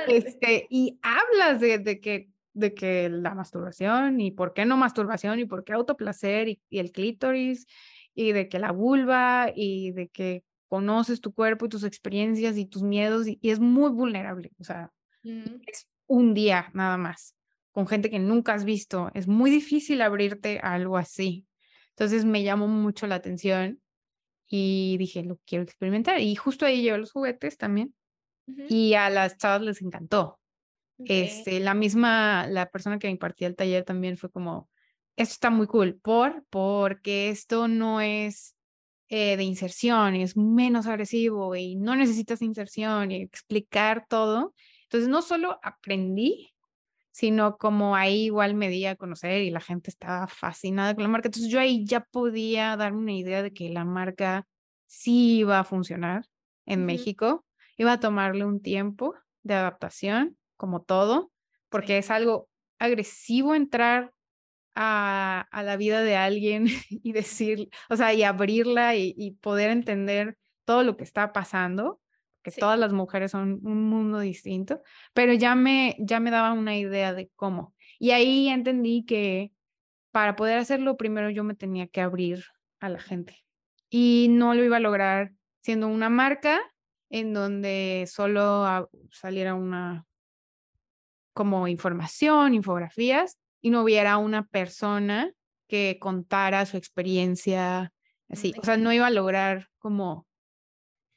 este, 0.08 0.66
y 0.70 1.00
hablas 1.02 1.62
de, 1.62 1.78
de, 1.78 2.00
que, 2.00 2.30
de 2.54 2.74
que 2.74 3.10
la 3.10 3.34
masturbación 3.34 4.20
y 4.20 4.32
por 4.32 4.54
qué 4.54 4.66
no 4.66 4.78
masturbación 4.78 5.40
y 5.40 5.46
por 5.46 5.64
qué 5.64 5.74
autoplacer 5.74 6.50
y, 6.50 6.62
y 6.70 6.80
el 6.80 6.92
clítoris 6.92 7.66
y 8.14 8.34
de 8.34 8.50
que 8.50 8.60
la 8.60 8.72
vulva 8.72 9.52
y 9.56 9.92
de 9.92 10.10
que 10.10 10.44
conoces 10.68 11.22
tu 11.22 11.34
cuerpo 11.34 11.66
y 11.66 11.70
tus 11.70 11.84
experiencias 11.84 12.58
y 12.58 12.66
tus 12.66 12.84
miedos 12.84 13.28
y, 13.28 13.40
es 13.42 13.60
muy 13.60 13.90
vulnerable, 13.90 14.52
o 14.60 14.64
sea, 14.64 14.92
mm. 15.24 15.62
es 15.68 15.88
un 16.08 16.34
día 16.34 16.70
nada 16.74 16.98
más, 16.98 17.36
con 17.72 17.88
gente 17.88 18.10
que 18.10 18.20
nunca 18.20 18.54
has 18.54 18.66
visto, 18.66 19.12
es 19.14 19.28
muy 19.28 19.50
difícil 19.50 20.02
abrirte 20.02 20.60
a 20.62 20.74
algo 20.74 20.98
así. 20.98 21.48
Entonces 21.92 22.26
me 22.26 22.44
llamó 22.44 22.68
mucho 22.68 23.08
la 23.08 23.16
atención 23.16 23.82
y 24.48 24.98
dije, 24.98 25.24
lo 25.24 25.40
quiero 25.46 25.64
experimentar. 25.64 26.20
Y 26.20 26.36
justo 26.36 26.66
ahí 26.66 26.82
llevo 26.82 26.98
los 26.98 27.12
juguetes 27.12 27.58
también. 27.58 27.94
Y 28.68 28.96
a 28.96 29.10
las 29.10 29.38
chavas 29.38 29.62
les 29.62 29.82
encantó. 29.82 30.41
Este, 31.00 31.60
la 31.60 31.74
misma, 31.74 32.46
la 32.48 32.70
persona 32.70 33.00
que 33.00 33.10
impartía 33.10 33.48
el 33.48 33.56
taller 33.56 33.84
también 33.84 34.18
fue 34.18 34.30
como, 34.30 34.70
esto 35.16 35.34
está 35.34 35.50
muy 35.50 35.66
cool, 35.66 36.00
por, 36.00 36.46
porque 36.50 37.30
esto 37.30 37.68
no 37.68 38.02
es 38.02 38.56
eh, 39.14 39.36
de 39.36 39.44
inserción 39.44 40.16
es 40.16 40.38
menos 40.38 40.88
agresivo 40.88 41.54
y 41.54 41.76
no 41.76 41.98
necesitas 41.98 42.42
inserción 42.42 43.12
y 43.12 43.22
explicar 43.24 44.06
todo. 44.08 44.54
Entonces, 44.84 45.10
no 45.10 45.22
solo 45.22 45.60
aprendí, 45.64 46.54
sino 47.12 47.58
como 47.58 47.98
ahí 47.98 48.24
igual 48.28 48.56
me 48.56 48.70
di 48.70 48.86
a 48.86 48.96
conocer 48.96 49.42
y 49.42 49.50
la 49.50 49.60
gente 49.60 49.90
estaba 49.90 50.28
fascinada 50.28 50.96
con 50.96 51.04
la 51.04 51.10
marca. 51.10 51.28
Entonces, 51.28 51.52
yo 51.52 51.60
ahí 51.60 51.86
ya 51.86 52.06
podía 52.06 52.78
darme 52.78 53.00
una 53.00 53.12
idea 53.12 53.44
de 53.44 53.52
que 53.52 53.70
la 53.70 53.84
marca 53.84 54.48
sí 54.88 55.40
iba 55.40 55.60
a 55.60 55.66
funcionar 55.66 56.26
en 56.66 56.86
México. 56.86 57.46
Iba 57.76 57.92
a 57.92 58.00
tomarle 58.00 58.46
un 58.46 58.62
tiempo 58.62 59.16
de 59.44 59.56
adaptación, 59.56 60.38
como 60.62 60.84
todo, 60.84 61.32
porque 61.70 61.98
es 61.98 62.12
algo 62.12 62.48
agresivo 62.78 63.56
entrar 63.56 64.14
a, 64.76 65.48
la 65.52 65.76
vida 65.76 66.04
de 66.04 66.16
alguien 66.16 66.68
y 66.90 67.14
decir, 67.14 67.70
o 67.90 67.96
sea, 67.96 68.14
y 68.14 68.22
abrirla 68.22 68.96
y, 68.96 69.32
poder 69.42 69.72
entender 69.72 70.38
todo 70.64 70.84
lo 70.84 70.98
que 70.98 71.04
está 71.04 71.34
pasando, 71.34 72.00
que 72.44 72.52
todas 72.52 72.78
las 72.78 72.94
mujeres 72.94 73.32
son 73.32 73.60
un 73.64 73.90
mundo 73.90 74.20
distinto, 74.20 74.84
pero 75.14 75.34
ya 75.34 75.56
me, 75.56 75.96
ya 75.98 76.20
me 76.20 76.30
daba 76.30 76.54
una 76.54 76.78
idea 76.78 77.12
de 77.16 77.32
cómo. 77.36 77.74
Y 77.98 78.12
ahí 78.12 78.48
entendí 78.48 79.04
que 79.04 79.52
para 80.12 80.36
poder 80.36 80.60
hacerlo, 80.60 80.96
primero 80.96 81.32
yo 81.32 81.44
me 81.44 81.56
tenía 81.56 81.88
que 81.88 82.02
abrir 82.02 82.44
a 82.80 82.90
la 82.90 83.00
gente. 83.00 83.44
Y 83.90 84.28
no 84.30 84.54
lo 84.54 84.64
iba 84.64 84.78
a 84.78 84.80
lograr 84.80 85.32
siendo 85.62 85.88
una 85.88 86.10
marca 86.10 86.62
en 87.10 87.34
donde 87.34 88.06
solo 88.08 88.90
saliera 89.10 89.56
una 89.56 90.06
como 91.34 91.68
información, 91.68 92.54
infografías, 92.54 93.38
y 93.62 93.70
no 93.70 93.84
hubiera 93.84 94.18
una 94.18 94.46
persona 94.48 95.32
que 95.68 95.98
contara 96.00 96.66
su 96.66 96.78
experiencia 96.78 97.94
así. 98.28 98.54
O 98.58 98.64
sea, 98.64 98.78
no 98.78 98.92
iba 98.92 99.08
a 99.08 99.12
lograr 99.12 99.70
como 99.78 100.28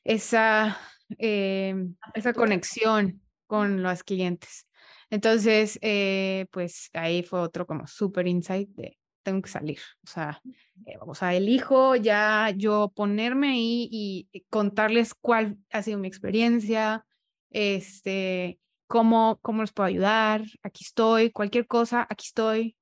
esa, 0.04 0.78
em, 1.18 1.96
esa 2.14 2.32
conexión 2.32 3.22
con 3.46 3.82
los 3.82 4.04
clientes. 4.04 4.66
Entonces, 5.10 5.78
eh, 5.82 6.46
pues 6.50 6.90
ahí 6.92 7.22
fue 7.22 7.40
otro 7.40 7.66
como 7.66 7.86
súper 7.86 8.26
insight 8.26 8.68
de 8.70 8.98
tengo 9.24 9.42
que 9.42 9.50
salir. 9.50 9.78
O 10.04 10.06
sea, 10.06 10.40
eh, 10.86 10.98
o 11.00 11.14
sea, 11.14 11.34
elijo 11.34 11.96
ya 11.96 12.52
yo 12.54 12.92
ponerme 12.94 13.48
ahí 13.48 13.88
y 13.90 14.44
contarles 14.50 15.14
cuál 15.14 15.56
ha 15.72 15.82
sido 15.82 15.98
mi 15.98 16.06
experiencia, 16.06 17.04
este, 17.50 18.60
cómo, 18.86 19.38
cómo 19.42 19.62
les 19.62 19.72
puedo 19.72 19.86
ayudar, 19.88 20.42
aquí 20.62 20.84
estoy, 20.84 21.30
cualquier 21.30 21.66
cosa, 21.66 22.06
aquí 22.08 22.26
estoy, 22.26 22.76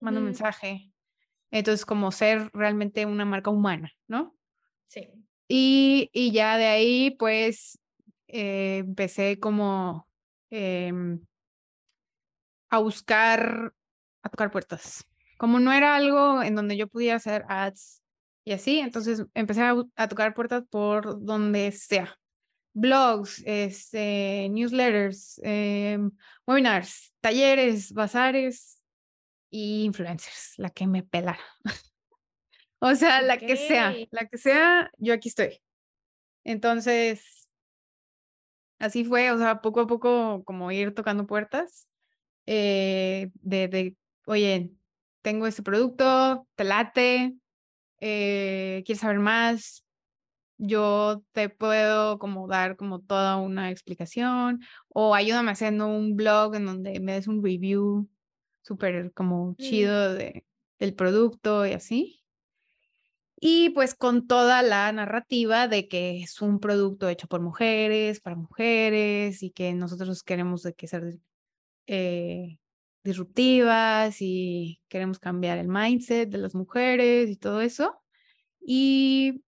mando 0.00 0.20
un 0.20 0.26
mensaje. 0.26 0.92
Entonces, 1.50 1.84
como 1.84 2.12
ser 2.12 2.50
realmente 2.52 3.06
una 3.06 3.24
marca 3.24 3.50
humana, 3.50 3.92
¿no? 4.06 4.36
Sí. 4.86 5.08
Y, 5.48 6.10
y 6.12 6.32
ya 6.32 6.56
de 6.56 6.66
ahí, 6.66 7.10
pues, 7.18 7.78
eh, 8.28 8.78
empecé 8.78 9.40
como 9.40 10.06
em, 10.50 11.20
a 12.68 12.78
buscar, 12.78 13.74
a 14.22 14.28
tocar 14.28 14.52
puertas. 14.52 15.04
Como 15.36 15.58
no 15.58 15.72
era 15.72 15.96
algo 15.96 16.42
en 16.42 16.54
donde 16.54 16.76
yo 16.76 16.86
pudiera 16.86 17.16
hacer 17.16 17.44
ads 17.48 18.02
y 18.44 18.52
así. 18.52 18.78
Entonces 18.78 19.24
empecé 19.34 19.62
a, 19.62 20.08
tocar 20.08 20.34
puertas 20.34 20.62
por 20.70 21.24
donde 21.24 21.72
sea. 21.72 22.19
Blogs, 22.72 23.42
este, 23.46 24.48
newsletters, 24.50 25.40
em, 25.42 26.10
webinars, 26.46 27.12
talleres, 27.20 27.92
bazares 27.92 28.82
y 29.50 29.84
influencers, 29.84 30.54
la 30.56 30.70
que 30.70 30.86
me 30.86 31.02
pelara. 31.02 31.40
o 32.78 32.94
sea, 32.94 33.22
la 33.22 33.38
que 33.38 33.56
sea, 33.56 33.94
la 34.10 34.26
que 34.26 34.38
sea, 34.38 34.90
yo 34.98 35.14
aquí 35.14 35.28
estoy. 35.28 35.60
Entonces, 36.44 37.48
así 38.78 39.04
fue, 39.04 39.30
o 39.30 39.38
sea, 39.38 39.60
poco 39.60 39.80
a 39.80 39.86
poco 39.86 40.44
como 40.44 40.70
ir 40.72 40.94
tocando 40.94 41.26
puertas 41.26 41.88
eh, 42.46 43.30
de, 43.34 43.68
de, 43.68 43.96
oye, 44.26 44.72
tengo 45.22 45.46
este 45.46 45.62
producto, 45.62 46.46
te 46.56 46.64
late, 46.64 47.34
eh, 48.00 48.82
quieres 48.84 49.00
saber 49.00 49.18
más, 49.18 49.84
yo 50.60 51.22
te 51.32 51.48
puedo 51.48 52.18
como 52.18 52.46
dar 52.46 52.76
como 52.76 53.00
toda 53.00 53.36
una 53.36 53.70
explicación 53.70 54.60
o 54.88 55.14
ayúdame 55.14 55.52
haciendo 55.52 55.86
un 55.88 56.16
blog 56.16 56.54
en 56.54 56.66
donde 56.66 57.00
me 57.00 57.14
des 57.14 57.28
un 57.28 57.42
review 57.42 58.08
súper 58.62 59.12
como 59.12 59.54
chido 59.56 60.14
de, 60.14 60.44
del 60.78 60.94
producto 60.94 61.66
y 61.66 61.72
así. 61.72 62.24
Y 63.42 63.70
pues 63.70 63.94
con 63.94 64.26
toda 64.26 64.62
la 64.62 64.92
narrativa 64.92 65.66
de 65.66 65.88
que 65.88 66.22
es 66.22 66.42
un 66.42 66.60
producto 66.60 67.08
hecho 67.08 67.26
por 67.26 67.40
mujeres, 67.40 68.20
para 68.20 68.36
mujeres 68.36 69.42
y 69.42 69.50
que 69.50 69.72
nosotros 69.72 70.22
queremos 70.22 70.62
de 70.62 70.74
que 70.74 70.86
ser 70.86 71.18
eh, 71.86 72.58
disruptivas 73.02 74.16
y 74.20 74.82
queremos 74.88 75.18
cambiar 75.18 75.56
el 75.56 75.68
mindset 75.68 76.28
de 76.28 76.36
las 76.36 76.54
mujeres 76.54 77.30
y 77.30 77.36
todo 77.36 77.62
eso. 77.62 77.98
Y, 78.60 79.42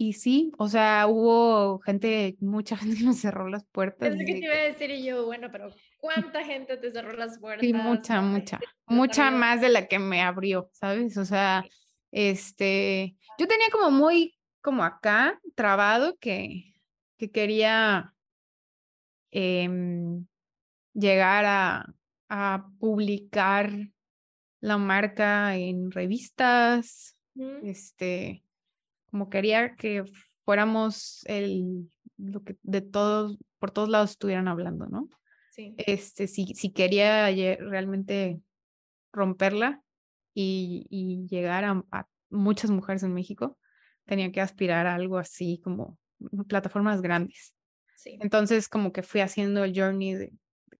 y 0.00 0.12
sí, 0.12 0.52
o 0.58 0.68
sea, 0.68 1.08
hubo 1.08 1.80
gente, 1.80 2.36
mucha 2.38 2.76
gente 2.76 2.96
que 2.96 3.04
me 3.04 3.14
cerró 3.14 3.48
las 3.48 3.66
puertas. 3.66 4.14
Es 4.14 4.18
que 4.18 4.34
te 4.34 4.44
iba 4.44 4.54
a 4.54 4.62
decir 4.62 4.90
y 4.92 5.04
yo, 5.04 5.26
bueno, 5.26 5.48
pero 5.50 5.70
¿cuánta 5.98 6.44
gente 6.44 6.76
te 6.76 6.92
cerró 6.92 7.14
las 7.14 7.38
puertas? 7.40 7.66
Sí, 7.66 7.72
mucha, 7.72 8.20
mucha, 8.20 8.60
mucha 8.86 9.32
más 9.32 9.60
de 9.60 9.70
la 9.70 9.88
que 9.88 9.98
me 9.98 10.22
abrió, 10.22 10.70
¿sabes? 10.72 11.16
O 11.16 11.24
sea, 11.24 11.64
este, 12.12 13.16
yo 13.38 13.48
tenía 13.48 13.66
como 13.72 13.90
muy, 13.90 14.38
como 14.60 14.84
acá, 14.84 15.40
trabado 15.56 16.16
que, 16.18 16.74
que 17.16 17.32
quería 17.32 18.14
em, 19.32 20.26
llegar 20.94 21.44
a, 21.44 21.92
a 22.28 22.68
publicar 22.78 23.72
la 24.60 24.78
marca 24.78 25.56
en 25.56 25.90
revistas, 25.90 27.16
este, 27.62 28.44
como 29.10 29.28
quería 29.30 29.74
que 29.76 30.04
fuéramos 30.44 31.24
el, 31.26 31.90
lo 32.16 32.42
que 32.42 32.56
de 32.62 32.80
todos, 32.80 33.38
por 33.58 33.70
todos 33.70 33.88
lados 33.88 34.10
estuvieran 34.10 34.48
hablando, 34.48 34.86
¿no? 34.86 35.08
Sí. 35.50 35.74
Este, 35.78 36.28
si, 36.28 36.54
si 36.54 36.72
quería 36.72 37.26
realmente 37.58 38.40
romperla 39.12 39.82
y, 40.34 40.86
y 40.90 41.26
llegar 41.28 41.64
a, 41.64 41.84
muchas 42.30 42.70
mujeres 42.70 43.02
en 43.02 43.14
México, 43.14 43.58
tenía 44.04 44.30
que 44.32 44.40
aspirar 44.40 44.86
a 44.86 44.94
algo 44.94 45.18
así 45.18 45.60
como 45.64 45.98
plataformas 46.46 47.00
grandes. 47.00 47.54
Sí. 47.96 48.18
Entonces, 48.20 48.68
como 48.68 48.92
que 48.92 49.02
fui 49.02 49.20
haciendo 49.20 49.64
el 49.64 49.78
journey 49.78 50.14
de 50.14 50.32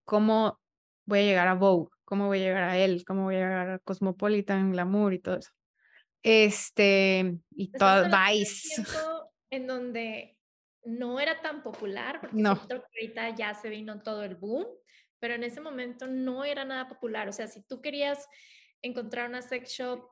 cómo 0.05 0.61
voy 1.07 1.21
a 1.21 1.23
llegar 1.23 1.49
a 1.49 1.55
Vogue, 1.55 1.91
cómo 2.05 2.27
voy 2.27 2.39
a 2.41 2.43
llegar 2.43 2.65
a 2.65 2.79
él, 2.79 3.05
cómo 3.07 3.25
voy 3.25 3.37
a 3.37 3.39
llegar 3.39 3.71
a 3.71 3.79
Cosmopolitan, 3.81 4.73
Glamour 4.73 5.15
y 5.15 5.19
todo 5.19 5.37
eso. 5.37 5.51
Este, 6.23 7.39
y 7.51 7.71
todo, 7.73 8.05
Vice. 8.05 8.83
En 9.51 9.67
donde 9.67 10.37
no 10.85 11.19
era 11.19 11.41
tan 11.41 11.63
popular, 11.63 12.21
porque 12.21 12.37
no. 12.37 12.51
ahorita 12.51 13.35
ya 13.35 13.55
se 13.55 13.71
vino 13.71 14.03
todo 14.03 14.23
el 14.23 14.35
boom, 14.37 14.67
pero 15.19 15.35
en 15.35 15.43
ese 15.43 15.63
momento 15.63 16.07
no 16.07 16.45
era 16.45 16.67
nada 16.67 16.87
popular. 16.87 17.31
O 17.31 17.33
sea, 17.33 17.47
si 17.47 17.63
tú 17.63 17.81
querías 17.81 18.27
encontrar 18.83 19.29
una 19.29 19.41
sex 19.41 19.71
shop, 19.71 20.07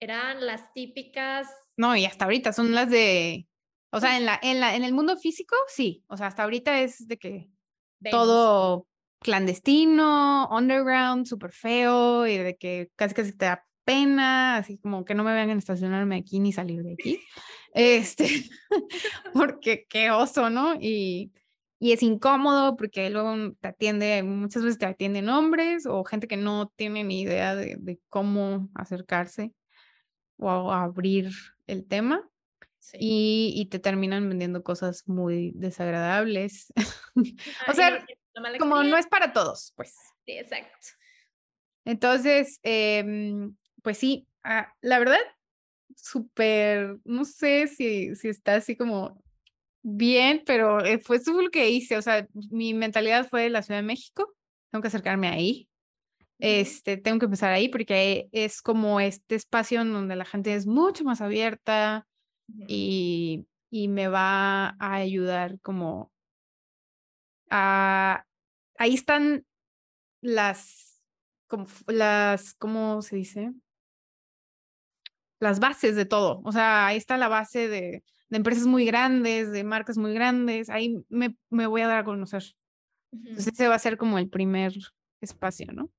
eran 0.00 0.44
las 0.44 0.72
típicas. 0.72 1.48
No, 1.76 1.94
y 1.96 2.04
hasta 2.04 2.24
ahorita 2.24 2.52
son 2.52 2.74
las 2.74 2.90
de. 2.90 3.46
O 3.90 4.00
sea, 4.00 4.16
en, 4.16 4.26
la, 4.26 4.38
en, 4.42 4.58
la, 4.58 4.74
en 4.74 4.84
el 4.84 4.92
mundo 4.92 5.16
físico, 5.16 5.56
sí. 5.68 6.04
O 6.08 6.16
sea, 6.16 6.26
hasta 6.26 6.42
ahorita 6.42 6.80
es 6.80 7.06
de 7.06 7.16
que 7.16 7.48
todo 8.10 8.86
clandestino, 9.20 10.48
underground, 10.50 11.26
súper 11.26 11.52
feo 11.52 12.26
y 12.26 12.38
de 12.38 12.56
que 12.56 12.90
casi 12.96 13.14
casi 13.14 13.36
te 13.36 13.46
pena, 13.88 14.58
así 14.58 14.76
como 14.76 15.06
que 15.06 15.14
no 15.14 15.24
me 15.24 15.32
vean 15.32 15.48
estacionarme 15.48 16.16
aquí 16.16 16.40
ni 16.40 16.52
salir 16.52 16.82
de 16.82 16.92
aquí. 16.92 17.22
Este, 17.72 18.28
porque 19.32 19.86
qué 19.88 20.10
oso, 20.10 20.50
¿no? 20.50 20.74
Y, 20.78 21.32
y 21.78 21.92
es 21.92 22.02
incómodo 22.02 22.76
porque 22.76 23.08
luego 23.08 23.34
te 23.58 23.68
atiende, 23.68 24.22
muchas 24.22 24.62
veces 24.62 24.78
te 24.78 24.84
atienden 24.84 25.30
hombres 25.30 25.86
o 25.86 26.04
gente 26.04 26.28
que 26.28 26.36
no 26.36 26.68
tiene 26.76 27.02
ni 27.02 27.22
idea 27.22 27.56
de, 27.56 27.76
de 27.78 27.98
cómo 28.10 28.68
acercarse 28.74 29.54
o 30.36 30.70
abrir 30.70 31.30
el 31.66 31.86
tema. 31.86 32.28
Y, 32.92 33.54
y, 33.56 33.66
te 33.66 33.78
terminan 33.78 34.28
vendiendo 34.28 34.62
cosas 34.62 35.08
muy 35.08 35.52
desagradables. 35.54 36.72
o 37.66 37.72
sea, 37.72 38.04
como 38.58 38.82
no 38.82 38.98
es 38.98 39.06
para 39.06 39.32
todos, 39.32 39.72
pues. 39.76 39.94
Sí, 40.26 40.32
exacto. 40.32 40.88
Entonces, 41.84 42.60
em, 42.62 43.56
pues 43.82 43.98
sí, 43.98 44.26
ah, 44.44 44.72
la 44.80 44.98
verdad, 44.98 45.18
súper, 45.96 46.98
no 47.04 47.24
sé 47.24 47.66
si, 47.68 48.14
si 48.14 48.28
está 48.28 48.56
así 48.56 48.76
como 48.76 49.22
bien, 49.82 50.42
pero 50.46 50.84
eh, 50.84 50.98
fue 50.98 51.16
eso 51.16 51.40
lo 51.40 51.50
que 51.50 51.70
hice. 51.70 51.96
O 51.96 52.02
sea, 52.02 52.26
mi 52.50 52.74
mentalidad 52.74 53.28
fue 53.28 53.50
la 53.50 53.62
Ciudad 53.62 53.80
de 53.80 53.86
México, 53.86 54.34
tengo 54.70 54.82
que 54.82 54.88
acercarme 54.88 55.28
ahí. 55.28 55.68
Este, 56.38 56.96
tengo 56.96 57.18
que 57.18 57.24
empezar 57.26 57.52
ahí 57.52 57.68
porque 57.68 58.28
es 58.32 58.62
como 58.62 59.00
este 59.00 59.34
espacio 59.34 59.80
en 59.80 59.92
donde 59.92 60.14
la 60.16 60.24
gente 60.24 60.54
es 60.54 60.66
mucho 60.66 61.04
más 61.04 61.20
abierta 61.20 62.06
y, 62.68 63.46
y 63.70 63.88
me 63.88 64.08
va 64.08 64.76
a 64.78 64.94
ayudar 64.94 65.58
como 65.60 66.12
a 67.50 68.24
ahí 68.78 68.94
están 68.94 69.44
las, 70.22 71.02
como, 71.48 71.66
las, 71.86 72.54
¿cómo 72.54 73.02
se 73.02 73.16
dice? 73.16 73.52
Las 75.40 75.60
bases 75.60 75.96
de 75.96 76.04
todo. 76.04 76.40
O 76.44 76.52
sea, 76.52 76.86
ahí 76.86 76.96
está 76.96 77.16
la 77.16 77.28
base 77.28 77.68
de, 77.68 78.02
de 78.28 78.36
empresas 78.36 78.66
muy 78.66 78.84
grandes, 78.84 79.52
de 79.52 79.64
marcas 79.64 79.98
muy 79.98 80.12
grandes. 80.14 80.70
Ahí 80.70 81.04
me, 81.08 81.36
me 81.50 81.66
voy 81.66 81.82
a 81.82 81.86
dar 81.86 81.98
a 81.98 82.04
conocer. 82.04 82.44
Entonces 83.12 83.48
ese 83.48 83.68
va 83.68 83.74
a 83.74 83.78
ser 83.78 83.96
como 83.96 84.18
el 84.18 84.28
primer 84.28 84.72
espacio, 85.20 85.72
¿no? 85.72 85.90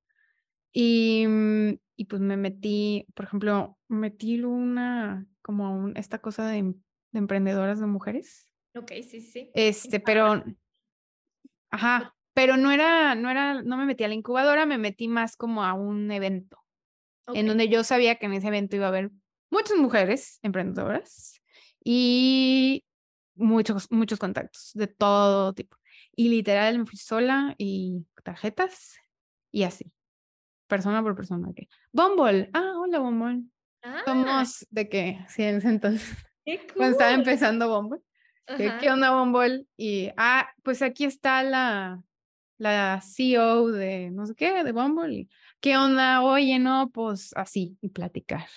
Y, 0.72 1.26
mm, 1.28 1.70
y 1.96 2.06
pues 2.06 2.22
me 2.22 2.38
metí, 2.38 3.06
por 3.16 3.26
ejemplo, 3.26 3.78
metí 3.88 4.42
una, 4.44 5.26
como 5.42 5.76
un, 5.76 5.98
esta 5.98 6.20
cosa 6.20 6.48
de, 6.48 6.62
de 6.64 7.20
emprendedoras 7.20 7.80
de 7.80 7.88
mujeres. 7.88 8.46
Ok, 8.76 8.92
sí, 9.08 9.22
sí. 9.22 9.50
Este, 9.54 10.00
pero, 10.00 10.44
ajá, 11.72 12.16
pero 12.34 12.56
no 12.56 12.72
era, 12.72 13.16
no 13.16 13.30
era, 13.30 13.62
no 13.64 13.78
me 13.78 13.86
metí 13.86 14.04
a 14.04 14.08
la 14.08 14.14
incubadora, 14.14 14.66
me 14.66 14.78
metí 14.78 15.08
más 15.08 15.36
como 15.36 15.64
a 15.64 15.74
un 15.74 16.12
evento, 16.12 16.64
en 17.34 17.48
donde 17.48 17.68
yo 17.68 17.84
sabía 17.84 18.16
que 18.16 18.28
en 18.28 18.34
ese 18.34 18.48
evento 18.48 18.76
iba 18.76 18.86
a 18.86 18.90
haber 18.90 19.12
muchas 19.50 19.78
mujeres 19.78 20.40
emprendedoras 20.42 21.42
y 21.84 22.86
muchos, 23.36 23.92
muchos 23.92 24.20
contactos 24.20 24.72
de 24.74 24.88
todo 24.88 25.54
tipo. 25.54 25.78
Y 26.16 26.30
literal 26.30 26.80
me 26.80 26.86
fui 26.86 26.98
sola 26.98 27.56
y 27.58 28.06
tarjetas 28.24 28.98
y 29.52 29.64
así, 29.64 29.92
persona 30.68 31.02
por 31.02 31.16
persona. 31.16 31.50
Que, 31.56 31.68
Bumble, 31.92 32.50
ah, 32.54 32.74
hola 32.78 33.00
Bumble. 33.00 33.44
Ah. 33.82 34.02
Somos 34.06 34.68
de 34.70 34.90
que, 34.90 35.26
sí, 35.30 35.44
en 35.44 35.58
ese 35.58 35.70
entonces, 35.70 36.18
cuando 36.76 36.92
estaba 36.92 37.14
empezando 37.14 37.70
Bumble. 37.70 38.02
¿Qué 38.80 38.90
onda 38.90 39.12
Bumble? 39.12 39.68
Y, 39.78 40.10
ah, 40.18 40.50
pues 40.64 40.82
aquí 40.82 41.06
está 41.06 41.44
la, 41.44 42.02
la 42.58 43.00
CEO 43.02 43.68
de 43.72 44.10
no 44.12 44.26
sé 44.26 44.36
qué, 44.36 44.64
de 44.64 44.72
Bumble, 44.72 45.28
¿qué 45.60 45.78
onda? 45.78 46.24
Oye, 46.24 46.60
no, 46.60 46.90
pues 46.92 47.32
así, 47.36 47.78
y 47.82 47.90
platicar. 47.90 48.48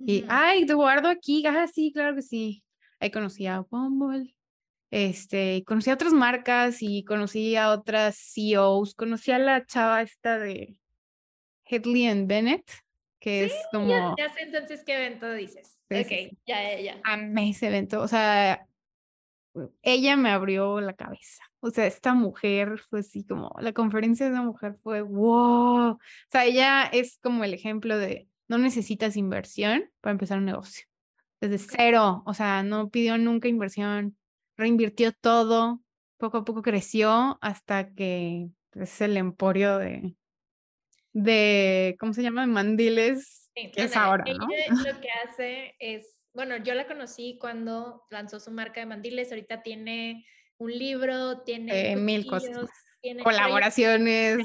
Y, 0.00 0.24
ay, 0.28 0.66
te 0.66 0.74
guardo 0.74 1.08
aquí, 1.08 1.44
ah, 1.46 1.66
sí, 1.66 1.92
claro 1.92 2.14
que 2.16 2.22
sí. 2.22 2.64
Ahí 2.98 3.10
conocí 3.10 3.46
a 3.46 3.60
Bumble, 3.60 4.34
este, 4.90 5.62
conocí 5.66 5.90
a 5.90 5.94
otras 5.94 6.12
marcas 6.12 6.78
y 6.80 7.04
conocí 7.04 7.56
a 7.56 7.70
otras 7.70 8.16
CEOs, 8.16 8.94
conocí 8.94 9.30
a 9.30 9.38
la 9.38 9.64
chava 9.64 10.02
esta 10.02 10.38
de 10.38 10.76
Headley 11.66 12.06
and 12.06 12.26
Bennett, 12.26 12.70
que 13.20 13.44
es 13.44 13.54
como... 13.72 14.16
Ya, 14.16 14.28
sé 14.30 14.42
entonces 14.42 14.82
qué 14.84 14.94
evento 14.94 15.32
dices. 15.32 15.78
ok, 15.90 16.36
ya, 16.46 16.62
ya, 16.62 16.80
ya. 16.80 17.00
Amé 17.04 17.50
ese 17.50 17.68
evento, 17.68 18.00
o 18.00 18.08
sea, 18.08 18.66
ella 19.82 20.16
me 20.16 20.30
abrió 20.30 20.80
la 20.80 20.94
cabeza. 20.94 21.42
O 21.60 21.70
sea, 21.70 21.86
esta 21.86 22.14
mujer 22.14 22.78
fue 22.78 23.00
así 23.00 23.24
como, 23.24 23.54
la 23.60 23.72
conferencia 23.72 24.26
de 24.26 24.32
esa 24.32 24.42
mujer 24.42 24.76
fue 24.82 25.02
wow. 25.02 25.90
O 25.92 25.98
sea, 26.30 26.44
ella 26.46 26.84
es 26.84 27.18
como 27.22 27.44
el 27.44 27.54
ejemplo 27.54 27.98
de, 27.98 28.28
no 28.50 28.58
necesitas 28.58 29.16
inversión 29.16 29.88
para 30.00 30.10
empezar 30.10 30.38
un 30.38 30.44
negocio. 30.44 30.84
desde 31.40 31.56
cero, 31.58 32.22
o 32.26 32.34
sea, 32.34 32.64
no 32.64 32.90
pidió 32.90 33.16
nunca 33.16 33.46
inversión, 33.48 34.18
reinvirtió 34.56 35.12
todo, 35.12 35.80
poco 36.18 36.38
a 36.38 36.44
poco 36.44 36.60
creció 36.60 37.38
hasta 37.40 37.94
que 37.94 38.48
es 38.74 39.00
el 39.00 39.16
emporio 39.16 39.78
de, 39.78 40.16
de 41.12 41.96
¿cómo 42.00 42.12
se 42.12 42.22
llama? 42.22 42.44
Mandiles, 42.46 43.50
que 43.54 43.72
es 43.76 43.96
ahora, 43.96 44.24
¿no? 44.24 44.48
lo 44.48 44.48
que 45.00 45.08
hace 45.24 45.76
es, 45.78 46.18
bueno, 46.34 46.56
yo 46.56 46.74
la 46.74 46.88
conocí 46.88 47.38
cuando 47.40 48.02
lanzó 48.10 48.40
su 48.40 48.50
marca 48.50 48.80
de 48.80 48.86
mandiles, 48.86 49.30
ahorita 49.30 49.62
tiene 49.62 50.26
un 50.58 50.76
libro, 50.76 51.42
tiene 51.42 51.92
eh, 51.92 51.96
mil 51.96 52.26
cosas, 52.26 52.68
colaboraciones, 53.22 54.44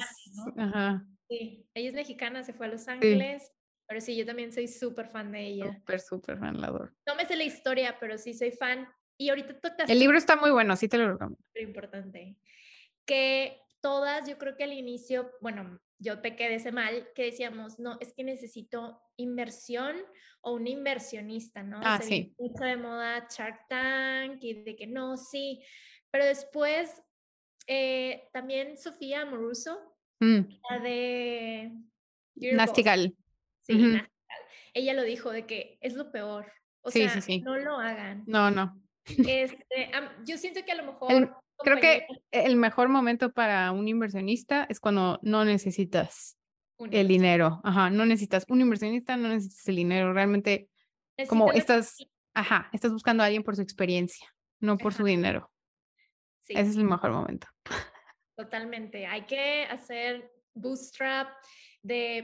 Ajá. 0.56 1.04
Sí, 1.28 1.68
ella 1.74 1.90
es 1.90 1.96
mexicana, 1.96 2.44
se 2.44 2.54
fue 2.54 2.68
a 2.68 2.70
Los 2.70 2.88
Ángeles, 2.88 3.52
pero 3.88 4.02
sí, 4.02 4.16
yo 4.16 4.26
también 4.26 4.52
soy 4.52 4.68
súper 4.68 5.08
fan 5.08 5.32
de 5.32 5.46
ella. 5.46 5.74
Súper, 5.74 6.00
súper 6.00 6.38
fan, 6.40 6.60
la 6.60 6.68
adoro. 6.68 6.92
No 7.06 7.16
me 7.16 7.26
sé 7.26 7.36
la 7.36 7.44
historia, 7.44 7.98
pero 8.00 8.18
sí 8.18 8.34
soy 8.34 8.52
fan. 8.52 8.88
Y 9.18 9.30
ahorita 9.30 9.60
tocas... 9.60 9.90
El 9.90 10.00
libro 10.00 10.18
está 10.18 10.36
muy 10.36 10.52
bueno, 10.52 10.76
sí 10.76 10.88
te 10.88 10.98
lo 10.98 11.14
recomiendo. 11.14 11.44
Importante. 11.56 12.38
Que 13.06 13.62
todas, 13.82 14.28
yo 14.28 14.38
creo 14.38 14.58
que 14.58 14.64
al 14.64 14.74
inicio, 14.74 15.32
bueno, 15.42 15.80
yo 16.00 16.20
te 16.20 16.36
quedé 16.36 16.56
ese 16.56 16.72
mal, 16.72 17.08
que 17.14 17.26
decíamos, 17.26 17.80
no, 17.80 17.98
es 18.02 18.14
que 18.14 18.24
necesito 18.24 19.00
inversión 19.16 19.96
o 20.42 20.54
un 20.54 20.68
inversionista, 20.68 21.64
¿no? 21.64 21.80
Ah, 21.84 22.00
sí. 22.02 22.36
Mucho 22.38 22.64
de 22.64 22.78
moda 22.78 23.28
Shark 23.30 23.68
Tank 23.70 24.44
y 24.44 24.64
de 24.64 24.76
que 24.76 24.88
no, 24.88 25.18
sí. 25.18 25.64
Pero 26.12 26.26
después, 26.26 27.02
eh, 27.68 28.28
también 28.34 28.78
Sofía 28.78 29.26
Moruso, 29.26 29.96
mm. 30.20 30.42
la 30.70 30.80
de... 30.80 31.72
Nastigal. 32.36 33.16
Sí, 33.68 34.02
Ella 34.74 34.94
lo 34.94 35.04
dijo 35.04 35.32
de 35.32 35.46
que 35.46 35.78
es 35.82 35.94
lo 35.94 36.12
peor. 36.12 36.52
O 36.82 36.92
sea, 36.92 37.20
no 37.44 37.58
lo 37.58 37.80
hagan. 37.80 38.24
No, 38.28 38.52
no. 38.52 38.80
Este, 39.06 39.92
yo 40.26 40.38
siento 40.38 40.64
que 40.66 40.72
a 40.72 40.76
lo 40.76 40.84
mejor. 40.92 41.38
creo 41.60 41.80
que 41.80 42.08
el 42.32 42.56
mejor 42.58 42.90
momento 42.90 43.32
para 43.32 43.72
un 43.72 43.88
inversionista 43.88 44.66
es 44.70 44.80
cuando 44.80 45.20
no 45.24 45.46
necesitas 45.46 46.38
el 46.92 47.08
dinero. 47.08 47.62
Ajá, 47.64 47.90
no 47.90 48.06
necesitas 48.06 48.46
un 48.50 48.62
inversionista, 48.62 49.18
no 49.18 49.30
necesitas 49.30 49.68
el 49.68 49.78
dinero. 49.78 50.14
Realmente, 50.14 50.70
como 51.28 51.52
estás, 51.52 52.06
ajá, 52.34 52.70
estás 52.74 52.92
buscando 52.92 53.24
a 53.24 53.28
alguien 53.28 53.44
por 53.44 53.56
su 53.56 53.62
experiencia, 53.62 54.28
no 54.60 54.78
por 54.78 54.94
su 54.94 55.04
dinero. 55.04 55.52
Ese 56.48 56.70
es 56.70 56.76
el 56.78 56.84
mejor 56.84 57.12
momento. 57.12 57.48
Totalmente. 58.36 59.08
Hay 59.08 59.26
que 59.26 59.64
hacer 59.64 60.32
bootstrap 60.54 61.30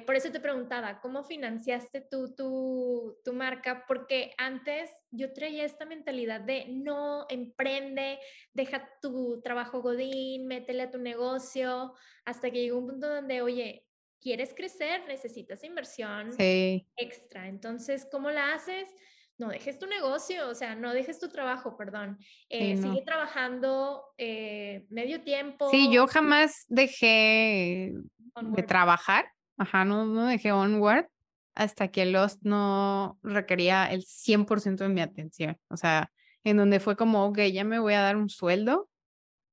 por 0.06 0.16
eso 0.16 0.32
te 0.32 0.40
preguntaba, 0.40 1.02
¿cómo 1.02 1.24
financiaste 1.24 2.02
tú 2.02 2.34
tu, 2.36 3.18
tu 3.24 3.34
marca? 3.34 3.86
Porque 3.88 4.34
antes 4.38 4.90
yo 5.12 5.34
traía 5.34 5.66
esta 5.66 5.86
mentalidad 5.86 6.42
de 6.42 6.66
no, 6.70 7.26
emprende, 7.30 8.20
deja 8.54 8.90
tu 9.02 9.40
trabajo 9.42 9.82
godín, 9.82 10.48
métele 10.48 10.84
a 10.84 10.92
tu 10.92 10.98
negocio, 10.98 11.94
hasta 12.26 12.50
que 12.50 12.62
llegó 12.62 12.80
un 12.80 12.88
punto 12.88 13.08
donde, 13.08 13.42
oye, 13.42 13.86
quieres 14.20 14.54
crecer, 14.56 15.06
necesitas 15.08 15.64
inversión 15.64 16.32
extra. 16.40 17.48
Entonces, 17.48 18.08
¿cómo 18.12 18.32
la 18.32 18.54
haces? 18.54 18.90
No 19.38 19.50
dejes 19.50 19.80
tu 19.80 19.88
negocio, 19.88 20.50
o 20.50 20.56
sea, 20.56 20.76
no 20.76 20.94
dejes 20.94 21.20
tu 21.20 21.30
trabajo, 21.30 21.76
perdón. 21.78 22.18
Eh, 22.50 22.78
sigue 22.78 23.02
trabajando 23.04 24.04
eh, 24.18 24.86
medio 24.90 25.24
tiempo. 25.24 25.70
Sí, 25.70 25.92
yo 25.92 26.08
jamás 26.08 26.66
dejé 26.68 27.94
de 28.36 28.64
trabajar 28.64 29.26
Ajá, 29.58 29.86
no, 29.86 30.06
no 30.06 30.26
dejé 30.26 30.52
Onward 30.52 31.08
hasta 31.54 31.90
que 31.90 32.06
Lost 32.06 32.42
no 32.44 33.20
requería 33.24 33.86
el 33.92 34.04
100% 34.04 34.84
de 34.84 34.90
mi 34.90 35.02
atención. 35.02 35.58
O 35.70 35.78
sea, 35.78 36.12
en 36.44 36.58
donde 36.58 36.80
fue 36.80 36.96
como, 36.96 37.26
ok, 37.26 37.40
ya 37.54 37.64
me 37.64 37.80
voy 37.80 37.94
a 37.94 38.02
dar 38.02 38.18
un 38.18 38.30
sueldo. 38.30 38.90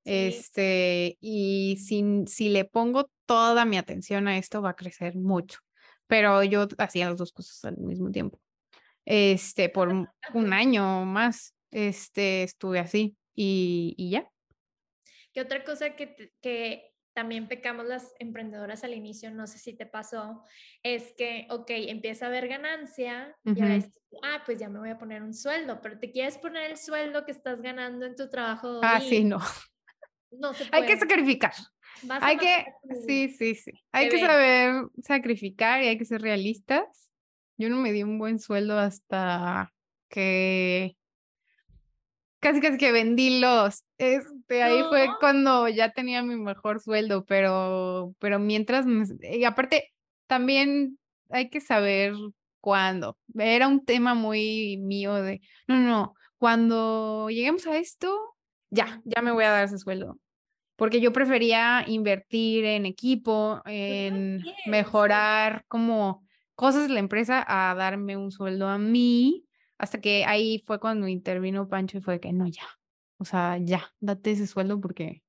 Este, 0.04 1.18
y 1.20 1.76
si, 1.76 2.24
si 2.26 2.48
le 2.48 2.64
pongo 2.64 3.10
toda 3.26 3.64
mi 3.66 3.76
atención 3.76 4.26
a 4.26 4.38
esto, 4.38 4.62
va 4.62 4.70
a 4.70 4.76
crecer 4.76 5.16
mucho. 5.16 5.58
Pero 6.06 6.42
yo 6.44 6.66
hacía 6.78 7.10
las 7.10 7.18
dos 7.18 7.32
cosas 7.32 7.62
al 7.66 7.76
mismo 7.76 8.10
tiempo. 8.10 8.40
Este, 9.04 9.68
por 9.68 9.88
un 9.88 10.52
año 10.52 11.04
más, 11.04 11.54
este, 11.70 12.42
estuve 12.42 12.78
así 12.78 13.16
y, 13.34 13.94
y 13.98 14.10
ya. 14.10 14.30
¿Qué 15.32 15.42
otra 15.42 15.62
cosa 15.62 15.94
que, 15.94 16.32
que 16.40 16.92
también 17.14 17.48
pecamos 17.48 17.86
las 17.86 18.14
emprendedoras 18.18 18.84
al 18.84 18.94
inicio, 18.94 19.30
no 19.30 19.46
sé 19.46 19.58
si 19.58 19.74
te 19.74 19.86
pasó, 19.86 20.42
es 20.82 21.12
que, 21.16 21.46
ok, 21.50 21.70
empieza 21.70 22.26
a 22.26 22.28
haber 22.28 22.48
ganancia 22.48 23.36
y 23.44 23.60
ahora 23.60 23.74
dices, 23.74 23.92
ah, 24.22 24.42
pues 24.44 24.58
ya 24.58 24.68
me 24.68 24.78
voy 24.78 24.90
a 24.90 24.98
poner 24.98 25.22
un 25.22 25.34
sueldo, 25.34 25.80
pero 25.82 25.98
te 25.98 26.10
quieres 26.10 26.38
poner 26.38 26.70
el 26.70 26.76
sueldo 26.76 27.24
que 27.24 27.32
estás 27.32 27.60
ganando 27.60 28.06
en 28.06 28.14
tu 28.14 28.28
trabajo. 28.28 28.80
Ah, 28.82 29.00
sí, 29.00 29.24
no. 29.24 29.38
No 30.30 30.52
se 30.52 30.68
Hay 30.72 30.84
que 30.84 30.98
sacrificar. 30.98 31.54
hay 32.20 32.36
que, 32.36 32.66
sí, 33.06 33.28
sí, 33.30 33.54
sí. 33.54 33.72
Hay 33.92 34.10
que 34.10 34.20
saber 34.20 34.84
sacrificar 35.02 35.82
y 35.82 35.88
hay 35.88 35.96
que 35.96 36.04
ser 36.04 36.20
realistas. 36.20 37.10
Yo 37.56 37.70
no 37.70 37.76
me 37.76 37.92
di 37.92 38.02
un 38.02 38.18
buen 38.18 38.38
sueldo 38.38 38.78
hasta 38.78 39.72
que 40.10 40.97
casi 42.40 42.60
casi 42.60 42.78
que 42.78 42.92
vendí 42.92 43.40
los. 43.40 43.84
Este, 43.98 44.62
ahí 44.62 44.82
fue 44.88 45.08
cuando 45.20 45.68
ya 45.68 45.92
tenía 45.92 46.22
mi 46.22 46.36
mejor 46.36 46.80
sueldo, 46.80 47.24
pero, 47.24 48.14
pero 48.18 48.38
mientras, 48.38 48.86
y 49.22 49.44
aparte, 49.44 49.92
también 50.26 50.98
hay 51.30 51.50
que 51.50 51.60
saber 51.60 52.14
cuándo. 52.60 53.18
Era 53.34 53.68
un 53.68 53.84
tema 53.84 54.14
muy 54.14 54.78
mío 54.78 55.14
de, 55.14 55.40
no, 55.66 55.76
no, 55.76 55.88
no, 55.88 56.14
cuando 56.38 57.28
lleguemos 57.30 57.66
a 57.66 57.76
esto, 57.78 58.36
ya, 58.70 59.00
ya 59.04 59.22
me 59.22 59.32
voy 59.32 59.44
a 59.44 59.50
dar 59.50 59.64
ese 59.64 59.78
sueldo. 59.78 60.18
Porque 60.76 61.00
yo 61.00 61.12
prefería 61.12 61.84
invertir 61.88 62.64
en 62.64 62.86
equipo, 62.86 63.60
en 63.64 64.44
mejorar 64.66 65.64
como 65.66 66.22
cosas 66.54 66.86
de 66.86 66.94
la 66.94 67.00
empresa 67.00 67.44
a 67.48 67.74
darme 67.74 68.16
un 68.16 68.30
sueldo 68.30 68.68
a 68.68 68.78
mí 68.78 69.47
hasta 69.78 70.00
que 70.00 70.24
ahí 70.24 70.62
fue 70.66 70.80
cuando 70.80 71.08
intervino 71.08 71.68
Pancho 71.68 71.98
y 71.98 72.00
fue 72.00 72.20
que 72.20 72.32
no, 72.32 72.46
ya. 72.46 72.66
O 73.18 73.24
sea, 73.24 73.58
ya, 73.58 73.92
date 74.00 74.32
ese 74.32 74.46
sueldo 74.46 74.80
porque 74.80 75.22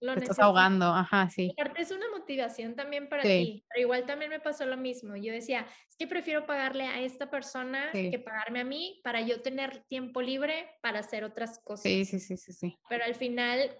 te 0.00 0.20
estás 0.20 0.38
ahogando. 0.40 0.86
Ajá, 0.86 1.30
sí. 1.30 1.54
Aparte 1.58 1.82
es 1.82 1.90
una 1.90 2.08
motivación 2.10 2.74
también 2.74 3.08
para 3.08 3.22
ti. 3.22 3.64
Pero 3.68 3.80
igual 3.80 4.06
también 4.06 4.30
me 4.30 4.40
pasó 4.40 4.66
lo 4.66 4.76
mismo. 4.76 5.16
Yo 5.16 5.32
decía, 5.32 5.66
es 5.88 5.96
que 5.96 6.06
prefiero 6.06 6.46
pagarle 6.46 6.84
a 6.84 7.00
esta 7.00 7.30
persona 7.30 7.90
que 7.92 8.18
pagarme 8.18 8.60
a 8.60 8.64
mí 8.64 9.00
para 9.02 9.20
yo 9.22 9.40
tener 9.42 9.84
tiempo 9.88 10.20
libre 10.20 10.68
para 10.82 11.00
hacer 11.00 11.24
otras 11.24 11.60
cosas. 11.60 11.82
Sí, 11.82 12.04
sí, 12.04 12.20
sí, 12.20 12.36
sí, 12.36 12.52
sí. 12.52 12.78
Pero 12.88 13.04
al 13.04 13.14
final, 13.14 13.70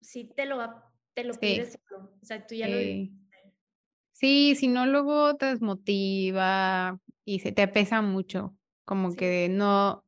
sí 0.00 0.32
te 0.36 0.46
lo, 0.46 0.58
te 1.14 1.24
lo 1.24 1.34
pides 1.34 1.78
solo. 1.88 2.12
O 2.20 2.24
sea, 2.24 2.46
tú 2.46 2.54
ya 2.54 2.68
lo 2.68 2.76
Sí, 4.12 4.54
si 4.54 4.68
no, 4.68 4.84
luego 4.84 5.36
te 5.36 5.46
desmotiva 5.46 7.00
y 7.24 7.38
se 7.38 7.52
te 7.52 7.66
pesa 7.68 8.02
mucho. 8.02 8.54
Como 8.90 9.14
que 9.14 9.48
no, 9.48 10.04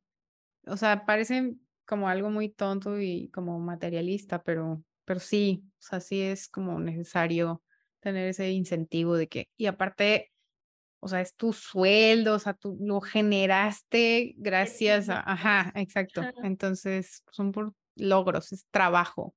o 0.67 0.77
sea, 0.77 1.07
parece 1.07 1.55
como 1.87 2.09
algo 2.09 2.31
muy 2.31 2.49
tonto 2.49 3.01
y 3.01 3.31
como 3.31 3.61
materialista, 3.61 4.43
pero, 4.43 4.83
pero 5.05 5.21
sí, 5.21 5.63
o 5.79 5.83
sea, 5.83 6.01
sí 6.01 6.21
es 6.21 6.49
como 6.49 6.81
necesario 6.81 7.63
tener 8.01 8.27
ese 8.27 8.51
incentivo 8.51 9.15
de 9.17 9.29
que, 9.29 9.47
y 9.57 9.67
aparte, 9.67 10.33
o 10.99 11.07
sea, 11.07 11.21
es 11.21 11.37
tu 11.37 11.53
sueldo, 11.53 12.35
o 12.35 12.39
sea, 12.41 12.55
tú 12.55 12.77
lo 12.81 13.01
generaste 13.01 14.35
gracias 14.37 15.09
a, 15.09 15.21
ajá, 15.31 15.71
exacto. 15.77 16.23
Entonces, 16.43 17.23
son 17.31 17.53
por 17.53 17.75
logros, 17.95 18.51
es 18.51 18.67
trabajo. 18.73 19.37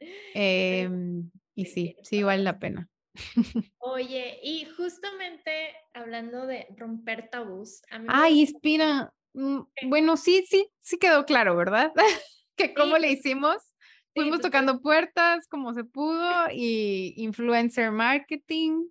Em, 0.34 1.30
y 1.54 1.66
sí, 1.66 1.96
sí 2.02 2.22
vale 2.22 2.44
la 2.44 2.58
pena. 2.58 2.88
Oye, 3.78 4.38
y 4.42 4.64
justamente 4.76 5.74
hablando 5.94 6.46
de 6.46 6.66
romper 6.76 7.28
tabús. 7.30 7.82
Ay, 8.08 8.42
espera. 8.42 9.12
Mm, 9.32 9.60
bueno, 9.88 10.16
sí, 10.16 10.44
sí, 10.48 10.68
sí 10.80 10.98
quedó 10.98 11.24
claro, 11.24 11.56
¿verdad? 11.56 11.92
que 12.56 12.74
cómo 12.74 12.98
le 12.98 13.10
hicimos. 13.10 13.56
Fuimos 14.14 14.40
tocando 14.40 14.80
puertas 14.80 15.46
como 15.46 15.74
se 15.74 15.84
pudo 15.84 16.46
y 16.50 17.12
influencer 17.18 17.90
marketing. 17.90 18.86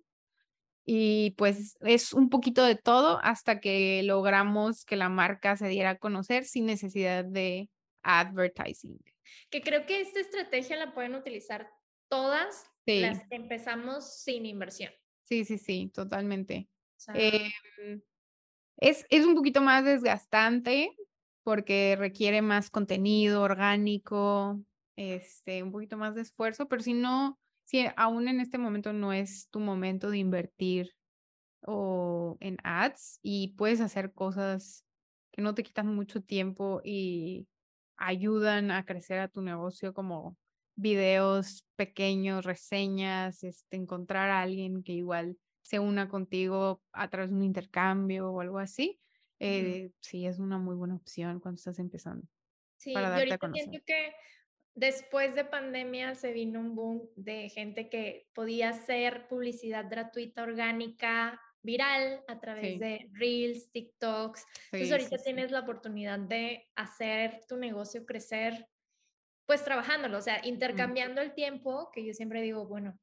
Y 0.84 1.32
pues 1.32 1.76
es 1.80 2.12
un 2.12 2.30
poquito 2.30 2.62
de 2.62 2.76
todo 2.76 3.18
hasta 3.24 3.58
que 3.58 4.04
logramos 4.04 4.84
que 4.84 4.94
la 4.94 5.08
marca 5.08 5.56
se 5.56 5.66
diera 5.66 5.90
a 5.90 5.98
conocer 5.98 6.44
sin 6.44 6.64
necesidad 6.64 7.24
de 7.24 7.68
advertising. 8.04 9.00
Que 9.50 9.62
creo 9.62 9.84
que 9.84 10.00
esta 10.00 10.20
estrategia 10.20 10.76
la 10.76 10.94
pueden 10.94 11.16
utilizar 11.16 11.68
todas 12.08 12.70
las 12.86 13.24
empezamos 13.30 14.22
sin 14.22 14.46
inversión. 14.46 14.92
Sí, 15.24 15.44
sí, 15.44 15.58
sí, 15.58 15.90
totalmente. 15.92 16.68
Em, 17.12 17.50
es, 18.78 19.06
es 19.10 19.24
un 19.24 19.34
poquito 19.34 19.60
más 19.60 19.84
desgastante 19.84 20.96
porque 21.42 21.96
requiere 21.98 22.42
más 22.42 22.70
contenido 22.70 23.42
orgánico, 23.42 24.60
este, 24.96 25.62
un 25.62 25.72
poquito 25.72 25.96
más 25.96 26.14
de 26.14 26.22
esfuerzo, 26.22 26.68
pero 26.68 26.82
si 26.82 26.94
no, 26.94 27.38
si 27.64 27.86
aún 27.96 28.28
en 28.28 28.40
este 28.40 28.58
momento 28.58 28.92
no 28.92 29.12
es 29.12 29.48
tu 29.50 29.60
momento 29.60 30.10
de 30.10 30.18
invertir 30.18 30.94
o 31.66 32.36
en 32.40 32.58
ads 32.64 33.18
y 33.22 33.54
puedes 33.56 33.80
hacer 33.80 34.12
cosas 34.12 34.84
que 35.32 35.42
no 35.42 35.54
te 35.54 35.62
quitan 35.62 35.94
mucho 35.94 36.22
tiempo 36.22 36.80
y 36.84 37.48
ayudan 37.96 38.70
a 38.70 38.84
crecer 38.84 39.20
a 39.20 39.28
tu 39.28 39.42
negocio 39.42 39.94
como 39.94 40.36
videos 40.76 41.66
pequeños, 41.74 42.44
reseñas, 42.44 43.42
este, 43.42 43.76
encontrar 43.76 44.30
a 44.30 44.42
alguien 44.42 44.82
que 44.82 44.92
igual 44.92 45.36
se 45.62 45.78
una 45.78 46.08
contigo 46.08 46.82
a 46.92 47.10
través 47.10 47.30
de 47.30 47.36
un 47.36 47.42
intercambio 47.42 48.30
o 48.30 48.40
algo 48.40 48.58
así, 48.58 49.00
eh, 49.40 49.90
sí 50.00 50.26
es 50.26 50.38
una 50.38 50.58
muy 50.58 50.76
buena 50.76 50.94
opción 50.94 51.40
cuando 51.40 51.56
estás 51.56 51.78
empezando. 51.78 52.26
Sí, 52.78 52.92
para 52.92 53.10
darte 53.10 53.32
ahorita 53.32 53.50
siento 53.52 53.78
que 53.84 54.14
después 54.74 55.34
de 55.34 55.44
pandemia 55.44 56.14
se 56.14 56.32
vino 56.32 56.60
un 56.60 56.74
boom 56.74 57.08
de 57.16 57.48
gente 57.48 57.88
que 57.88 58.28
podía 58.32 58.70
hacer 58.70 59.26
publicidad 59.28 59.90
gratuita, 59.90 60.42
orgánica, 60.42 61.40
viral 61.62 62.22
a 62.28 62.38
través 62.38 62.78
de 62.78 63.10
Reels, 63.12 63.70
TikToks. 63.72 64.46
Entonces 64.72 64.92
ahorita 64.92 65.18
tienes 65.18 65.50
la 65.50 65.60
oportunidad 65.60 66.20
de 66.20 66.68
hacer 66.76 67.40
tu 67.48 67.56
negocio 67.56 68.06
crecer, 68.06 68.68
pues 69.46 69.64
trabajándolo, 69.64 70.18
o 70.18 70.22
sea, 70.22 70.40
intercambiando 70.44 71.20
el 71.20 71.32
tiempo, 71.34 71.90
que 71.92 72.04
yo 72.04 72.12
siempre 72.12 72.42
digo, 72.42 72.66
bueno, 72.66 72.98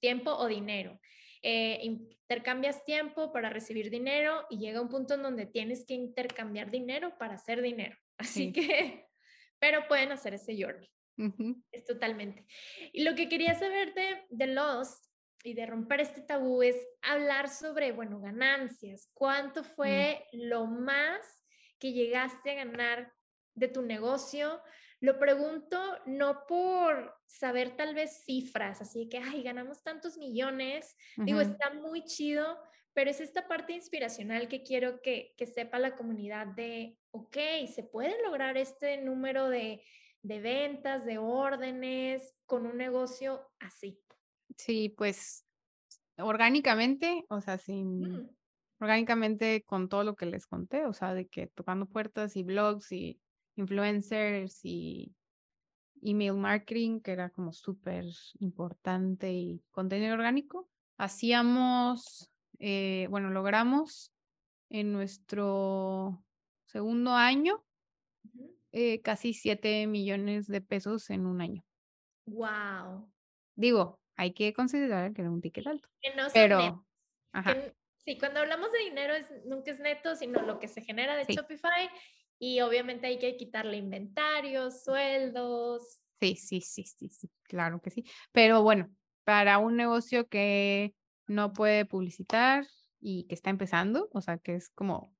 tiempo 0.00 0.32
o 0.32 0.46
dinero. 0.46 1.00
Eh, 1.42 1.78
intercambias 1.82 2.84
tiempo 2.84 3.32
para 3.32 3.48
recibir 3.48 3.88
dinero 3.88 4.44
y 4.50 4.58
llega 4.58 4.82
un 4.82 4.90
punto 4.90 5.14
en 5.14 5.22
donde 5.22 5.46
tienes 5.46 5.86
que 5.86 5.94
intercambiar 5.94 6.70
dinero 6.70 7.16
para 7.18 7.34
hacer 7.34 7.62
dinero. 7.62 7.96
Así 8.18 8.52
que, 8.52 9.06
pero 9.58 9.88
pueden 9.88 10.12
hacer 10.12 10.34
ese 10.34 10.54
journey. 10.60 10.88
Es 11.70 11.84
totalmente. 11.84 12.46
Y 12.92 13.02
lo 13.02 13.14
que 13.14 13.28
quería 13.28 13.54
saber 13.54 13.92
de, 13.92 14.24
de 14.30 14.46
Lost 14.46 15.04
y 15.44 15.52
de 15.52 15.66
romper 15.66 16.00
este 16.00 16.22
tabú 16.22 16.62
es 16.62 16.76
hablar 17.02 17.48
sobre, 17.48 17.92
bueno, 17.92 18.20
ganancias. 18.20 19.10
¿Cuánto 19.12 19.62
mm. 19.62 19.66
fue 19.76 20.26
lo 20.32 20.66
más 20.66 21.20
que 21.78 21.92
llegaste 21.92 22.52
a 22.52 22.64
ganar 22.64 23.12
de 23.54 23.68
tu 23.68 23.82
negocio? 23.82 24.62
Lo 25.00 25.18
pregunto 25.18 25.80
no 26.04 26.46
por 26.46 27.16
saber 27.26 27.76
tal 27.76 27.94
vez 27.94 28.22
cifras, 28.24 28.82
así 28.82 29.08
que, 29.08 29.18
ay, 29.18 29.42
ganamos 29.42 29.82
tantos 29.82 30.18
millones. 30.18 30.94
Digo, 31.16 31.40
está 31.40 31.72
muy 31.72 32.04
chido, 32.04 32.58
pero 32.92 33.10
es 33.10 33.20
esta 33.20 33.48
parte 33.48 33.72
inspiracional 33.72 34.46
que 34.48 34.62
quiero 34.62 35.00
que, 35.00 35.34
que 35.38 35.46
sepa 35.46 35.78
la 35.78 35.96
comunidad 35.96 36.48
de, 36.48 36.98
ok, 37.12 37.36
se 37.74 37.82
puede 37.82 38.22
lograr 38.22 38.58
este 38.58 38.98
número 38.98 39.48
de, 39.48 39.82
de 40.22 40.40
ventas, 40.40 41.04
de 41.06 41.18
órdenes 41.18 42.34
con 42.44 42.66
un 42.66 42.76
negocio 42.76 43.48
así. 43.58 43.98
Sí, 44.56 44.90
pues 44.90 45.46
orgánicamente, 46.18 47.24
o 47.28 47.40
sea, 47.40 47.58
sin 47.58 48.00
mm. 48.00 48.30
orgánicamente 48.80 49.62
con 49.64 49.88
todo 49.88 50.04
lo 50.04 50.16
que 50.16 50.26
les 50.26 50.46
conté, 50.46 50.84
o 50.84 50.92
sea, 50.92 51.14
de 51.14 51.26
que 51.26 51.46
tocando 51.46 51.86
puertas 51.86 52.36
y 52.36 52.42
blogs 52.42 52.92
y 52.92 53.18
influencers 53.56 54.60
y 54.64 55.14
email 56.02 56.34
marketing, 56.34 57.00
que 57.00 57.12
era 57.12 57.30
como 57.30 57.52
súper 57.52 58.04
importante 58.38 59.32
y 59.32 59.62
contenido 59.70 60.14
orgánico. 60.14 60.68
Hacíamos, 60.96 62.30
eh, 62.58 63.06
bueno, 63.10 63.30
logramos 63.30 64.12
en 64.70 64.92
nuestro 64.92 66.22
segundo 66.66 67.12
año 67.12 67.64
eh, 68.72 69.00
casi 69.02 69.34
7 69.34 69.86
millones 69.86 70.46
de 70.46 70.60
pesos 70.60 71.10
en 71.10 71.26
un 71.26 71.40
año. 71.40 71.64
Wow. 72.26 73.10
Digo, 73.56 74.00
hay 74.16 74.32
que 74.32 74.52
considerar 74.52 75.12
que 75.12 75.22
era 75.22 75.30
un 75.30 75.40
ticket 75.40 75.66
alto. 75.66 75.88
Que 76.00 76.14
no 76.14 76.28
pero, 76.32 76.86
sí, 78.04 78.16
cuando 78.18 78.40
hablamos 78.40 78.70
de 78.70 78.78
dinero 78.78 79.14
es, 79.14 79.28
nunca 79.44 79.72
es 79.72 79.80
neto, 79.80 80.14
sino 80.14 80.42
lo 80.42 80.58
que 80.58 80.68
se 80.68 80.82
genera 80.82 81.16
de 81.16 81.24
Shopify 81.34 81.88
y 82.40 82.60
obviamente 82.62 83.06
hay 83.06 83.18
que 83.18 83.36
quitarle 83.36 83.76
inventarios, 83.76 84.82
sueldos. 84.82 86.00
Sí, 86.20 86.36
sí, 86.36 86.62
sí, 86.62 86.84
sí, 86.84 87.08
sí, 87.10 87.30
claro 87.42 87.80
que 87.82 87.90
sí. 87.90 88.04
Pero 88.32 88.62
bueno, 88.62 88.90
para 89.24 89.58
un 89.58 89.76
negocio 89.76 90.26
que 90.26 90.94
no 91.26 91.52
puede 91.52 91.84
publicitar 91.84 92.66
y 92.98 93.24
que 93.24 93.34
está 93.34 93.50
empezando, 93.50 94.08
o 94.12 94.22
sea, 94.22 94.38
que 94.38 94.54
es 94.54 94.70
como, 94.70 95.14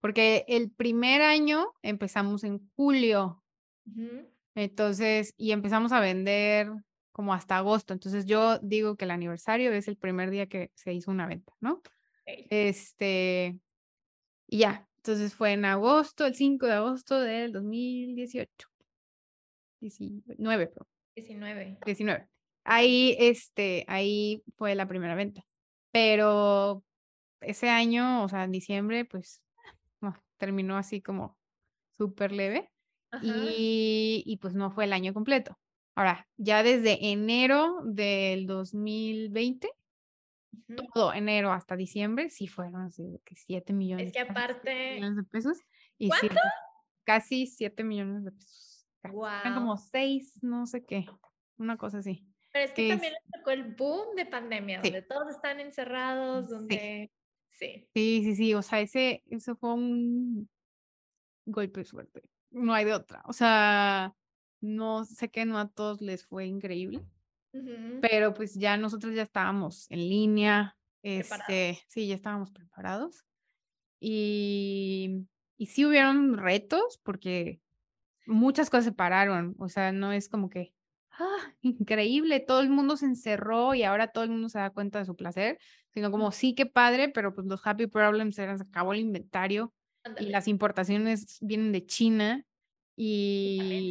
porque 0.00 0.46
el 0.48 0.70
primer 0.70 1.20
año 1.20 1.66
empezamos 1.82 2.44
en 2.44 2.70
julio, 2.76 3.44
entonces, 4.54 5.34
y 5.36 5.52
empezamos 5.52 5.92
a 5.92 6.00
vender 6.00 6.70
como 7.12 7.34
hasta 7.34 7.58
agosto, 7.58 7.92
entonces 7.92 8.24
yo 8.24 8.58
digo 8.60 8.96
que 8.96 9.04
el 9.04 9.10
aniversario 9.10 9.70
es 9.72 9.86
el 9.86 9.98
primer 9.98 10.30
día 10.30 10.46
que 10.46 10.70
se 10.74 10.94
hizo 10.94 11.10
una 11.10 11.26
venta, 11.26 11.52
¿no? 11.60 11.82
Este, 12.26 13.60
y 14.48 14.58
ya, 14.58 14.88
entonces 15.04 15.34
fue 15.34 15.52
en 15.52 15.66
agosto, 15.66 16.24
el 16.24 16.34
5 16.34 16.64
de 16.64 16.72
agosto 16.72 17.20
del 17.20 17.52
2018. 17.52 18.68
19, 19.82 20.72
19. 21.14 21.78
19. 21.84 22.28
Ahí, 22.64 23.14
este, 23.18 23.84
ahí 23.86 24.42
fue 24.56 24.74
la 24.74 24.88
primera 24.88 25.14
venta. 25.14 25.44
Pero 25.92 26.82
ese 27.42 27.68
año, 27.68 28.24
o 28.24 28.28
sea, 28.30 28.44
en 28.44 28.52
diciembre, 28.52 29.04
pues 29.04 29.42
terminó 30.38 30.78
así 30.78 31.02
como 31.02 31.36
súper 31.98 32.32
leve. 32.32 32.70
Y, 33.22 34.22
y, 34.24 34.38
pues 34.38 34.54
no 34.54 34.70
fue 34.70 34.84
el 34.84 34.94
año 34.94 35.12
completo. 35.12 35.58
Ahora, 35.94 36.26
ya 36.38 36.62
desde 36.62 37.12
enero 37.12 37.82
del 37.84 38.46
2020 38.46 39.70
todo 40.92 41.12
enero 41.12 41.52
hasta 41.52 41.76
diciembre, 41.76 42.30
sí 42.30 42.46
fueron 42.46 42.82
así 42.82 43.20
que 43.24 43.34
7 43.36 43.72
millones. 43.72 44.08
Es 44.08 44.12
que 44.12 44.20
aparte... 44.20 44.94
Millones 44.94 45.16
de 45.16 45.22
pesos. 45.24 45.58
Y 45.98 46.08
¿Cuánto? 46.08 46.36
casi 47.04 47.46
7 47.46 47.84
millones 47.84 48.24
de 48.24 48.32
pesos. 48.32 48.86
Wow. 49.10 49.26
Eran 49.26 49.54
como 49.54 49.76
6, 49.76 50.42
no 50.42 50.66
sé 50.66 50.84
qué, 50.84 51.06
una 51.58 51.76
cosa 51.76 51.98
así. 51.98 52.26
Pero 52.52 52.64
es 52.66 52.72
que, 52.72 52.88
también 52.88 53.12
les 53.12 53.32
tocó 53.32 53.50
el 53.50 53.74
boom 53.74 54.14
de 54.16 54.26
pandemia, 54.26 54.80
donde 54.80 55.02
todos 55.02 55.28
están 55.30 55.60
encerrados, 55.60 56.48
donde... 56.48 57.10
Sí. 57.50 57.88
sí. 57.94 58.22
Sí, 58.22 58.36
sí, 58.36 58.54
o 58.54 58.62
sea, 58.62 58.80
ese, 58.80 59.22
eso 59.28 59.56
fue 59.56 59.74
un 59.74 60.48
golpe 61.46 61.84
fuerte. 61.84 62.22
No 62.50 62.72
hay 62.72 62.84
de 62.84 62.94
otra. 62.94 63.22
O 63.26 63.32
sea, 63.32 64.14
no 64.60 65.04
sé 65.04 65.28
que 65.28 65.44
no 65.44 65.58
a 65.58 65.68
todos 65.68 66.00
les 66.00 66.24
fue 66.24 66.46
increíble, 66.46 67.04
pero 68.00 68.34
pues 68.34 68.54
ya 68.54 68.76
nosotros 68.76 69.14
ya 69.14 69.22
estábamos 69.22 69.90
en 69.90 69.98
línea, 70.00 70.76
este, 71.02 71.80
sí, 71.88 72.06
ya 72.08 72.14
estábamos 72.14 72.50
preparados. 72.50 73.24
Y, 74.00 75.26
y 75.56 75.66
sí 75.66 75.84
hubieron 75.84 76.36
retos 76.36 77.00
porque 77.02 77.60
muchas 78.26 78.70
cosas 78.70 78.84
se 78.84 78.92
pararon, 78.92 79.54
o 79.58 79.68
sea, 79.68 79.92
no 79.92 80.12
es 80.12 80.28
como 80.28 80.50
que, 80.50 80.74
ah, 81.12 81.54
increíble, 81.62 82.40
todo 82.40 82.60
el 82.60 82.70
mundo 82.70 82.96
se 82.96 83.06
encerró 83.06 83.74
y 83.74 83.82
ahora 83.82 84.08
todo 84.08 84.24
el 84.24 84.30
mundo 84.30 84.48
se 84.48 84.58
da 84.58 84.70
cuenta 84.70 84.98
de 84.98 85.04
su 85.04 85.16
placer, 85.16 85.58
sino 85.92 86.10
como, 86.10 86.32
sí, 86.32 86.54
qué 86.54 86.66
padre, 86.66 87.08
pero 87.08 87.34
pues 87.34 87.46
los 87.46 87.64
happy 87.64 87.86
problems 87.86 88.38
eran, 88.38 88.58
se 88.58 88.64
acabó 88.64 88.92
el 88.92 89.00
inventario 89.00 89.72
y 90.18 90.26
las 90.26 90.48
importaciones 90.48 91.38
vienen 91.40 91.72
de 91.72 91.86
China 91.86 92.44
y, 92.96 93.90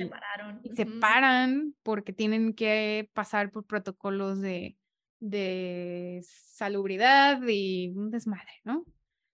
se, 0.76 0.86
paran 0.86 1.76
porque 1.84 2.14
tienen 2.14 2.54
que 2.54 3.10
pasar 3.14 3.51
por 3.51 3.66
protocolos 3.66 4.39
de, 4.39 4.78
de 5.20 6.22
salubridad 6.24 7.41
y 7.47 7.89
un 7.89 8.12
desmadre, 8.12 8.62
¿no? 8.64 8.86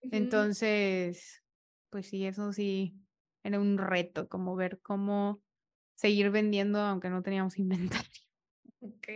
Entonces, 0.02 1.44
pues 1.90 2.08
sí, 2.08 2.26
eso 2.26 2.52
sí 2.52 2.94
era 3.44 3.60
un 3.60 3.78
reto, 3.78 4.28
como 4.28 4.56
ver 4.56 4.80
cómo 4.82 5.40
seguir 5.94 6.30
vendiendo 6.30 6.80
aunque 6.80 7.10
no 7.10 7.22
teníamos 7.22 7.58
inventario. 7.58 8.10
Ok. 8.80 9.08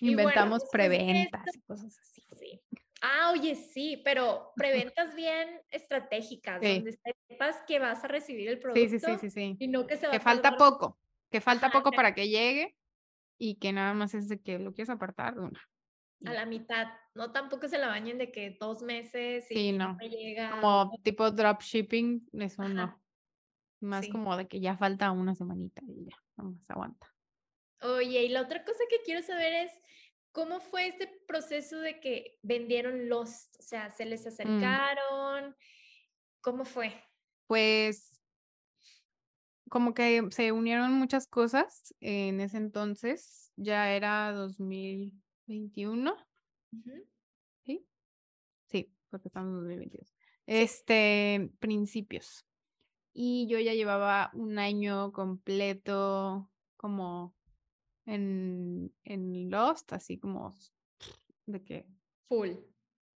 Inventamos 0.00 0.64
preventas 0.72 1.54
y 1.54 1.60
cosas 1.60 1.96
así. 1.98 2.26
Sí. 2.38 2.60
Ah, 3.02 3.30
oye, 3.32 3.54
sí, 3.54 4.00
pero 4.04 4.52
preventas 4.56 5.14
bien 5.14 5.60
estratégicas, 5.70 6.60
donde 6.60 6.98
sepas 7.28 7.62
que 7.66 7.78
vas 7.78 8.02
a 8.04 8.08
recibir 8.08 8.48
el 8.48 8.58
producto. 8.58 8.88
Sí, 8.88 8.98
sí, 8.98 9.18
sí, 9.20 9.30
sí. 9.30 9.56
Y 9.58 9.68
no 9.68 9.86
que 9.86 9.96
se 9.96 10.06
va 10.06 10.12
Que 10.12 10.20
falta 10.20 10.56
poco, 10.56 10.98
que 11.30 11.40
falta 11.40 11.70
poco 11.70 11.92
para 11.92 12.14
que 12.14 12.28
llegue 12.28 12.76
y 13.38 13.56
que 13.56 13.72
nada 13.72 13.92
más 13.94 14.14
es 14.14 14.28
de 14.28 14.40
que 14.40 14.58
lo 14.58 14.72
quieres 14.72 14.90
apartar 14.90 15.34
de 15.34 15.40
una. 15.42 15.60
A 16.24 16.32
la 16.32 16.46
mitad, 16.46 16.88
no 17.14 17.30
tampoco 17.30 17.68
se 17.68 17.78
la 17.78 17.88
bañen 17.88 18.16
de 18.16 18.32
que 18.32 18.56
dos 18.58 18.80
meses 18.82 19.50
y 19.50 19.54
sí, 19.54 19.72
no. 19.72 19.98
llega. 19.98 20.50
Como 20.50 20.98
tipo 21.02 21.30
dropshipping, 21.30 22.28
eso 22.32 22.66
no. 22.68 23.00
Más 23.80 24.08
como 24.08 24.36
de 24.36 24.48
que 24.48 24.58
ya 24.60 24.76
falta 24.76 25.10
una 25.10 25.34
semanita 25.34 25.82
y 25.86 26.06
ya, 26.06 26.16
vamos, 26.36 26.58
aguanta. 26.68 27.14
Oye, 27.82 28.24
y 28.24 28.28
la 28.30 28.40
otra 28.40 28.64
cosa 28.64 28.80
que 28.88 29.02
quiero 29.04 29.22
saber 29.22 29.52
es, 29.52 29.72
¿Cómo 30.36 30.60
fue 30.60 30.88
este 30.88 31.08
proceso 31.26 31.78
de 31.78 31.98
que 31.98 32.38
vendieron 32.42 33.08
los, 33.08 33.48
o 33.58 33.62
sea, 33.62 33.88
se 33.88 34.04
les 34.04 34.26
mm. 34.26 34.28
acercaron? 34.28 35.56
¿Cómo 36.42 36.66
fue? 36.66 36.92
Pues 37.46 38.20
como 39.70 39.94
que 39.94 40.28
se 40.32 40.52
unieron 40.52 40.92
muchas 40.92 41.26
cosas 41.26 41.94
en 42.00 42.42
ese 42.42 42.58
entonces, 42.58 43.50
ya 43.56 43.90
era 43.94 44.30
2021. 44.32 46.14
¿Sí? 47.64 47.86
Sí, 48.66 48.92
porque 49.08 49.28
estamos 49.28 49.48
en 49.48 49.54
2022. 49.54 50.14
Este, 50.44 51.50
principios. 51.60 52.44
Y 53.14 53.46
yo 53.48 53.58
ya 53.58 53.72
llevaba 53.72 54.30
un 54.34 54.58
año 54.58 55.12
completo 55.12 56.50
como 56.76 57.34
en, 58.06 58.94
en 59.04 59.50
Lost, 59.50 59.92
así 59.92 60.18
como 60.18 60.54
de 61.46 61.64
que 61.64 61.86
Full. 62.28 62.56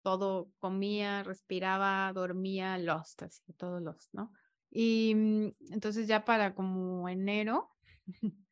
todo 0.01 0.51
comía, 0.59 1.23
respiraba, 1.23 2.11
dormía, 2.13 2.77
Lost, 2.77 3.23
así 3.23 3.53
todo 3.53 3.79
Lost, 3.79 4.13
¿no? 4.13 4.31
Y 4.69 5.13
mm, 5.15 5.73
entonces 5.73 6.07
ya 6.07 6.25
para 6.25 6.55
como 6.55 7.07
enero 7.09 7.69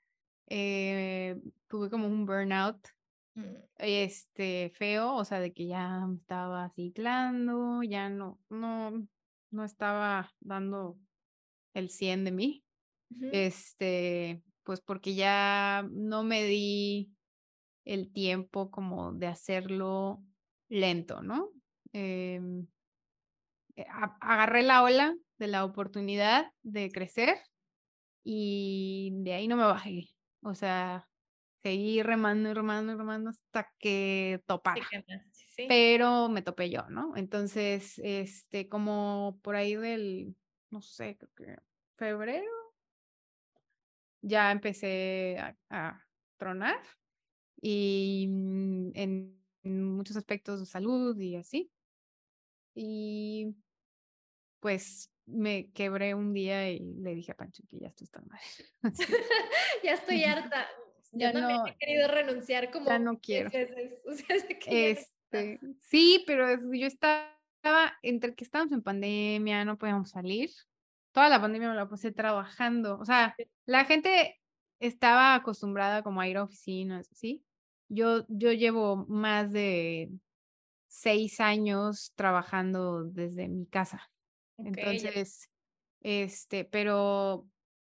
eh, 0.48 1.40
tuve 1.68 1.90
como 1.90 2.08
un 2.08 2.26
burnout 2.26 2.88
Mm, 3.38 3.64
este 3.78 4.72
feo, 4.76 5.16
o 5.16 5.26
sea, 5.26 5.40
de 5.40 5.54
que 5.54 5.68
ya 5.68 6.06
estaba 6.20 6.70
ciclando, 6.72 7.82
ya 7.84 8.10
no, 8.10 8.40
no, 8.50 9.08
no 9.52 9.64
estaba 9.64 10.30
dando 10.42 11.00
el 11.74 11.90
100 11.90 12.26
de 12.26 12.32
mí. 12.32 12.66
ujú. 13.12 13.30
Este, 13.32 14.44
pues 14.70 14.82
porque 14.82 15.16
ya 15.16 15.84
no 15.90 16.24
me 16.24 16.44
di 16.44 17.12
el 17.86 18.14
tiempo 18.14 18.70
como 18.70 19.14
de 19.14 19.26
hacerlo 19.26 20.24
lento, 20.68 21.24
¿no? 21.24 21.50
Em, 21.92 22.68
eh, 23.76 23.86
agarré 24.22 24.62
la 24.62 24.84
ola 24.84 25.16
de 25.40 25.48
la 25.48 25.66
oportunidad 25.66 26.52
de 26.62 26.92
crecer 26.92 27.36
y 28.24 29.10
de 29.24 29.34
ahí 29.34 29.48
no 29.48 29.58
me 29.58 29.64
bajé. 29.64 30.10
O 30.44 30.54
sea, 30.54 31.10
seguí 31.64 32.04
remando 32.04 32.52
y 32.52 32.54
remando 32.54 32.94
y 32.94 32.96
remando 32.96 33.32
hasta 33.32 33.74
que 33.80 34.44
topara. 34.46 34.88
sí. 35.32 35.66
Pero 35.68 36.30
me 36.30 36.44
topé 36.44 36.70
yo, 36.70 36.88
¿no? 36.92 37.18
Entonces, 37.18 38.00
este, 38.04 38.70
como 38.70 39.40
por 39.42 39.56
ahí 39.56 39.74
del, 39.74 40.36
no 40.70 40.84
sé, 40.84 41.18
creo 41.18 41.32
que 41.36 41.58
febrero, 41.98 42.59
ya 44.22 44.52
empecé 44.52 45.38
a, 45.40 45.56
a 45.70 46.06
tronar 46.38 46.80
y 47.62 48.28
mm, 48.30 48.92
en, 48.96 49.44
en 49.64 49.84
muchos 49.84 50.16
aspectos 50.18 50.60
de 50.60 50.66
salud 50.66 51.18
y 51.20 51.36
así. 51.36 51.72
Y 52.76 53.56
pues 54.60 55.12
me 55.26 55.72
quebré 55.72 56.14
un 56.16 56.34
día 56.34 56.70
y 56.72 56.80
le 56.80 57.14
dije 57.16 57.32
a 57.32 57.36
Pancho 57.36 57.64
que 57.70 57.80
ya 57.80 57.88
esto 57.88 58.04
está 58.04 58.22
mal. 58.22 58.40
Ya 59.84 59.94
estoy 59.94 60.24
harta. 60.24 60.68
Yo 61.12 61.20
Ya 61.22 61.34
también 61.34 61.60
no- 61.62 61.68
he 61.68 61.76
querido 61.78 62.08
renunciar 62.08 62.70
como 62.72 62.86
ya 62.88 63.00
no 63.00 63.12
10 63.14 63.22
quiero. 63.22 63.50
veces, 63.52 64.02
O 64.06 64.14
sea, 64.14 64.38
que 64.60 64.92
Este, 64.92 65.60
sí, 65.80 66.24
pero 66.28 66.48
yo 66.72 66.86
estaba 66.86 67.36
entre 68.04 68.36
que 68.36 68.44
estábamos 68.44 68.74
en 68.74 68.84
pandemia, 68.84 69.66
no 69.66 69.78
podíamos 69.78 70.12
salir. 70.12 70.52
Toda 71.12 71.30
la 71.30 71.42
pandemia 71.42 71.70
me 71.70 71.76
la 71.76 71.90
pasé 71.90 72.12
trabajando. 72.12 73.00
O 73.00 73.06
sea, 73.06 73.36
la 73.70 73.86
gente 73.86 74.42
estaba 74.80 75.36
acostumbrada 75.36 76.02
como 76.02 76.22
a 76.22 76.28
ir 76.28 76.38
a 76.38 76.44
oficinas, 76.44 77.08
¿sí? 77.14 77.46
Yo, 77.88 78.26
yo 78.28 78.52
llevo 78.52 79.06
más 79.08 79.52
de 79.52 80.10
seis 80.88 81.40
años 81.40 82.12
trabajando 82.16 83.04
desde 83.04 83.48
mi 83.48 83.68
casa. 83.68 84.10
Entonces, 84.58 85.52
este, 86.02 86.66
pero 86.66 87.48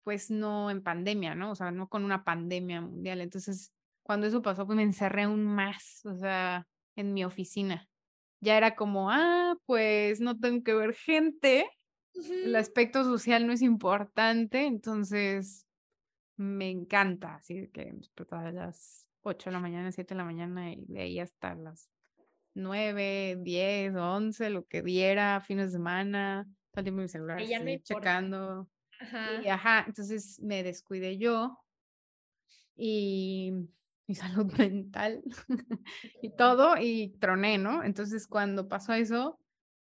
pues 0.02 0.30
no 0.30 0.70
en 0.70 0.82
pandemia, 0.82 1.34
¿no? 1.34 1.52
O 1.52 1.54
sea, 1.54 1.70
no 1.70 1.88
con 1.88 2.04
una 2.04 2.22
pandemia 2.22 2.82
mundial. 2.82 3.22
Entonces, 3.22 3.72
cuando 4.02 4.26
eso 4.26 4.42
pasó, 4.42 4.66
pues 4.66 4.76
me 4.76 4.82
encerré 4.82 5.22
aún 5.22 5.42
más, 5.42 6.04
o 6.04 6.14
sea, 6.14 6.66
en 6.96 7.14
mi 7.14 7.24
oficina. 7.24 7.88
Ya 8.40 8.58
era 8.58 8.76
como, 8.76 9.10
ah, 9.10 9.56
pues 9.64 10.20
no 10.20 10.38
tengo 10.38 10.62
que 10.62 10.74
ver 10.74 10.92
gente, 10.92 11.66
el 12.14 12.54
aspecto 12.56 13.04
social 13.04 13.46
no 13.46 13.52
es 13.52 13.62
importante, 13.62 14.66
entonces 14.66 15.61
me 16.42 16.70
encanta, 16.70 17.36
así 17.36 17.68
que 17.72 17.92
despertaba 17.92 18.48
a 18.48 18.52
las 18.52 19.08
8 19.22 19.50
de 19.50 19.54
la 19.54 19.60
mañana, 19.60 19.92
7 19.92 20.14
de 20.14 20.18
la 20.18 20.24
mañana 20.24 20.72
y 20.72 20.84
de 20.86 21.02
ahí 21.02 21.18
hasta 21.20 21.54
las 21.54 21.90
9, 22.54 23.36
10, 23.40 23.94
11, 23.96 24.50
lo 24.50 24.66
que 24.66 24.82
diera, 24.82 25.40
fines 25.40 25.66
de 25.68 25.72
semana, 25.72 26.44
todo 26.72 26.80
el 26.80 26.84
tiempo 26.84 27.02
mi 27.02 27.08
celular, 27.08 27.42
no 27.42 27.44
así, 27.44 27.64
importa. 27.70 28.08
checando. 28.10 28.68
Y 29.24 29.48
Ajá. 29.48 29.48
ajá, 29.48 29.84
entonces 29.86 30.40
me 30.40 30.62
descuidé 30.62 31.18
yo 31.18 31.58
y 32.76 33.52
mi 34.06 34.14
salud 34.14 34.52
mental 34.58 35.22
y 36.22 36.30
todo 36.36 36.74
y 36.78 37.16
troné, 37.20 37.58
¿no? 37.58 37.82
Entonces 37.84 38.26
cuando 38.26 38.68
pasó 38.68 38.92
eso, 38.94 39.38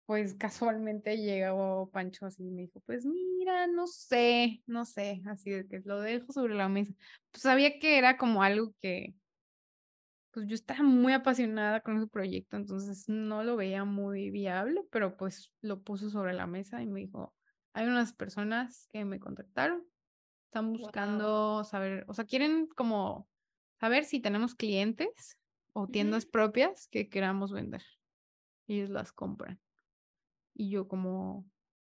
pues 0.07 0.35
casualmente 0.35 1.17
llegó 1.17 1.89
Pancho 1.91 2.27
así 2.27 2.45
y 2.45 2.51
me 2.51 2.63
dijo, 2.63 2.81
pues 2.87 3.07
mira, 3.07 3.67
no 3.67 3.87
sé, 3.87 4.63
no 4.67 4.85
sé, 4.85 5.23
así 5.27 5.51
de 5.51 5.67
que 5.67 5.81
lo 5.85 6.01
dejo 6.01 6.33
sobre 6.33 6.55
la 6.55 6.69
mesa. 6.69 6.93
Pues 7.31 7.43
sabía 7.43 7.79
que 7.79 7.99
era 7.99 8.17
como 8.17 8.43
algo 8.43 8.75
que, 8.81 9.15
pues 10.31 10.47
yo 10.47 10.55
estaba 10.55 10.83
muy 10.83 11.13
apasionada 11.13 11.81
con 11.81 11.97
ese 11.97 12.09
proyecto, 12.09 12.57
entonces 12.57 13.09
no 13.09 13.45
lo 13.45 13.57
veía 13.57 13.85
muy 13.85 14.31
viable, 14.31 14.83
pero 14.91 15.17
pues 15.17 15.53
lo 15.61 15.81
puso 15.83 16.11
sobre 16.11 16.35
la 16.35 16.47
mesa 16.47 16.83
y 16.83 16.87
me 16.87 17.01
dijo, 17.01 17.35
hay 17.73 17.87
unas 17.87 18.13
personas 18.13 18.89
que 18.93 19.05
me 19.05 19.21
contactaron, 19.21 19.85
están 20.47 20.73
buscando 20.73 21.65
saber, 21.65 22.05
o 22.09 22.15
sea, 22.15 22.25
quieren 22.25 22.67
como 22.67 23.29
saber 23.81 24.05
si 24.05 24.21
tenemos 24.21 24.55
clientes 24.55 25.39
o 25.73 25.89
tiendas 25.89 26.27
propias 26.27 26.89
que 26.89 27.09
queramos 27.09 27.53
vender. 27.53 27.83
Ellos 28.67 28.91
las 28.91 29.13
compran. 29.13 29.61
Y 30.55 30.71
yo 30.71 30.87
como, 30.89 31.45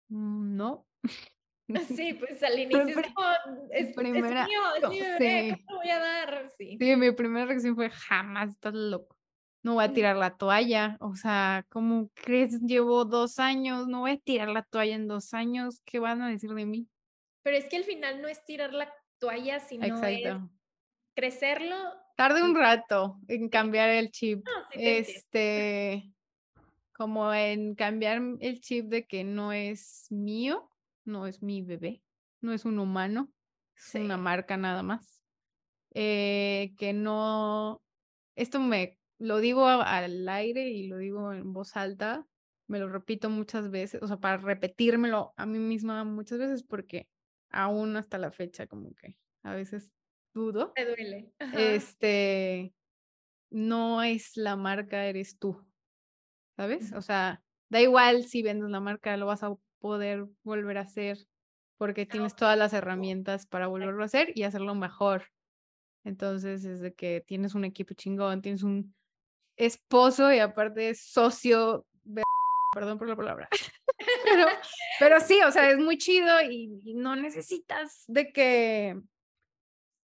"Mm, 0.09 0.55
no. 0.55 0.87
Sí, 1.99 2.13
pues 2.13 2.41
al 2.43 2.59
inicio 2.59 2.99
es 2.99 3.13
como, 3.13 3.27
es, 3.71 3.87
es 3.87 3.95
primera- 3.95 4.45
mío, 4.45 4.59
es 4.75 4.83
no, 4.83 4.89
mi 4.89 4.99
bebé, 5.01 5.49
sí. 5.57 5.63
¿cómo 5.65 5.71
lo 5.71 5.77
voy 5.79 5.89
a 5.89 5.99
dar? 5.99 6.51
Sí. 6.57 6.77
Sí, 6.79 6.95
mi 6.95 7.11
primera 7.11 7.45
reacción 7.47 7.75
fue, 7.75 7.89
jamás, 7.89 8.49
estás 8.51 8.73
loco. 8.75 9.17
No 9.63 9.73
voy 9.73 9.83
a 9.85 9.91
tirar 9.91 10.15
la 10.15 10.37
toalla. 10.37 10.95
O 10.99 11.15
sea, 11.15 11.65
¿cómo 11.69 12.11
crees? 12.13 12.61
Llevo 12.61 13.03
dos 13.03 13.39
años, 13.39 13.87
no 13.87 14.01
voy 14.01 14.11
a 14.11 14.17
tirar 14.19 14.49
la 14.49 14.61
toalla 14.61 14.93
en 14.93 15.07
dos 15.07 15.33
años. 15.33 15.81
¿Qué 15.85 15.97
van 15.97 16.21
a 16.21 16.29
decir 16.29 16.51
de 16.53 16.67
mí? 16.67 16.87
Pero 17.43 17.57
es 17.57 17.65
que 17.67 17.77
al 17.77 17.83
final 17.83 18.21
no 18.21 18.27
es 18.27 18.45
tirar 18.45 18.71
la 18.73 18.93
toalla, 19.17 19.59
sino 19.59 19.85
es 19.85 19.91
Exacto. 19.91 20.51
crecerlo. 21.15 21.75
Tardé 22.15 22.43
un 22.43 22.53
rato 22.55 23.17
en 23.27 23.49
cambiar 23.49 23.89
el 23.89 24.11
chip. 24.11 24.45
No, 24.45 24.51
sí. 24.71 24.79
Este, 24.87 26.13
como 26.95 27.33
en 27.33 27.75
cambiar 27.75 28.21
el 28.39 28.61
chip 28.61 28.85
de 28.85 29.05
que 29.05 29.23
no 29.25 29.51
es 29.51 30.07
mío, 30.09 30.71
no 31.03 31.27
es 31.27 31.43
mi 31.43 31.61
bebé, 31.61 32.01
no 32.41 32.53
es 32.53 32.63
un 32.63 32.79
humano, 32.79 33.33
es 33.75 33.95
una 33.95 34.17
marca 34.17 34.55
nada 34.55 34.81
más. 34.81 35.21
Eh, 35.93 36.73
que 36.77 36.93
no, 36.93 37.81
esto 38.35 38.59
me 38.59 38.97
lo 39.17 39.39
digo 39.39 39.67
al 39.67 40.27
aire 40.29 40.69
y 40.69 40.87
lo 40.87 40.97
digo 40.97 41.33
en 41.33 41.51
voz 41.51 41.75
alta, 41.75 42.25
me 42.67 42.79
lo 42.79 42.87
repito 42.89 43.29
muchas 43.29 43.69
veces, 43.69 44.01
o 44.01 44.07
sea, 44.07 44.17
para 44.17 44.37
repetírmelo 44.37 45.33
a 45.35 45.45
mí 45.45 45.59
misma 45.59 46.03
muchas 46.05 46.39
veces 46.39 46.63
porque 46.63 47.09
aún 47.49 47.97
hasta 47.97 48.17
la 48.17 48.31
fecha 48.31 48.67
como 48.67 48.93
que 48.95 49.17
a 49.43 49.53
veces 49.53 49.91
dudo. 50.33 50.71
Te 50.73 50.85
duele. 50.85 51.33
Ajá. 51.39 51.59
Este, 51.59 52.73
no 53.49 54.01
es 54.01 54.37
la 54.37 54.55
marca, 54.55 55.05
eres 55.05 55.37
tú, 55.37 55.64
¿sabes? 56.55 56.93
O 56.93 57.01
sea, 57.01 57.41
da 57.69 57.81
igual 57.81 58.25
si 58.25 58.43
vendes 58.43 58.69
la 58.69 58.79
marca, 58.79 59.17
lo 59.17 59.25
vas 59.25 59.43
a 59.43 59.55
poder 59.79 60.25
volver 60.43 60.77
a 60.77 60.81
hacer 60.81 61.17
porque 61.77 62.05
tienes 62.05 62.35
todas 62.35 62.57
las 62.57 62.73
herramientas 62.73 63.45
para 63.45 63.67
volverlo 63.67 64.01
a 64.03 64.05
hacer 64.05 64.31
y 64.35 64.43
hacerlo 64.43 64.75
mejor. 64.75 65.25
Entonces, 66.03 66.63
es 66.63 66.79
de 66.79 66.93
que 66.93 67.23
tienes 67.25 67.55
un 67.55 67.65
equipo 67.65 67.93
chingón, 67.93 68.41
tienes 68.41 68.63
un 68.63 68.95
esposo 69.57 70.31
y 70.31 70.39
aparte 70.39 70.89
es 70.89 71.01
socio, 71.01 71.85
perdón 72.73 72.97
por 72.97 73.09
la 73.09 73.15
palabra, 73.15 73.49
pero, 74.25 74.47
pero 74.99 75.19
sí, 75.19 75.39
o 75.45 75.51
sea, 75.51 75.69
es 75.69 75.77
muy 75.77 75.97
chido 75.97 76.41
y, 76.41 76.79
y 76.83 76.93
no 76.93 77.15
necesitas 77.15 78.03
de 78.07 78.31
que 78.31 79.01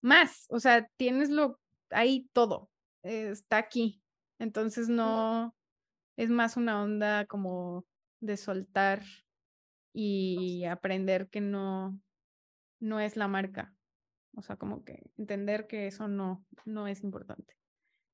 más, 0.02 0.46
o 0.50 0.58
sea, 0.58 0.86
tienes 0.96 1.30
lo 1.30 1.60
ahí 1.90 2.28
todo, 2.32 2.70
eh, 3.02 3.30
está 3.30 3.58
aquí. 3.58 4.02
Entonces 4.38 4.88
no, 4.88 5.54
es 6.16 6.30
más 6.30 6.56
una 6.56 6.82
onda 6.82 7.26
como 7.26 7.86
de 8.20 8.36
soltar 8.36 9.02
y 9.92 10.64
aprender 10.64 11.28
que 11.28 11.40
no, 11.40 11.98
no 12.80 13.00
es 13.00 13.16
la 13.16 13.28
marca. 13.28 13.74
O 14.34 14.42
sea, 14.42 14.56
como 14.56 14.84
que 14.84 15.10
entender 15.18 15.66
que 15.66 15.86
eso 15.86 16.08
no, 16.08 16.44
no 16.64 16.86
es 16.88 17.02
importante. 17.02 17.54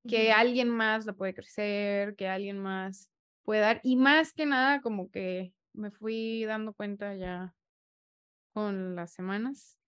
Que 0.07 0.33
alguien 0.33 0.71
más 0.71 1.05
la 1.05 1.13
puede 1.13 1.35
crecer, 1.35 2.17
que 2.17 2.29
alguien 2.29 2.59
más 2.59 3.11
puede 3.43 3.61
dar. 3.61 3.81
Y 3.83 3.97
más 3.97 4.33
que 4.33 4.47
nada, 4.47 4.81
como 4.81 5.11
que 5.11 5.53
me 5.75 5.91
fui 5.91 6.45
dando 6.45 6.73
cuenta 6.73 7.15
ya 7.15 7.55
con 8.53 8.97
las 8.97 9.13
semanas, 9.13 9.79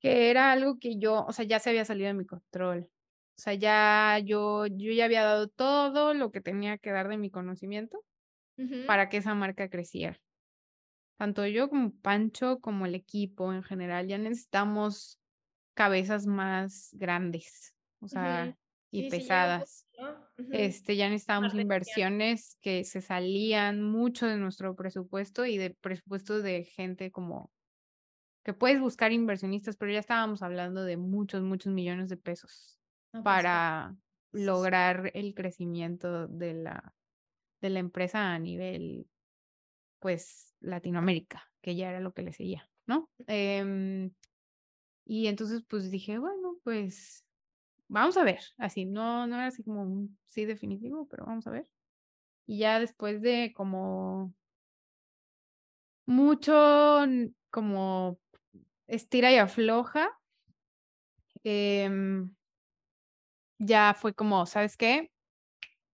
que 0.00 0.30
era 0.30 0.50
algo 0.50 0.78
que 0.78 0.98
yo, 0.98 1.24
o 1.26 1.32
sea, 1.32 1.44
ya 1.44 1.58
se 1.58 1.70
había 1.70 1.84
salido 1.84 2.08
de 2.08 2.14
mi 2.14 2.26
control. 2.26 2.90
O 3.38 3.40
sea, 3.40 3.54
ya 3.54 4.18
yo, 4.18 4.66
yo 4.66 4.90
ya 4.92 5.04
había 5.04 5.22
dado 5.22 5.46
todo 5.46 6.12
lo 6.12 6.32
que 6.32 6.40
tenía 6.40 6.76
que 6.76 6.90
dar 6.90 7.06
de 7.06 7.18
mi 7.18 7.30
conocimiento 7.30 8.04
para 8.88 9.08
que 9.08 9.18
esa 9.18 9.36
marca 9.36 9.70
creciera. 9.70 10.18
Tanto 11.18 11.46
yo 11.46 11.68
como 11.68 11.92
Pancho, 12.00 12.58
como 12.58 12.84
el 12.86 12.96
equipo 12.96 13.52
en 13.52 13.62
general, 13.62 14.08
ya 14.08 14.18
necesitamos 14.18 15.20
cabezas 15.74 16.26
más 16.26 16.90
grandes, 16.94 17.76
o 18.00 18.08
sea, 18.08 18.56
y 18.90 19.08
pesadas. 19.08 19.86
Este, 20.50 20.96
ya 20.96 21.08
necesitábamos 21.08 21.54
inversiones 21.54 22.56
que 22.60 22.82
se 22.82 23.00
salían 23.00 23.84
mucho 23.84 24.26
de 24.26 24.36
nuestro 24.36 24.74
presupuesto 24.74 25.46
y 25.46 25.58
de 25.58 25.70
presupuesto 25.70 26.42
de 26.42 26.64
gente 26.64 27.12
como 27.12 27.52
que 28.44 28.52
puedes 28.52 28.80
buscar 28.80 29.12
inversionistas, 29.12 29.76
pero 29.76 29.92
ya 29.92 30.00
estábamos 30.00 30.42
hablando 30.42 30.82
de 30.82 30.96
muchos, 30.96 31.42
muchos 31.42 31.72
millones 31.72 32.08
de 32.08 32.16
pesos 32.16 32.77
pues 33.22 33.24
para 33.24 33.96
lograr 34.32 35.10
el 35.14 35.34
crecimiento 35.34 36.28
de 36.28 36.54
la, 36.54 36.94
de 37.60 37.70
la 37.70 37.78
empresa 37.80 38.32
a 38.32 38.38
nivel, 38.38 39.08
pues, 39.98 40.56
Latinoamérica, 40.60 41.50
que 41.62 41.76
ya 41.76 41.90
era 41.90 42.00
lo 42.00 42.12
que 42.12 42.22
le 42.22 42.32
seguía, 42.32 42.68
¿no? 42.86 43.10
Em, 43.26 44.12
y 45.04 45.26
entonces, 45.28 45.62
pues 45.68 45.90
dije, 45.90 46.18
bueno, 46.18 46.58
pues 46.64 47.24
vamos 47.88 48.16
a 48.16 48.24
ver, 48.24 48.40
así, 48.58 48.84
no, 48.86 49.26
no 49.26 49.36
era 49.36 49.46
así 49.46 49.64
como 49.64 49.82
un 49.82 50.18
sí 50.26 50.44
definitivo, 50.44 51.06
pero 51.08 51.26
vamos 51.26 51.46
a 51.46 51.50
ver. 51.50 51.68
Y 52.46 52.58
ya 52.58 52.80
después 52.80 53.22
de 53.22 53.52
como 53.54 54.34
mucho 56.06 57.04
como 57.50 58.18
estira 58.86 59.32
y 59.32 59.36
afloja, 59.36 60.10
em, 61.44 62.34
ya 63.58 63.94
fue 63.94 64.14
como, 64.14 64.46
¿sabes 64.46 64.76
qué? 64.76 65.10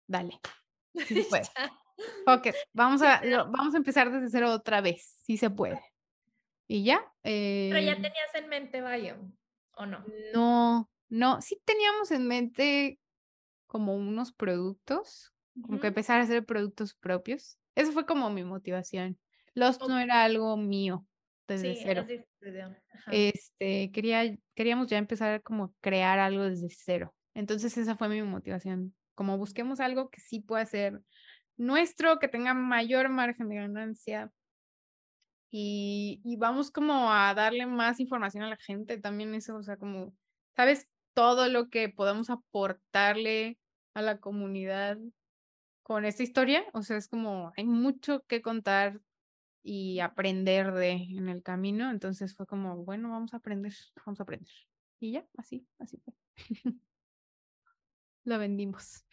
Dale. 0.07 0.41
Sí 1.09 1.23
se 1.23 1.29
puede. 1.29 1.43
ok, 2.27 2.55
vamos 2.73 3.03
a, 3.03 3.21
vamos 3.47 3.75
a 3.75 3.79
empezar 3.79 4.13
desde 4.13 4.31
cero 4.31 4.53
otra 4.53 4.81
vez, 4.81 5.19
si 5.25 5.37
se 5.37 5.51
puede. 5.51 5.81
Y 6.69 6.85
ya. 6.85 7.05
Pero 7.23 7.81
ya 7.81 7.93
em 7.93 8.03
tenías 8.03 8.35
en 8.35 8.49
mente 8.49 8.81
Bayo, 8.81 9.17
¿o 9.73 9.87
no? 9.87 10.05
No, 10.33 10.89
no, 11.09 11.41
sí 11.43 11.61
teníamos 11.65 12.13
en 12.13 12.29
mente 12.29 13.01
como 13.67 13.97
unos 13.97 14.33
productos, 14.33 15.33
como 15.63 15.81
que 15.81 15.89
empezar 15.89 16.21
a 16.21 16.23
hacer 16.23 16.45
productos 16.45 16.95
propios. 16.95 17.59
Eso 17.75 17.91
fue 17.91 18.07
como 18.07 18.31
mi 18.31 18.45
motivación. 18.45 19.19
Lost 19.55 19.83
no 19.83 19.99
era 19.99 20.23
algo 20.23 20.57
mío 20.57 21.07
desde 21.49 21.77
cero. 21.77 22.07
Este, 23.11 23.91
quería, 23.93 24.37
queríamos 24.55 24.89
ya 24.89 24.99
empezar 24.99 25.43
como 25.43 25.75
crear 25.81 26.19
algo 26.19 26.45
desde 26.45 26.69
cero. 26.71 27.15
Entonces 27.35 27.77
esa 27.77 27.97
fue 27.97 28.09
mi 28.09 28.23
motivación. 28.23 28.95
Como 29.15 29.39
busquemos 29.39 29.81
algo 29.81 30.11
que 30.11 30.21
sí 30.21 30.41
pueda 30.41 30.65
ser 30.67 31.03
nuestro, 31.57 32.19
que 32.19 32.29
tenga 32.29 32.55
mayor 32.55 33.09
margen 33.09 33.49
de 33.49 33.57
ganancia. 33.57 34.33
Y, 35.51 36.21
y 36.25 36.37
vamos 36.37 36.71
como 36.71 37.13
a 37.13 37.33
darle 37.35 37.67
más 37.67 38.01
información 38.01 38.43
a 38.43 38.51
la 38.51 38.57
gente 38.57 38.99
también 38.99 39.35
eso, 39.35 39.57
o 39.57 39.63
sea, 39.63 39.77
como, 39.77 40.13
¿sabes? 40.57 40.89
todo 41.15 41.49
lo 41.49 41.71
que 41.71 41.89
podemos 41.89 42.29
aportarle 42.29 43.59
a 43.95 44.03
la 44.03 44.19
comunidad 44.19 44.99
con 45.83 46.05
esta 46.05 46.23
historia. 46.23 46.65
O 46.75 46.83
sea, 46.83 46.97
es 46.99 47.09
como 47.09 47.53
hay 47.57 47.65
mucho 47.65 48.25
que 48.27 48.43
contar 48.43 49.01
y 49.63 50.01
aprender 50.01 50.73
de 50.73 50.93
en 50.93 51.29
el 51.29 51.43
camino. 51.43 51.91
Entonces 51.91 52.37
fue 52.37 52.47
como, 52.47 52.85
bueno, 52.85 53.11
vamos 53.11 53.33
a 53.33 53.39
aprender, 53.39 53.73
vamos 54.05 54.21
a 54.21 54.25
aprender. 54.25 54.53
Y 55.01 55.13
ya, 55.13 55.27
así, 55.39 55.67
así 55.79 55.99
fue. 55.99 56.15
Lo 58.25 58.39
vendimos. 58.39 59.05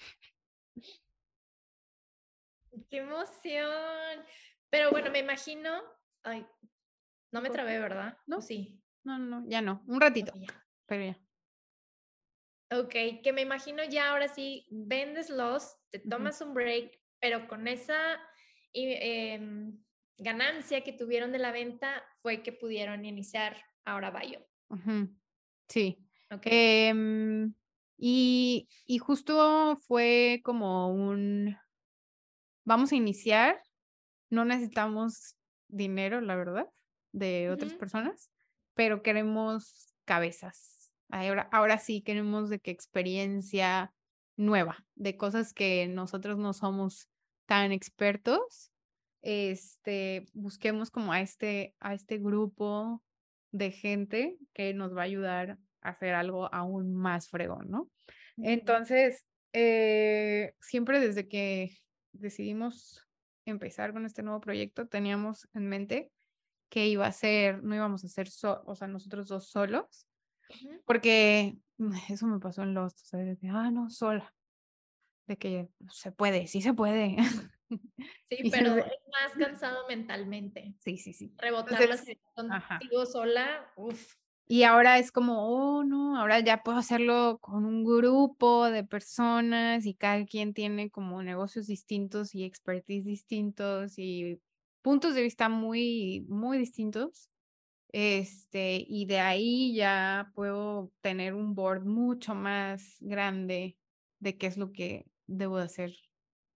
¡Qué 2.90 2.98
emoción! 2.98 4.26
Pero 4.70 4.92
bueno, 4.92 5.12
me 5.12 5.20
imagino. 5.20 5.82
Ay, 6.24 6.46
no 7.32 7.42
me 7.42 7.50
trabé, 7.50 7.80
¿verdad? 7.80 8.18
No. 8.26 8.42
sí? 8.42 8.82
No, 9.04 9.18
no, 9.18 9.44
ya 9.48 9.62
no. 9.62 9.84
Un 9.88 10.00
ratito. 10.00 10.32
Pero 10.86 11.04
ya. 11.06 11.20
Ok, 12.72 13.22
que 13.22 13.34
me 13.34 13.42
imagino 13.42 13.84
ya 13.84 14.12
ahora 14.12 14.30
sí, 14.30 14.66
vendes 14.72 15.30
los, 15.30 15.76
te 15.90 16.00
tomas 16.00 16.40
un 16.40 16.54
break, 16.54 17.02
pero 17.20 17.48
con 17.50 17.68
esa 17.68 18.18
em, 18.74 19.78
ganancia 20.18 20.82
que 20.82 20.94
tuvieron 20.94 21.34
de 21.34 21.40
la 21.40 21.52
venta 21.52 22.02
fue 22.22 22.42
que 22.42 22.54
pudieron 22.54 23.04
iniciar 23.04 23.58
ahora 23.84 24.12
Bayo. 24.12 24.40
Sí. 25.68 26.08
Okay. 26.30 26.88
Em, 26.88 27.54
y, 28.02 28.68
y 28.86 28.98
justo 28.98 29.78
fue 29.88 30.42
como 30.44 30.92
un, 30.92 31.56
vamos 32.66 32.92
a 32.92 32.96
iniciar, 32.96 33.62
no 34.30 34.44
necesitamos 34.44 35.38
dinero, 35.70 36.20
la 36.20 36.36
verdad, 36.36 36.68
de 37.14 37.50
otras 37.52 37.74
personas, 37.74 38.30
pero 38.74 39.04
queremos 39.04 39.94
cabezas 40.06 40.82
Ahora, 41.12 41.50
ahora 41.52 41.78
sí 41.78 42.02
queremos 42.02 42.50
de 42.50 42.60
qué 42.60 42.72
experiencia 42.72 43.94
nueva, 44.38 44.86
de 44.96 45.18
cosas 45.18 45.54
que 45.54 45.88
nosotros 45.88 46.38
no 46.38 46.54
somos 46.54 47.10
tan 47.46 47.74
expertos. 47.74 48.72
Este, 49.22 50.26
busquemos 50.34 50.90
como 50.90 51.12
a 51.12 51.20
este, 51.20 51.76
a 51.80 51.94
este 51.94 52.18
grupo 52.18 53.04
de 53.52 53.72
gente 53.72 54.38
que 54.54 54.74
nos 54.74 54.96
va 54.96 55.02
a 55.02 55.06
ayudar 55.06 55.58
hacer 55.82 56.14
algo 56.14 56.54
aún 56.54 56.94
más 56.94 57.30
fregón, 57.30 57.70
¿no? 57.70 57.90
Entonces, 58.38 59.26
eh, 59.54 60.54
siempre 60.60 61.00
desde 61.00 61.28
que 61.28 61.78
decidimos 62.14 63.06
empezar 63.46 63.94
con 63.94 64.06
este 64.06 64.24
nuevo 64.24 64.40
proyecto, 64.40 64.88
teníamos 64.88 65.48
en 65.54 65.68
mente 65.68 66.12
que 66.70 66.88
iba 66.88 67.06
a 67.06 67.12
ser, 67.12 67.64
no 67.64 67.76
íbamos 67.76 68.04
a 68.06 68.08
ser, 68.08 68.30
o 68.66 68.76
sea, 68.76 68.88
nosotros 68.88 69.28
dos 69.28 69.50
solos, 69.50 70.08
porque 70.86 71.58
mm, 71.78 71.94
eso 72.10 72.28
me 72.28 72.40
pasó 72.40 72.64
en 72.64 72.74
Lost, 72.74 73.00
o 73.02 73.06
sea, 73.06 73.20
de 73.20 73.38
que, 73.38 73.50
ah, 73.50 73.70
no, 73.72 73.90
sola. 73.90 74.34
De 75.28 75.38
que 75.38 75.70
se 75.92 76.12
puede, 76.12 76.48
sí 76.48 76.62
se 76.62 76.74
puede. 76.74 77.18
Sí, 78.30 78.50
pero 78.52 78.76
es 78.76 78.86
más 78.86 79.32
cansado 79.38 79.88
mentalmente. 79.88 80.76
Sí, 80.80 80.98
sí, 80.98 81.14
sí. 81.14 81.34
Rebotar 81.38 81.88
las 81.88 82.06
contigo 82.36 83.06
sola, 83.06 83.72
uff. 83.78 84.14
Y 84.52 84.64
ahora 84.64 85.00
es 85.00 85.14
como, 85.14 85.48
oh, 85.48 85.86
no, 85.86 86.20
ahora 86.20 86.42
ya 86.42 86.62
puedo 86.62 86.78
hacerlo 86.78 87.38
con 87.40 87.64
un 87.64 87.86
grupo 87.86 88.70
de 88.70 88.84
personas 88.84 89.86
y 89.86 89.94
cada 89.94 90.26
quien 90.26 90.54
tiene 90.54 90.90
como 90.92 91.24
negocios 91.24 91.68
distintos 91.68 92.36
y 92.36 92.44
expertise 92.44 93.06
distintos 93.06 93.98
y 93.98 94.42
puntos 94.82 95.16
de 95.16 95.22
vista 95.22 95.48
muy, 95.48 96.26
muy 96.28 96.58
distintos. 96.58 97.30
Este, 97.94 98.84
y 98.86 99.06
de 99.06 99.22
ahí 99.22 99.74
ya 99.74 100.34
puedo 100.36 100.92
tener 101.00 101.34
un 101.34 101.56
board 101.56 101.86
mucho 101.86 102.36
más 102.36 102.98
grande 103.00 103.78
de 104.20 104.38
qué 104.38 104.48
es 104.48 104.58
lo 104.58 104.74
que 104.74 105.06
debo 105.28 105.60
de 105.60 105.64
hacer 105.64 105.94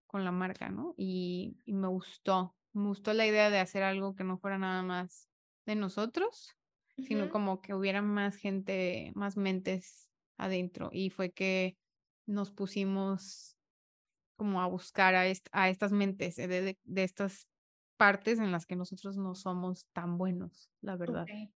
con 0.05 0.25
la 0.25 0.33
marca, 0.33 0.67
¿no? 0.67 0.95
Y, 0.97 1.55
me 1.65 1.87
gustó, 1.87 2.57
me 2.73 2.89
gustó 2.89 3.13
la 3.13 3.25
idea 3.25 3.49
de 3.49 3.59
hacer 3.59 3.83
algo 3.83 4.15
que 4.15 4.25
no 4.25 4.37
fuera 4.37 4.57
nada 4.57 4.83
más 4.83 5.29
de 5.65 5.75
nosotros, 5.75 6.57
sino 6.97 7.29
como 7.29 7.61
que 7.61 7.73
hubiera 7.73 8.01
más 8.01 8.35
gente, 8.35 9.11
más 9.15 9.37
mentes 9.37 10.09
adentro. 10.37 10.89
Y 10.91 11.09
fue 11.09 11.31
que 11.31 11.77
nos 12.25 12.51
pusimos 12.51 13.57
como 14.37 14.61
a 14.61 14.67
buscar 14.67 15.15
a, 15.15 15.23
a 15.51 15.69
estas 15.69 15.91
mentes 15.91 16.37
eh, 16.39 16.47
de, 16.47 16.77
de, 16.83 17.03
estas 17.03 17.47
partes 17.97 18.39
en 18.39 18.51
las 18.51 18.65
que 18.65 18.75
nosotros 18.75 19.17
no 19.17 19.33
somos 19.35 19.87
tan 19.93 20.17
buenos, 20.17 20.69
la 20.81 20.95
verdad. 20.97 21.25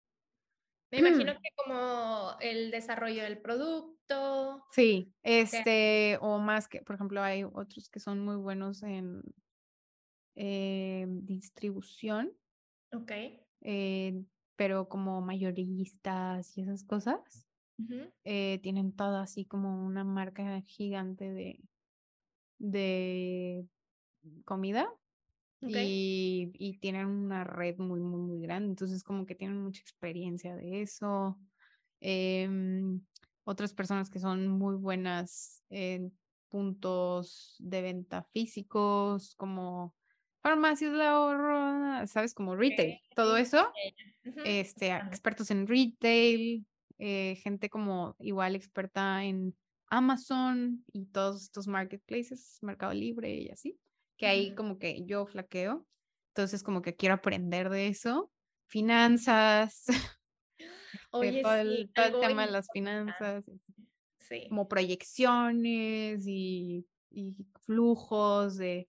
Me 0.90 1.00
imagino 1.00 1.34
que 1.34 1.50
como 1.54 2.36
el 2.40 2.70
desarrollo 2.70 3.22
del 3.22 3.38
producto. 3.38 4.64
Sí, 4.70 5.12
este, 5.22 6.16
o 6.22 6.38
más 6.38 6.66
que, 6.66 6.80
por 6.80 6.94
ejemplo, 6.94 7.22
hay 7.22 7.44
otros 7.44 7.90
que 7.90 8.00
son 8.00 8.20
muy 8.20 8.36
buenos 8.36 8.82
en 8.82 9.22
eh, 10.34 11.04
distribución. 11.08 12.32
Ok. 12.92 13.12
Eh, 13.60 14.24
pero 14.58 14.88
como 14.88 15.20
mayoristas 15.20 16.58
y 16.58 16.62
esas 16.62 16.82
cosas, 16.82 17.46
eh, 18.24 18.58
tienen 18.60 18.90
todo 18.92 19.18
así 19.18 19.44
como 19.44 19.86
una 19.86 20.02
marca 20.02 20.60
gigante 20.62 21.32
de, 21.32 21.60
de 22.58 23.64
comida 24.44 24.92
y, 25.60 26.76
tienen 26.80 27.06
una 27.06 27.44
red 27.44 27.78
muy, 27.78 28.00
muy, 28.00 28.20
muy 28.20 28.40
grande. 28.40 28.70
Entonces, 28.70 29.04
como 29.04 29.26
que 29.26 29.36
tienen 29.36 29.62
mucha 29.62 29.80
experiencia 29.80 30.56
de 30.56 30.82
eso. 30.82 31.38
Em, 32.00 33.00
otras 33.44 33.72
personas 33.72 34.10
que 34.10 34.18
son 34.18 34.48
muy 34.48 34.74
buenas 34.74 35.62
en 35.70 36.12
puntos 36.48 37.54
de 37.60 37.80
venta 37.80 38.24
físicos, 38.32 39.36
como 39.36 39.94
farmacias 40.42 40.92
de 40.92 41.02
ahorro, 41.04 42.06
¿sabes? 42.06 42.34
Como 42.34 42.56
retail, 42.56 43.00
todo 43.14 43.36
eso. 43.36 43.70
Este, 44.44 44.88
expertos 44.94 45.50
en 45.50 45.66
retail, 45.66 46.66
eh, 46.98 47.36
gente 47.42 47.68
como 47.70 48.16
igual 48.20 48.54
experta 48.56 49.24
en 49.24 49.56
Amazon 49.90 50.84
y 50.92 51.06
todos 51.06 51.42
estos 51.42 51.66
marketplaces, 51.66 52.58
Mercado 52.62 52.92
Libre 52.94 53.34
y 53.34 53.48
así. 53.50 53.78
que 54.16 54.26
ahí 54.26 54.54
como 54.54 54.78
que 54.78 55.04
yo 55.04 55.26
flaqueo. 55.26 55.86
Entonces 56.34 56.62
como 56.62 56.82
que 56.82 56.94
quiero 56.96 57.14
aprender 57.14 57.68
de 57.70 57.86
eso. 57.88 58.30
Finanzas. 58.66 59.86
Oye, 61.10 61.42
todo 61.42 61.54
el, 61.54 61.90
todo 61.94 62.06
el 62.22 62.28
tema 62.28 62.46
de 62.46 62.52
las 62.52 62.66
importante. 62.74 63.12
finanzas, 63.14 63.44
Sí. 64.20 64.46
como 64.48 64.68
proyecciones 64.68 66.26
y, 66.26 66.86
y 67.10 67.34
flujos 67.64 68.56
de 68.58 68.88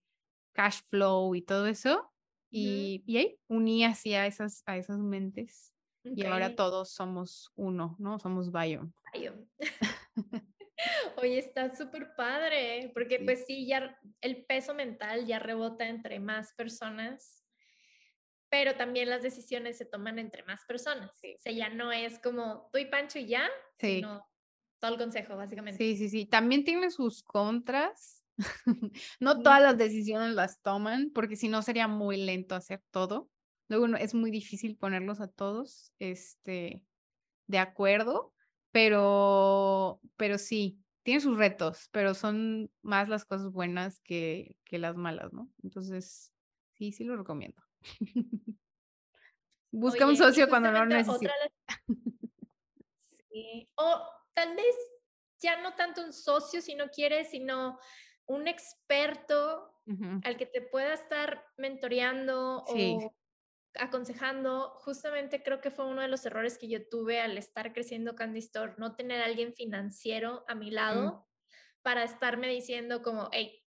cash 0.59 0.81
flow 0.89 1.35
y 1.35 1.41
todo 1.41 1.67
eso. 1.67 2.11
Y, 2.51 3.03
y 3.05 3.17
ahí 3.17 3.39
uní 3.47 3.85
así 3.85 4.13
a 4.13 4.25
esas, 4.27 4.63
a 4.65 4.75
esas 4.75 4.97
mentes. 4.99 5.73
Y 6.03 6.25
ahora 6.25 6.55
todos 6.55 6.91
somos 6.91 7.51
uno, 7.55 7.95
¿no? 7.99 8.19
Somos 8.19 8.51
Biome. 8.51 8.91
Um. 9.13 9.47
Oye, 11.17 11.39
está 11.39 11.73
súper 11.75 12.13
padre, 12.15 12.91
porque 12.93 13.19
Sí. 13.19 13.25
pues 13.25 13.45
sí, 13.45 13.67
ya 13.67 13.97
el 14.21 14.45
peso 14.45 14.73
mental 14.73 15.25
ya 15.25 15.39
rebota 15.39 15.87
entre 15.87 16.19
más 16.19 16.53
personas, 16.53 17.45
pero 18.49 18.75
también 18.75 19.09
las 19.09 19.21
decisiones 19.21 19.77
se 19.77 19.85
toman 19.85 20.19
entre 20.19 20.43
más 20.43 20.65
personas. 20.65 21.11
Sí. 21.21 21.35
O 21.37 21.39
sea, 21.39 21.51
ya 21.53 21.69
no 21.69 21.91
es 21.91 22.19
como 22.19 22.69
tú 22.71 22.79
y 22.79 22.85
Pancho 22.85 23.19
y 23.19 23.27
ya, 23.27 23.47
Sí. 23.77 23.97
sino 23.97 24.25
todo 24.79 24.93
el 24.93 24.97
consejo, 24.97 25.35
básicamente. 25.35 25.77
Sí, 25.77 25.95
sí, 25.97 26.09
sí. 26.09 26.25
También 26.25 26.63
tiene 26.63 26.89
sus 26.91 27.21
contras. 27.23 28.18
No 29.19 29.41
todas 29.41 29.61
las 29.61 29.77
decisiones 29.77 30.33
las 30.33 30.61
toman, 30.61 31.11
porque 31.13 31.35
si 31.35 31.47
no 31.49 31.61
sería 31.61 31.87
muy 31.87 32.17
lento 32.17 32.55
hacer 32.55 32.81
todo. 32.91 33.29
Luego 33.67 33.87
no- 33.87 33.97
es 33.97 34.13
muy 34.15 34.31
difícil 34.31 34.77
ponerlos 34.77 35.21
a 35.21 35.27
todos 35.27 35.91
este, 35.99 36.83
de 37.47 37.57
acuerdo, 37.59 38.33
pero, 38.71 39.99
pero 40.17 40.37
sí, 40.37 40.79
tiene 41.03 41.19
sus 41.21 41.37
retos, 41.37 41.89
pero 41.91 42.13
son 42.13 42.71
más 42.81 43.09
las 43.09 43.25
cosas 43.25 43.51
buenas 43.51 43.99
que, 44.01 44.55
que 44.63 44.79
las 44.79 44.95
malas, 44.95 45.31
¿no? 45.33 45.49
Entonces, 45.63 46.33
sí, 46.73 46.91
sí 46.91 47.03
lo 47.03 47.15
recomiendo. 47.17 47.61
Busca 49.71 50.05
un 50.05 50.11
Oye, 50.11 50.17
socio 50.17 50.49
cuando 50.49 50.71
no 50.71 50.85
las- 50.85 51.07
Sí. 53.31 53.69
O 53.75 54.01
tal 54.33 54.55
vez 54.55 54.75
ya 55.39 55.61
no 55.61 55.75
tanto 55.75 56.03
un 56.03 56.11
socio 56.13 56.61
si 56.61 56.73
no 56.75 56.89
quieres, 56.89 57.29
sino 57.29 57.77
un 58.29 58.47
experto 58.47 59.73
al 60.21 60.37
que 60.37 60.45
te 60.47 60.61
pueda 60.61 60.93
estar 60.93 61.47
mentoreando 61.57 62.63
Sí. 62.65 62.97
o 62.99 63.17
aconsejando. 63.75 64.71
Justamente 64.79 65.43
creo 65.43 65.61
que 65.61 65.71
fue 65.71 65.87
uno 65.87 66.01
de 66.03 66.09
los 66.09 66.25
errores 66.25 66.57
que 66.59 66.69
yo 66.69 66.87
tuve 66.89 67.21
al 67.21 67.37
estar 67.37 67.73
creciendo 67.73 68.15
Candy 68.15 68.39
Store, 68.39 68.75
no 68.79 68.95
tener 68.95 69.21
a 69.21 69.25
alguien 69.25 69.53
financiero 69.55 70.45
a 70.49 70.55
mi 70.55 70.71
lado 70.71 71.27
para 71.83 72.03
estarme 72.05 72.49
diciendo 72.49 73.01
como, 73.03 73.29
hey, 73.33 73.63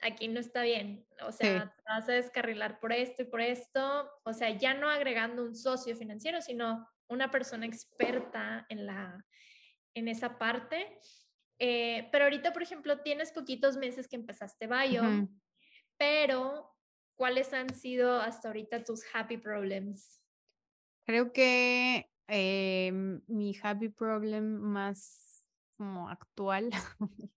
aquí 0.00 0.28
no 0.28 0.40
está 0.40 0.62
bien, 0.62 1.08
o 1.26 1.32
Sí. 1.40 1.48
sea, 1.48 1.74
te 1.76 1.82
vas 1.86 2.08
a 2.08 2.12
descarrilar 2.14 2.80
por 2.80 2.92
esto 2.92 3.22
y 3.22 3.26
por 3.26 3.40
esto, 3.42 4.10
o 4.24 4.32
sea, 4.34 4.50
ya 4.58 4.74
no 4.74 4.90
agregando 4.90 5.44
un 5.44 5.54
socio 5.56 5.96
financiero, 5.96 6.42
sino 6.42 6.88
una 7.08 7.30
persona 7.30 7.66
experta 7.66 8.66
en 8.70 8.86
la 8.86 9.26
en 9.94 10.08
esa 10.08 10.38
parte. 10.38 11.00
Eh, 11.64 12.08
pero 12.10 12.24
ahorita, 12.24 12.52
por 12.52 12.64
ejemplo, 12.64 13.02
tienes 13.02 13.30
poquitos 13.30 13.76
meses 13.76 14.08
que 14.08 14.16
empezaste 14.16 14.66
Biome, 14.66 15.22
Ujú. 15.22 15.40
pero 15.96 16.74
¿cuáles 17.14 17.52
han 17.52 17.72
sido 17.72 18.20
hasta 18.20 18.48
ahorita 18.48 18.82
tus 18.82 19.04
happy 19.14 19.36
problems? 19.36 20.20
Creo 21.06 21.32
que 21.32 22.10
em, 22.26 23.22
mi 23.28 23.54
happy 23.62 23.90
problem 23.90 24.42
más 24.60 25.46
como 25.76 26.08
actual 26.08 26.70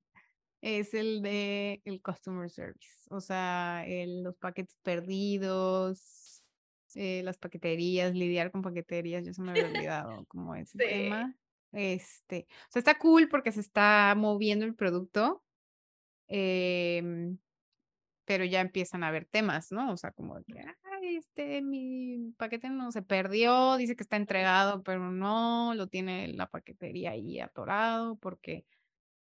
es 0.62 0.96
el 0.96 1.22
de 1.22 1.84
el 1.86 2.02
customer 2.02 2.50
service. 2.50 3.06
O 3.12 3.20
sea, 3.22 3.84
el- 3.86 4.24
los 4.24 4.36
paquetes 4.38 4.76
perdidos, 4.82 6.44
eh, 6.96 7.22
las 7.22 7.38
paqueterías, 7.38 8.16
lidiar 8.16 8.52
con 8.52 8.64
paqueterías, 8.64 9.24
ya 9.24 9.34
se 9.34 9.42
me 9.44 9.52
había 9.52 9.68
olvidado 9.88 10.26
como 10.26 10.56
ese 10.56 10.80
Sí. 10.80 10.86
tema. 10.90 11.36
Este, 11.76 12.48
o 12.50 12.72
sea, 12.72 12.80
está 12.80 12.98
cool 12.98 13.28
porque 13.28 13.52
se 13.52 13.60
está 13.60 14.14
moviendo 14.16 14.66
el 14.66 14.76
producto, 14.76 15.44
em, 16.28 17.38
pero 18.24 18.46
ya 18.46 18.62
empiezan 18.62 19.04
a 19.04 19.10
haber 19.10 19.26
temas, 19.26 19.72
¿no? 19.72 19.92
O 19.92 19.98
sea, 19.98 20.12
como 20.12 20.40
de 20.40 20.46
ay, 20.84 21.18
este, 21.18 21.62
mi 21.62 22.34
paquete 22.38 22.70
no 22.70 22.92
se 22.94 23.02
perdió, 23.02 23.76
dice 23.76 23.96
que 23.98 24.04
está 24.04 24.16
entregado, 24.16 24.84
pero 24.84 25.12
no, 25.12 25.74
lo 25.76 25.88
tiene 25.88 26.30
la 26.30 26.48
paquetería 26.48 27.12
ahí 27.12 27.40
atorado 27.42 28.16
porque 28.16 28.66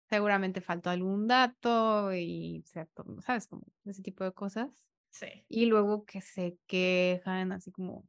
seguramente 0.09 0.61
faltó 0.61 0.89
algún 0.89 1.27
dato 1.27 2.13
y, 2.13 2.61
o 2.63 2.67
sea, 2.67 2.87
¿sabes? 3.25 3.47
Como 3.47 3.63
ese 3.83 4.01
tipo 4.01 4.23
de 4.23 4.31
cosas. 4.31 4.69
Sí. 5.09 5.27
Y 5.49 5.65
luego 5.65 6.05
que 6.05 6.21
se 6.21 6.57
quejan 6.67 7.51
así 7.51 7.71
como, 7.71 8.05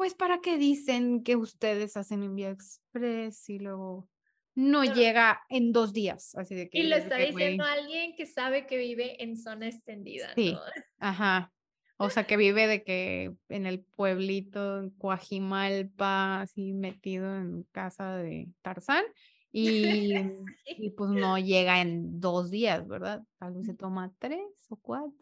pues, 0.00 0.14
¿para 0.14 0.40
qué 0.40 0.56
dicen 0.56 1.22
que 1.22 1.36
ustedes 1.36 1.94
hacen 1.94 2.22
envío 2.22 2.48
express 2.48 3.50
y 3.50 3.58
luego 3.58 4.08
no 4.54 4.82
llega 4.82 5.42
en 5.50 5.72
dos 5.72 5.92
días? 5.92 6.34
Así 6.36 6.54
de 6.54 6.70
que, 6.70 6.78
Y 6.78 6.84
lo 6.84 6.96
está 6.96 7.18
que, 7.18 7.26
diciendo 7.26 7.64
alguien 7.64 8.14
que 8.16 8.24
sabe 8.24 8.66
que 8.66 8.78
vive 8.78 9.22
en 9.22 9.36
zona 9.36 9.68
extendida, 9.68 10.32
Sí, 10.34 10.52
¿no? 10.52 10.60
ajá. 11.00 11.52
O 11.98 12.08
sea, 12.08 12.26
que 12.26 12.38
vive 12.38 12.66
de 12.66 12.82
que 12.82 13.34
en 13.50 13.66
el 13.66 13.84
pueblito, 13.94 14.78
en 14.78 14.88
Coajimalpa, 14.88 16.40
así 16.40 16.72
metido 16.72 17.36
en 17.36 17.64
casa 17.64 18.16
de 18.16 18.48
Tarzán, 18.62 19.04
y, 19.52 20.14
Sí. 20.64 20.76
y 20.78 20.90
pues 20.92 21.10
no 21.10 21.36
llega 21.36 21.82
en 21.82 22.20
dos 22.20 22.50
días, 22.50 22.88
¿verdad? 22.88 23.20
Tal 23.38 23.52
vez 23.52 23.66
se 23.66 23.74
toma 23.74 24.14
tres 24.18 24.40
o 24.70 24.76
cuatro. 24.76 25.12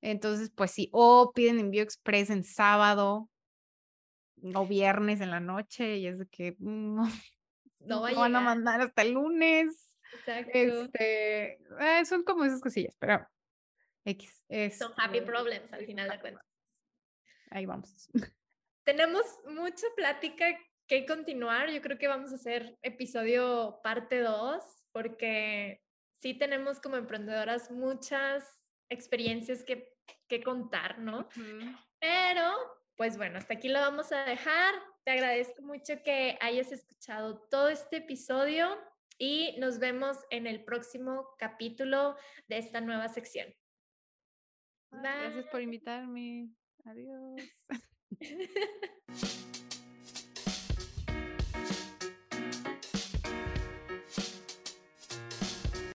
Entonces, 0.00 0.50
pues 0.50 0.72
sí, 0.72 0.88
o 0.90 1.30
piden 1.32 1.60
envío 1.60 1.84
express 1.84 2.30
en 2.30 2.42
sábado 2.42 3.30
o 4.54 4.66
viernes 4.66 5.20
en 5.20 5.30
la 5.30 5.40
noche, 5.40 5.96
y 5.96 6.06
es 6.06 6.18
de 6.18 6.26
que 6.26 6.56
mm, 6.58 6.96
no, 6.96 7.02
No 7.80 8.00
va 8.02 8.08
a 8.08 8.14
van 8.14 8.36
a 8.36 8.40
mandar 8.40 8.80
hasta 8.80 9.02
el 9.02 9.12
lunes. 9.12 9.94
Exacto. 10.12 10.50
Este, 10.54 11.52
eh, 11.80 12.04
son 12.04 12.22
como 12.24 12.44
esas 12.44 12.60
cosillas, 12.60 12.96
pero 12.98 13.26
X. 14.04 14.42
Son 14.78 14.92
happy 14.96 15.18
este, 15.18 15.30
problems 15.30 15.72
al 15.72 15.86
final 15.86 16.08
de 16.08 16.20
cuentas. 16.20 16.46
Ahí 17.50 17.66
vamos. 17.66 18.08
Tenemos 18.84 19.24
mucha 19.46 19.86
plática 19.96 20.46
que 20.86 21.06
continuar. 21.06 21.70
Yo 21.70 21.80
creo 21.80 21.98
que 21.98 22.08
vamos 22.08 22.32
a 22.32 22.36
hacer 22.36 22.78
episodio 22.82 23.80
parte 23.82 24.20
2 24.20 24.62
porque 24.92 25.82
sí 26.20 26.34
tenemos 26.34 26.80
como 26.80 26.96
emprendedoras 26.96 27.70
muchas 27.70 28.44
experiencias 28.88 29.64
que, 29.64 29.96
que 30.28 30.42
contar, 30.42 30.98
¿no? 30.98 31.28
Pero, 31.98 32.52
pues 32.96 33.16
bueno, 33.16 33.38
hasta 33.38 33.54
aquí 33.54 33.68
lo 33.68 33.80
vamos 33.80 34.12
a 34.12 34.24
dejar. 34.24 34.74
Te 35.04 35.12
agradezco 35.12 35.62
mucho 35.62 36.02
que 36.02 36.38
hayas 36.40 36.72
escuchado 36.72 37.40
todo 37.50 37.68
este 37.68 37.98
episodio 37.98 38.78
y 39.18 39.56
nos 39.58 39.78
vemos 39.78 40.18
en 40.30 40.46
el 40.46 40.64
próximo 40.64 41.28
capítulo 41.38 42.16
de 42.48 42.58
esta 42.58 42.80
nueva 42.80 43.08
sección. 43.08 43.52
Gracias 44.90 45.46
por 45.46 45.60
invitarme. 45.60 46.50
Adiós. 46.84 47.42